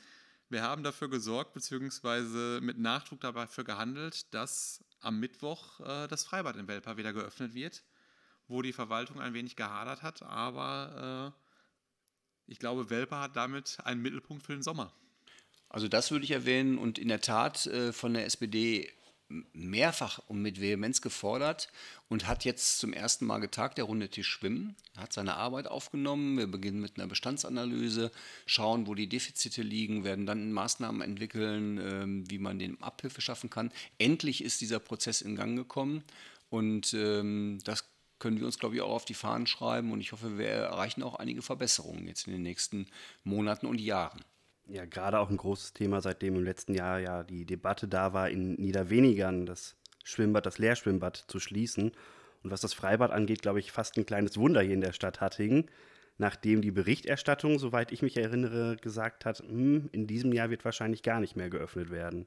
Wir 0.49 0.63
haben 0.63 0.83
dafür 0.83 1.11
gesorgt, 1.11 1.53
beziehungsweise 1.53 2.61
mit 2.63 2.79
Nachdruck 2.79 3.21
dafür 3.21 3.65
gehandelt, 3.65 4.33
dass 4.33 4.83
am 5.01 5.21
Mittwoch 5.21 5.81
äh, 5.81 6.07
das 6.09 6.25
Freibad 6.25 6.57
in 6.57 6.69
Welper 6.69 6.97
wieder 6.97 7.13
geöffnet 7.13 7.55
wird, 7.55 7.83
wo 8.49 8.63
die 8.63 8.73
Verwaltung 8.73 9.21
ein 9.21 9.35
wenig 9.35 9.57
gehadert 9.57 10.03
hat, 10.03 10.23
aber 10.23 11.35
äh, 11.35 11.41
ich 12.47 12.59
glaube, 12.59 12.89
Welper 12.91 13.21
hat 13.21 13.37
damit 13.37 13.79
einen 13.85 14.01
Mittelpunkt 14.03 14.45
für 14.45 14.53
den 14.53 14.63
Sommer. 14.63 14.93
Also 15.75 15.89
das 15.89 16.13
würde 16.13 16.25
ich 16.25 16.31
erwähnen 16.31 16.79
und 16.79 17.01
in 17.01 17.09
der 17.09 17.21
Tat 17.21 17.67
äh, 17.67 17.93
von 17.93 18.15
der 18.15 18.27
SPD 18.27 18.93
mehrfach 19.53 20.21
und 20.29 20.41
mit 20.41 20.61
Vehemenz 20.61 21.01
gefordert 21.01 21.69
und 22.09 22.29
hat 22.29 22.45
jetzt 22.45 22.79
zum 22.79 22.93
ersten 22.93 23.27
Mal 23.27 23.41
getagt, 23.41 23.79
der 23.79 23.87
runde 23.87 24.09
Tisch 24.09 24.29
Schwimmen, 24.29 24.77
hat 24.97 25.13
seine 25.13 25.35
Arbeit 25.35 25.67
aufgenommen. 25.67 26.39
Wir 26.39 26.47
beginnen 26.47 26.81
mit 26.81 26.97
einer 26.97 27.09
Bestandsanalyse, 27.09 28.13
schauen, 28.47 28.87
wo 28.87 28.95
die 28.95 29.09
Defizite 29.09 29.63
liegen, 29.63 30.05
werden 30.05 30.27
dann 30.27 30.53
Maßnahmen 30.53 31.03
entwickeln, 31.03 31.79
ähm, 31.79 32.31
wie 32.31 32.39
man 32.39 32.61
dem 32.61 32.81
Abhilfe 32.81 33.21
schaffen 33.21 33.51
kann. 33.51 33.73
Endlich 33.99 34.45
ist 34.45 34.61
dieser 34.61 34.79
Prozess 34.79 35.23
in 35.23 35.35
Gang 35.35 35.57
gekommen 35.57 36.05
und 36.51 36.95
ähm, 36.95 37.59
das 37.65 37.85
können 38.21 38.39
wir 38.39 38.47
uns, 38.47 38.61
glaube 38.61 38.77
ich, 38.77 38.81
auch 38.81 38.95
auf 38.95 39.07
die 39.07 39.15
Fahnen 39.15 39.49
schreiben 39.49 39.91
und 39.91 40.01
ich 40.01 40.13
hoffe, 40.13 40.39
wir 40.39 40.47
erreichen 40.47 41.03
auch 41.03 41.17
einige 41.17 41.43
Verbesserungen 41.43 42.07
jetzt 42.07 42.29
in 42.29 42.33
den 42.33 42.43
nächsten 42.43 42.87
Monaten 43.25 43.67
und 43.67 43.81
Jahren. 43.81 44.25
Ja, 44.67 44.87
gerade 44.87 45.19
auch 45.19 45.29
ein 45.29 45.37
großes 45.37 45.75
Thema, 45.75 46.01
seitdem 46.01 46.37
im 46.37 46.45
letzten 46.45 46.75
Jahr 46.75 46.99
ja 46.99 47.23
die 47.23 47.45
Debatte 47.45 47.87
da 47.87 48.13
war, 48.13 48.31
in 48.31 48.55
Niederwenigern 48.55 49.45
das 49.45 49.77
Schwimmbad, 50.05 50.47
das 50.47 50.59
Leerschwimmbad 50.59 51.17
zu 51.29 51.39
schließen. 51.39 51.93
Und 52.43 52.51
was 52.51 52.61
das 52.61 52.75
Freibad 52.75 53.11
angeht, 53.11 53.43
glaube 53.43 53.61
ich, 53.61 53.73
fast 53.73 53.97
ein 53.97 54.07
kleines 54.07 54.39
Wunder 54.39 54.63
hier 54.63 54.75
in 54.75 54.81
der 54.81 54.93
Stadt 54.93 55.21
Hattingen, 55.21 55.71
nachdem 56.17 56.63
die 56.63 56.71
Berichterstattung, 56.71 57.59
soweit 57.59 57.93
ich 57.93 58.03
mich 58.03 58.17
erinnere, 58.17 58.77
gesagt 58.77 59.25
hat, 59.25 59.41
hm, 59.41 59.89
in 59.93 60.07
diesem 60.07 60.33
Jahr 60.33 60.51
wird 60.51 60.65
wahrscheinlich 60.65 61.03
gar 61.03 61.21
nicht 61.21 61.37
mehr 61.37 61.51
geöffnet 61.51 61.91
werden. 61.91 62.27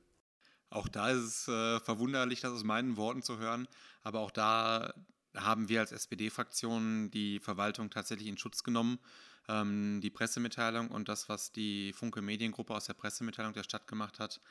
Auch 0.69 0.88
da 0.89 1.11
ist 1.11 1.23
es 1.23 1.47
äh, 1.47 1.79
verwunderlich, 1.79 2.41
das 2.41 2.51
aus 2.51 2.63
meinen 2.63 2.97
Worten 2.97 3.21
zu 3.21 3.39
hören, 3.39 3.67
aber 4.03 4.19
auch 4.19 4.31
da 4.31 4.93
haben 5.38 5.69
wir 5.69 5.81
als 5.81 5.91
SPD-Fraktion 5.91 7.11
die 7.11 7.39
Verwaltung 7.39 7.89
tatsächlich 7.89 8.27
in 8.27 8.38
Schutz 8.38 8.63
genommen. 8.63 8.99
Ähm, 9.47 10.01
die 10.01 10.09
Pressemitteilung 10.09 10.89
und 10.89 11.09
das, 11.09 11.29
was 11.29 11.51
die 11.51 11.93
Funke 11.93 12.21
Mediengruppe 12.21 12.73
aus 12.73 12.85
der 12.85 12.93
Pressemitteilung 12.93 13.53
der 13.53 13.63
Stadt 13.63 13.88
gemacht 13.88 14.19
hat, 14.19 14.41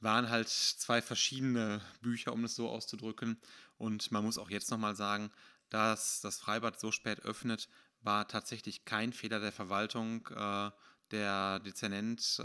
waren 0.00 0.30
halt 0.30 0.48
zwei 0.48 1.02
verschiedene 1.02 1.80
Bücher, 2.00 2.32
um 2.32 2.44
es 2.44 2.54
so 2.54 2.68
auszudrücken. 2.68 3.38
Und 3.76 4.10
man 4.10 4.24
muss 4.24 4.38
auch 4.38 4.50
jetzt 4.50 4.70
nochmal 4.70 4.96
sagen, 4.96 5.30
dass 5.68 6.20
das 6.20 6.40
Freibad 6.40 6.80
so 6.80 6.90
spät 6.90 7.20
öffnet, 7.20 7.68
war 8.02 8.26
tatsächlich 8.26 8.84
kein 8.84 9.12
Fehler 9.12 9.40
der 9.40 9.52
Verwaltung. 9.52 10.26
Äh, 10.28 10.70
der 11.10 11.58
Dezernent 11.60 12.38
äh, 12.38 12.42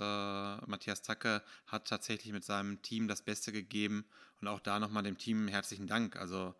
Matthias 0.65 1.03
Tacke 1.03 1.43
hat 1.67 1.87
tatsächlich 1.87 2.33
mit 2.33 2.43
seinem 2.43 2.81
Team 2.81 3.07
das 3.07 3.21
Beste 3.21 3.51
gegeben 3.51 4.05
und 4.41 4.47
auch 4.47 4.59
da 4.59 4.79
nochmal 4.79 5.03
dem 5.03 5.17
Team 5.17 5.47
herzlichen 5.47 5.87
Dank. 5.87 6.15
Also 6.15 6.55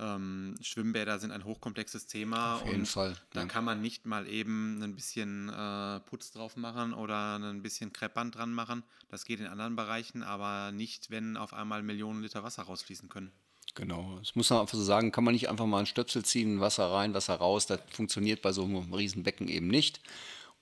ähm, 0.00 0.54
Schwimmbäder 0.62 1.18
sind 1.18 1.30
ein 1.30 1.44
hochkomplexes 1.44 2.06
Thema 2.06 2.56
Auf 2.56 2.66
jeden 2.66 2.80
und 2.80 2.86
Fall, 2.86 3.16
da 3.32 3.40
ja. 3.40 3.46
kann 3.46 3.64
man 3.64 3.80
nicht 3.80 4.06
mal 4.06 4.26
eben 4.26 4.82
ein 4.82 4.94
bisschen 4.94 5.48
äh, 5.50 6.00
Putz 6.00 6.32
drauf 6.32 6.56
machen 6.56 6.94
oder 6.94 7.36
ein 7.36 7.62
bisschen 7.62 7.92
Kreppband 7.92 8.36
dran 8.36 8.52
machen. 8.54 8.82
Das 9.08 9.24
geht 9.24 9.40
in 9.40 9.46
anderen 9.46 9.76
Bereichen, 9.76 10.22
aber 10.22 10.72
nicht, 10.72 11.10
wenn 11.10 11.36
auf 11.36 11.52
einmal 11.52 11.82
Millionen 11.82 12.22
Liter 12.22 12.42
Wasser 12.42 12.62
rausfließen 12.62 13.08
können. 13.08 13.30
Genau, 13.74 14.18
das 14.18 14.34
muss 14.34 14.50
man 14.50 14.60
einfach 14.60 14.76
so 14.76 14.82
sagen, 14.82 15.12
kann 15.12 15.24
man 15.24 15.34
nicht 15.34 15.48
einfach 15.48 15.66
mal 15.66 15.78
einen 15.78 15.86
Stöpsel 15.86 16.24
ziehen, 16.24 16.60
Wasser 16.60 16.90
rein, 16.90 17.14
Wasser 17.14 17.36
raus, 17.36 17.66
das 17.66 17.80
funktioniert 17.90 18.42
bei 18.42 18.52
so 18.52 18.64
einem 18.64 18.92
Riesenbecken 18.92 19.48
eben 19.48 19.68
nicht. 19.68 20.00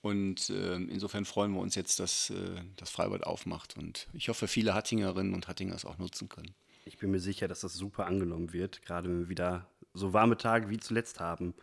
Und 0.01 0.49
äh, 0.49 0.75
insofern 0.75 1.25
freuen 1.25 1.51
wir 1.53 1.59
uns 1.59 1.75
jetzt, 1.75 1.99
dass 1.99 2.29
äh, 2.29 2.61
das 2.77 2.89
Freibad 2.89 3.23
aufmacht. 3.23 3.75
Und 3.77 4.07
ich 4.13 4.29
hoffe, 4.29 4.47
viele 4.47 4.73
Hattingerinnen 4.73 5.33
und 5.33 5.47
Hattinger 5.47 5.75
es 5.75 5.85
auch 5.85 5.97
nutzen 5.97 6.29
können. 6.29 6.53
Ich 6.89 6.97
bin 6.97 7.11
mir 7.11 7.19
sicher, 7.19 7.47
dass 7.47 7.59
das 7.59 7.75
super 7.75 8.07
angenommen 8.07 8.51
wird, 8.51 8.81
gerade 8.81 9.07
wenn 9.07 9.19
wir 9.19 9.29
wieder 9.29 9.69
so 9.93 10.11
warme 10.11 10.37
Tage 10.37 10.71
wie 10.71 10.79
zuletzt 10.79 11.19
haben. 11.19 11.53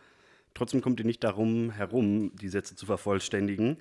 Trotzdem 0.53 0.79
kommt 0.79 1.01
ihr 1.01 1.05
nicht 1.05 1.21
darum 1.21 1.69
herum, 1.69 2.33
die 2.37 2.47
Sätze 2.47 2.77
zu 2.77 2.85
vervollständigen. 2.85 3.75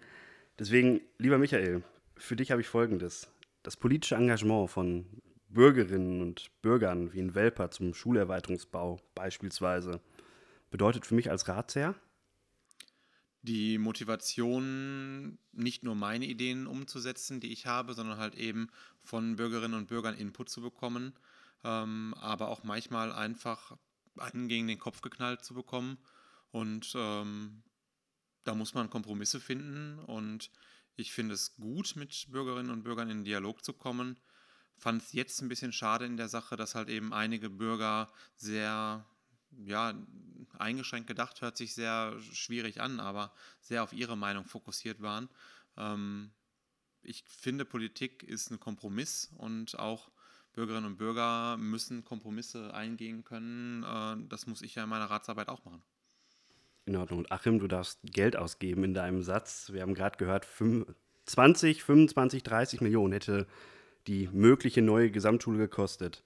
Deswegen, 0.58 1.02
lieber 1.18 1.38
Michael, 1.38 1.84
für 2.16 2.34
dich 2.34 2.50
habe 2.50 2.62
ich 2.62 2.66
Folgendes. 2.66 3.30
Das 3.62 3.76
politische 3.76 4.16
Engagement 4.16 4.70
von 4.70 5.06
Bürgerinnen 5.48 6.20
und 6.20 6.50
Bürgern 6.62 7.12
wie 7.12 7.20
in 7.20 7.36
Welper 7.36 7.70
zum 7.70 7.94
Schulerweiterungsbau 7.94 8.98
beispielsweise 9.14 10.00
bedeutet 10.70 11.06
für 11.06 11.14
mich 11.14 11.30
als 11.30 11.46
Ratsherr, 11.46 11.94
die 13.46 13.78
Motivation, 13.78 15.38
nicht 15.52 15.84
nur 15.84 15.94
meine 15.94 16.26
Ideen 16.26 16.66
umzusetzen, 16.66 17.38
die 17.38 17.52
ich 17.52 17.66
habe, 17.66 17.94
sondern 17.94 18.18
halt 18.18 18.34
eben 18.34 18.68
von 19.04 19.36
Bürgerinnen 19.36 19.78
und 19.78 19.86
Bürgern 19.86 20.16
Input 20.16 20.48
zu 20.48 20.60
bekommen, 20.60 21.12
ähm, 21.64 22.14
aber 22.18 22.48
auch 22.48 22.64
manchmal 22.64 23.12
einfach 23.12 23.76
einen 24.16 24.48
gegen 24.48 24.66
den 24.66 24.78
Kopf 24.78 25.00
geknallt 25.00 25.44
zu 25.44 25.54
bekommen. 25.54 25.98
Und 26.50 26.92
ähm, 26.94 27.62
da 28.44 28.54
muss 28.54 28.74
man 28.74 28.90
Kompromisse 28.90 29.40
finden. 29.40 29.98
Und 29.98 30.50
ich 30.94 31.12
finde 31.12 31.34
es 31.34 31.56
gut, 31.56 31.94
mit 31.96 32.30
Bürgerinnen 32.30 32.70
und 32.70 32.84
Bürgern 32.84 33.10
in 33.10 33.24
Dialog 33.24 33.64
zu 33.64 33.72
kommen. 33.72 34.18
Fand 34.78 35.02
es 35.02 35.12
jetzt 35.12 35.40
ein 35.40 35.48
bisschen 35.48 35.72
schade 35.72 36.04
in 36.04 36.16
der 36.16 36.28
Sache, 36.28 36.56
dass 36.56 36.74
halt 36.74 36.88
eben 36.88 37.12
einige 37.12 37.50
Bürger 37.50 38.10
sehr 38.36 39.06
ja, 39.64 39.94
eingeschränkt 40.58 41.08
gedacht, 41.08 41.40
hört 41.40 41.56
sich 41.56 41.74
sehr 41.74 42.18
schwierig 42.32 42.80
an, 42.80 43.00
aber 43.00 43.32
sehr 43.60 43.82
auf 43.82 43.92
ihre 43.92 44.16
Meinung 44.16 44.44
fokussiert 44.44 45.00
waren. 45.00 45.28
Ähm, 45.76 46.32
ich 47.02 47.24
finde, 47.24 47.64
Politik 47.64 48.22
ist 48.22 48.50
ein 48.50 48.60
Kompromiss 48.60 49.30
und 49.36 49.78
auch 49.78 50.10
Bürgerinnen 50.56 50.86
und 50.86 50.96
Bürger 50.96 51.56
müssen 51.56 52.04
Kompromisse 52.04 52.74
eingehen 52.74 53.22
können. 53.22 53.84
Äh, 53.84 54.28
das 54.28 54.48
muss 54.48 54.62
ich 54.62 54.74
ja 54.74 54.82
in 54.84 54.88
meiner 54.88 55.04
Ratsarbeit 55.04 55.48
auch 55.48 55.64
machen. 55.64 55.82
In 56.86 56.96
Ordnung. 56.96 57.20
Und 57.20 57.30
Achim, 57.30 57.60
du 57.60 57.68
darfst 57.68 58.00
Geld 58.02 58.36
ausgeben 58.36 58.82
in 58.82 58.94
deinem 58.94 59.22
Satz. 59.22 59.70
Wir 59.72 59.82
haben 59.82 59.94
gerade 59.94 60.16
gehört, 60.18 60.44
fünf- 60.44 60.86
20, 61.26 61.82
25, 61.82 62.42
30 62.44 62.80
Millionen 62.80 63.12
hätte 63.12 63.46
die 64.06 64.28
mögliche 64.32 64.82
neue 64.82 65.10
Gesamtschule 65.10 65.58
gekostet. 65.58 66.22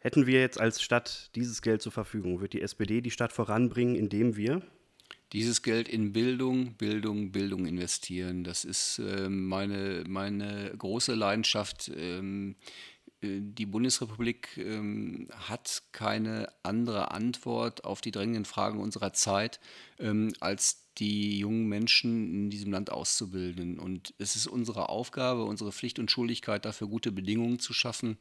Hätten 0.00 0.26
wir 0.26 0.40
jetzt 0.40 0.60
als 0.60 0.80
Stadt 0.80 1.30
dieses 1.34 1.62
Geld 1.62 1.82
zur 1.82 1.92
Verfügung, 1.92 2.40
wird 2.40 2.52
die 2.52 2.62
SPD 2.62 3.00
die 3.00 3.10
Stadt 3.10 3.32
voranbringen, 3.32 3.96
indem 3.96 4.36
wir 4.36 4.62
Dieses 5.32 5.62
Geld 5.62 5.88
in 5.88 6.12
Bildung, 6.12 6.74
Bildung, 6.74 7.32
Bildung 7.32 7.66
investieren, 7.66 8.44
das 8.44 8.64
ist 8.64 9.00
ähm, 9.00 9.46
meine, 9.46 10.04
meine 10.06 10.72
große 10.76 11.14
Leidenschaft. 11.14 11.90
Ähm, 11.94 12.54
äh, 12.60 12.64
die 13.22 13.66
Bundesrepublik 13.66 14.56
ähm, 14.56 15.28
hat 15.48 15.82
keine 15.92 16.48
andere 16.62 17.12
Antwort 17.12 17.84
auf 17.84 18.00
die 18.00 18.10
drängenden 18.10 18.44
Fragen 18.44 18.80
unserer 18.80 19.12
Zeit, 19.12 19.60
ähm, 19.98 20.32
als 20.40 20.82
die 20.98 21.38
jungen 21.38 21.68
Menschen 21.68 22.34
in 22.34 22.50
diesem 22.50 22.72
Land 22.72 22.90
auszubilden. 22.90 23.78
Und 23.78 24.12
es 24.18 24.36
ist 24.36 24.46
unsere 24.46 24.88
Aufgabe, 24.88 25.44
unsere 25.44 25.72
Pflicht 25.72 25.98
und 25.98 26.10
Schuldigkeit, 26.10 26.64
dafür 26.64 26.88
gute 26.88 27.12
Bedingungen 27.12 27.60
zu 27.60 27.72
schaffen. 27.72 28.18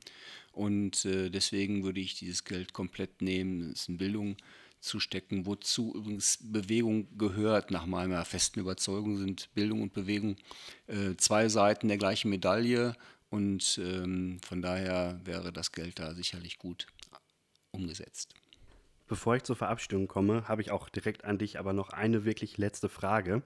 Und 0.52 1.06
äh, 1.06 1.30
deswegen 1.30 1.84
würde 1.84 2.00
ich 2.00 2.16
dieses 2.16 2.44
Geld 2.44 2.74
komplett 2.74 3.22
nehmen, 3.22 3.72
es 3.72 3.88
in 3.90 3.98
Bildung 3.98 4.38
zu 4.80 5.00
stecken, 5.00 5.46
wozu 5.46 5.94
übrigens 5.96 6.40
Bewegung 6.42 7.08
gehört. 7.18 7.72
Nach 7.72 7.86
meiner 7.86 8.24
festen 8.26 8.60
Überzeugung 8.60 9.18
sind 9.18 9.50
Bildung 9.54 9.82
und 9.82 9.94
Bewegung 9.94 10.36
äh, 10.88 11.16
zwei 11.18 11.50
Seiten 11.50 11.88
der 11.88 11.98
gleichen 11.98 12.30
Medaille. 12.30 12.96
Und 13.32 13.80
ähm, 13.82 14.40
von 14.46 14.62
daher 14.62 15.20
wäre 15.24 15.52
das 15.52 15.72
Geld 15.72 16.00
da 16.00 16.14
sicherlich 16.14 16.60
gut 16.60 16.86
umgesetzt. 17.72 18.36
Bevor 19.08 19.36
ich 19.36 19.44
zur 19.44 19.56
Verabschiedung 19.56 20.08
komme, 20.08 20.48
habe 20.48 20.62
ich 20.62 20.72
auch 20.72 20.90
direkt 20.90 21.26
an 21.26 21.38
dich 21.38 21.58
aber 21.58 21.74
noch 21.74 21.90
eine 21.90 22.26
wirklich 22.26 22.58
letzte 22.58 22.90
Frage. 22.90 23.42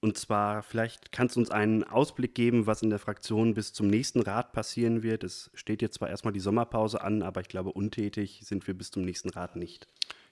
Und 0.00 0.18
zwar, 0.18 0.62
vielleicht 0.62 1.12
kannst 1.12 1.36
du 1.36 1.40
uns 1.40 1.50
einen 1.50 1.84
Ausblick 1.84 2.34
geben, 2.34 2.66
was 2.66 2.82
in 2.82 2.90
der 2.90 2.98
Fraktion 2.98 3.54
bis 3.54 3.72
zum 3.72 3.86
nächsten 3.86 4.20
Rat 4.20 4.52
passieren 4.52 5.02
wird. 5.02 5.22
Es 5.22 5.50
steht 5.54 5.82
jetzt 5.82 5.94
zwar 5.94 6.08
erstmal 6.08 6.32
die 6.32 6.40
Sommerpause 6.40 7.00
an, 7.00 7.22
aber 7.22 7.40
ich 7.40 7.48
glaube, 7.48 7.72
untätig 7.72 8.40
sind 8.44 8.66
wir 8.66 8.74
bis 8.74 8.90
zum 8.90 9.04
nächsten 9.04 9.30
Rat 9.30 9.54
nicht. 9.54 9.86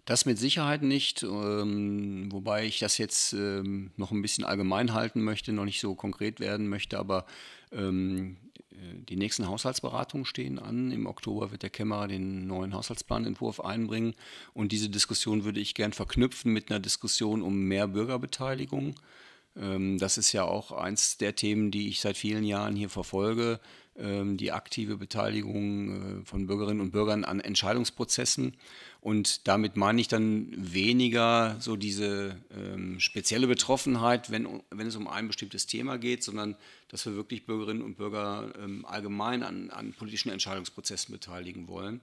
Das 0.05 0.27
mit 0.27 0.39
Sicherheit 0.39 0.83
nicht, 0.83 1.23
ähm, 1.23 2.33
wobei 2.33 2.66
ich 2.66 2.81
das 2.81 2.99
jetzt 2.99 3.33
ähm, 3.33 3.93
noch 3.97 4.11
ein 4.11 4.23
bisschen 4.23 4.45
allgemein 4.45 4.93
halten 4.93 5.23
möchte, 5.23 5.53
noch 5.53 5.64
nicht 5.64 5.81
so 5.81 5.95
konkret 5.95 6.41
werden 6.41 6.68
möchte, 6.68 6.99
aber 6.99 7.27
ähm, 7.71 8.37
äh, 8.43 8.49
die 9.09 9.16
nächsten 9.16 9.49
Haushaltsberatungen 9.49 10.24
stehen 10.24 10.59
an. 10.59 10.91
Im 10.91 11.07
Oktober 11.07 11.51
wird 11.51 11.62
der 11.62 11.70
Kämmerer 11.70 12.09
den 12.09 12.47
neuen 12.47 12.74
Haushaltsplanentwurf 12.74 13.61
einbringen 13.61 14.14
und 14.55 14.72
diese 14.72 14.89
Diskussion 14.89 15.45
würde 15.45 15.61
ich 15.61 15.74
gern 15.74 15.93
verknüpfen 15.93 16.53
mit 16.53 16.70
einer 16.70 16.81
Diskussion 16.81 17.43
um 17.43 17.64
mehr 17.64 17.89
Bürgerbeteiligung. 17.89 18.95
Ähm, 19.57 19.99
das 19.99 20.18
ist 20.18 20.33
ja 20.33 20.45
auch 20.45 20.72
eins 20.72 21.16
der 21.18 21.35
Themen, 21.35 21.70
die 21.70 21.89
ich 21.89 22.01
seit 22.01 22.16
vielen 22.16 22.45
Jahren 22.45 22.76
hier 22.76 22.89
verfolge, 22.89 23.61
die 24.36 24.53
aktive 24.53 24.96
Beteiligung 24.96 26.20
äh, 26.20 26.24
von 26.24 26.46
Bürgerinnen 26.46 26.80
und 26.80 26.90
Bürgern 26.90 27.24
an 27.24 27.40
Entscheidungsprozessen. 27.40 28.57
Und 29.01 29.48
damit 29.48 29.76
meine 29.76 30.01
ich 30.01 30.09
dann 30.09 30.53
weniger 30.57 31.57
so 31.61 31.76
diese 31.76 32.36
ähm, 32.55 33.01
spezielle 33.01 33.46
Betroffenheit, 33.46 34.30
wenn, 34.30 34.62
wenn 34.70 34.86
es 34.86 34.96
um 34.96 35.09
ein 35.09 35.26
bestimmtes 35.26 35.66
Thema 35.66 35.98
geht, 35.98 36.22
sondern 36.22 36.57
dass 36.88 37.07
wir 37.07 37.14
wirklich 37.14 37.46
Bürgerinnen 37.46 37.82
und 37.82 37.96
Bürger 37.96 38.53
ähm, 38.62 38.84
allgemein 38.84 39.42
an, 39.42 39.70
an 39.70 39.92
politischen 39.92 40.30
Entscheidungsprozessen 40.30 41.12
beteiligen 41.12 41.68
wollen. 41.68 42.01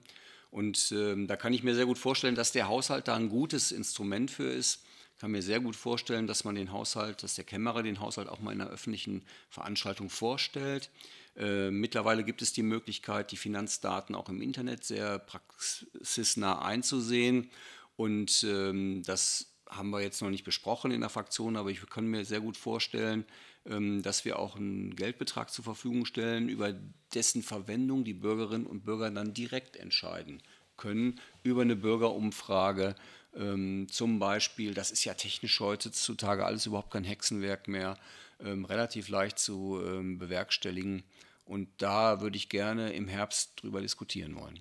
Und 0.50 0.92
ähm, 0.92 1.26
da 1.26 1.36
kann 1.36 1.52
ich 1.52 1.62
mir 1.62 1.74
sehr 1.74 1.86
gut 1.86 1.98
vorstellen, 1.98 2.34
dass 2.34 2.52
der 2.52 2.68
Haushalt 2.68 3.08
da 3.08 3.14
ein 3.14 3.28
gutes 3.28 3.70
Instrument 3.70 4.30
für 4.30 4.50
ist. 4.50 4.82
Ich 5.14 5.20
kann 5.20 5.30
mir 5.32 5.42
sehr 5.42 5.60
gut 5.60 5.76
vorstellen, 5.76 6.26
dass 6.26 6.44
man 6.44 6.54
den 6.54 6.72
Haushalt, 6.72 7.22
dass 7.22 7.34
der 7.34 7.44
Kämmerer 7.44 7.82
den 7.82 8.00
Haushalt 8.00 8.28
auch 8.28 8.40
mal 8.40 8.52
in 8.52 8.60
einer 8.60 8.70
öffentlichen 8.70 9.22
Veranstaltung 9.50 10.10
vorstellt. 10.10 10.90
Äh, 11.38 11.70
mittlerweile 11.70 12.24
gibt 12.24 12.42
es 12.42 12.52
die 12.52 12.62
Möglichkeit, 12.62 13.30
die 13.30 13.36
Finanzdaten 13.36 14.14
auch 14.14 14.28
im 14.28 14.42
Internet 14.42 14.84
sehr 14.84 15.18
praxisnah 15.20 16.60
einzusehen. 16.62 17.50
Und 17.96 18.44
ähm, 18.44 19.02
das 19.04 19.54
haben 19.68 19.90
wir 19.90 20.00
jetzt 20.00 20.20
noch 20.22 20.30
nicht 20.30 20.44
besprochen 20.44 20.90
in 20.90 21.00
der 21.00 21.10
Fraktion, 21.10 21.56
aber 21.56 21.70
ich 21.70 21.84
kann 21.88 22.06
mir 22.06 22.24
sehr 22.24 22.40
gut 22.40 22.56
vorstellen, 22.56 23.24
ähm, 23.66 24.02
dass 24.02 24.24
wir 24.24 24.38
auch 24.38 24.56
einen 24.56 24.96
Geldbetrag 24.96 25.50
zur 25.50 25.64
Verfügung 25.64 26.06
stellen, 26.06 26.48
über 26.48 26.74
dessen 27.14 27.42
Verwendung 27.42 28.04
die 28.04 28.14
Bürgerinnen 28.14 28.66
und 28.66 28.84
Bürger 28.84 29.10
dann 29.10 29.34
direkt 29.34 29.76
entscheiden 29.76 30.42
können, 30.76 31.20
über 31.42 31.62
eine 31.62 31.76
Bürgerumfrage. 31.76 32.94
Ähm, 33.36 33.86
zum 33.90 34.18
Beispiel, 34.18 34.74
das 34.74 34.90
ist 34.90 35.04
ja 35.04 35.14
technisch 35.14 35.60
heutzutage 35.60 36.44
alles 36.44 36.66
überhaupt 36.66 36.90
kein 36.92 37.04
Hexenwerk 37.04 37.68
mehr, 37.68 37.98
ähm, 38.40 38.64
relativ 38.64 39.08
leicht 39.08 39.38
zu 39.38 39.80
ähm, 39.84 40.18
bewerkstelligen. 40.18 41.04
Und 41.48 41.68
da 41.78 42.20
würde 42.20 42.36
ich 42.36 42.50
gerne 42.50 42.92
im 42.92 43.08
Herbst 43.08 43.62
drüber 43.62 43.80
diskutieren 43.80 44.36
wollen. 44.36 44.60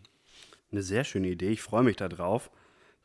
Eine 0.72 0.82
sehr 0.82 1.04
schöne 1.04 1.28
Idee. 1.28 1.50
Ich 1.50 1.62
freue 1.62 1.84
mich 1.84 1.98
darauf. 1.98 2.50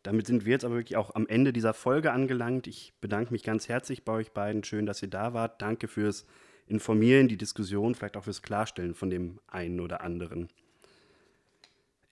Damit 0.05 0.29
sind 0.29 0.45
wir 0.45 0.53
jetzt 0.53 0.65
aber 0.65 0.77
wirklich 0.77 0.97
auch 0.97 1.17
am 1.17 1.27
Ende 1.27 1.53
dieser 1.53 1.75
Folge 1.75 2.13
angelangt. 2.13 2.69
Ich 2.69 2.93
bedanke 3.01 3.33
mich 3.33 3.43
ganz 3.43 3.69
herzlich 3.69 4.05
bei 4.05 4.13
euch 4.13 4.31
beiden. 4.31 4.63
Schön, 4.63 4.87
dass 4.87 5.03
ihr 5.03 5.09
da 5.09 5.35
wart. 5.35 5.61
Danke 5.61 5.89
fürs 5.89 6.27
Informieren, 6.69 7.27
die 7.27 7.37
Diskussion, 7.37 7.97
vielleicht 7.97 8.17
auch 8.17 8.25
fürs 8.25 8.43
Klarstellen 8.43 8.95
von 8.95 9.11
dem 9.11 9.41
einen 9.49 9.81
oder 9.81 10.01
anderen. 10.01 10.49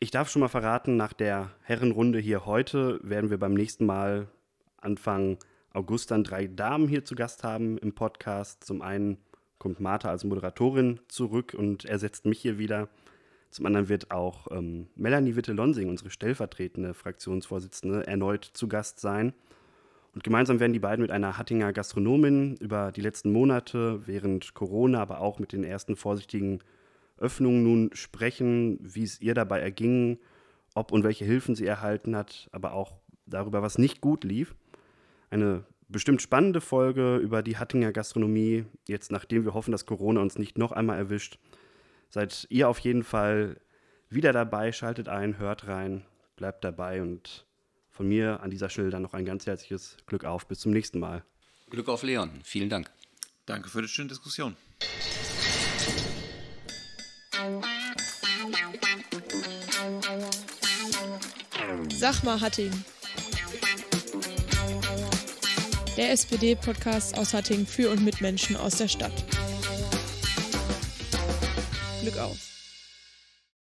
Ich 0.00 0.10
darf 0.10 0.28
schon 0.28 0.40
mal 0.40 0.48
verraten, 0.48 0.96
nach 0.96 1.12
der 1.12 1.52
Herrenrunde 1.62 2.18
hier 2.18 2.46
heute 2.46 2.98
werden 3.04 3.30
wir 3.30 3.38
beim 3.38 3.54
nächsten 3.54 3.86
Mal 3.86 4.28
Anfang 4.76 5.38
August 5.72 6.10
dann 6.10 6.24
drei 6.24 6.48
Damen 6.48 6.88
hier 6.88 7.04
zu 7.04 7.14
Gast 7.14 7.44
haben 7.44 7.78
im 7.78 7.94
Podcast. 7.94 8.64
Zum 8.64 8.82
einen 8.82 9.18
kommt 9.60 9.78
Martha 9.78 10.10
als 10.10 10.24
Moderatorin 10.24 10.98
zurück 11.06 11.54
und 11.56 11.84
ersetzt 11.84 12.24
mich 12.24 12.40
hier 12.40 12.58
wieder. 12.58 12.88
Zum 13.50 13.66
anderen 13.66 13.88
wird 13.88 14.10
auch 14.10 14.48
ähm, 14.50 14.88
Melanie 14.96 15.36
Witte-Lonsing, 15.36 15.88
unsere 15.88 16.10
stellvertretende 16.10 16.94
Fraktionsvorsitzende, 16.94 18.06
erneut 18.06 18.44
zu 18.44 18.66
Gast 18.66 18.98
sein. 19.00 19.34
Und 20.14 20.24
gemeinsam 20.24 20.58
werden 20.58 20.72
die 20.72 20.80
beiden 20.80 21.02
mit 21.02 21.10
einer 21.10 21.36
Hattinger 21.36 21.72
Gastronomin 21.72 22.56
über 22.56 22.90
die 22.90 23.02
letzten 23.02 23.32
Monate 23.32 24.06
während 24.06 24.54
Corona, 24.54 25.00
aber 25.00 25.20
auch 25.20 25.38
mit 25.38 25.52
den 25.52 25.62
ersten 25.62 25.94
vorsichtigen 25.94 26.60
Öffnungen 27.18 27.62
nun 27.62 27.90
sprechen, 27.92 28.78
wie 28.80 29.04
es 29.04 29.20
ihr 29.20 29.34
dabei 29.34 29.60
erging, 29.60 30.18
ob 30.74 30.90
und 30.90 31.04
welche 31.04 31.26
Hilfen 31.26 31.54
sie 31.54 31.66
erhalten 31.66 32.16
hat, 32.16 32.48
aber 32.50 32.72
auch 32.72 32.94
darüber, 33.26 33.62
was 33.62 33.78
nicht 33.78 34.00
gut 34.00 34.24
lief. 34.24 34.54
Eine 35.28 35.64
bestimmt 35.90 36.22
spannende 36.22 36.60
Folge 36.60 37.16
über 37.16 37.42
die 37.42 37.58
Hattinger 37.58 37.92
Gastronomie, 37.92 38.64
jetzt 38.86 39.10
nachdem 39.12 39.44
wir 39.44 39.54
hoffen, 39.54 39.72
dass 39.72 39.86
Corona 39.86 40.20
uns 40.20 40.38
nicht 40.38 40.56
noch 40.56 40.72
einmal 40.72 40.98
erwischt. 40.98 41.38
Seid 42.08 42.46
ihr 42.48 42.68
auf 42.68 42.78
jeden 42.78 43.02
Fall 43.02 43.56
wieder 44.08 44.32
dabei, 44.32 44.72
schaltet 44.72 45.08
ein, 45.08 45.38
hört 45.38 45.66
rein, 45.66 46.04
bleibt 46.36 46.64
dabei 46.64 47.02
und 47.02 47.46
von 47.88 48.08
mir 48.08 48.40
an 48.40 48.50
dieser 48.50 48.70
Stelle 48.70 48.90
dann 48.90 49.02
noch 49.02 49.14
ein 49.14 49.24
ganz 49.24 49.46
herzliches 49.46 49.96
Glück 50.06 50.24
auf. 50.24 50.46
Bis 50.46 50.60
zum 50.60 50.72
nächsten 50.72 50.98
Mal. 50.98 51.24
Glück 51.68 51.88
auf 51.88 52.02
Leon. 52.02 52.30
Vielen 52.44 52.68
Dank. 52.68 52.90
Danke 53.46 53.68
für 53.68 53.82
die 53.82 53.88
schöne 53.88 54.08
Diskussion. 54.08 54.56
Sag 61.98 62.24
mal, 62.24 62.40
Hatting 62.40 62.72
der 66.00 66.12
SPD-Podcast 66.12 67.18
aus 67.18 67.34
Hattingen 67.34 67.66
für 67.66 67.90
und 67.90 68.02
mit 68.02 68.22
Menschen 68.22 68.56
aus 68.56 68.76
der 68.76 68.88
Stadt. 68.88 69.12
Glück 72.00 72.16
auf! 72.16 72.49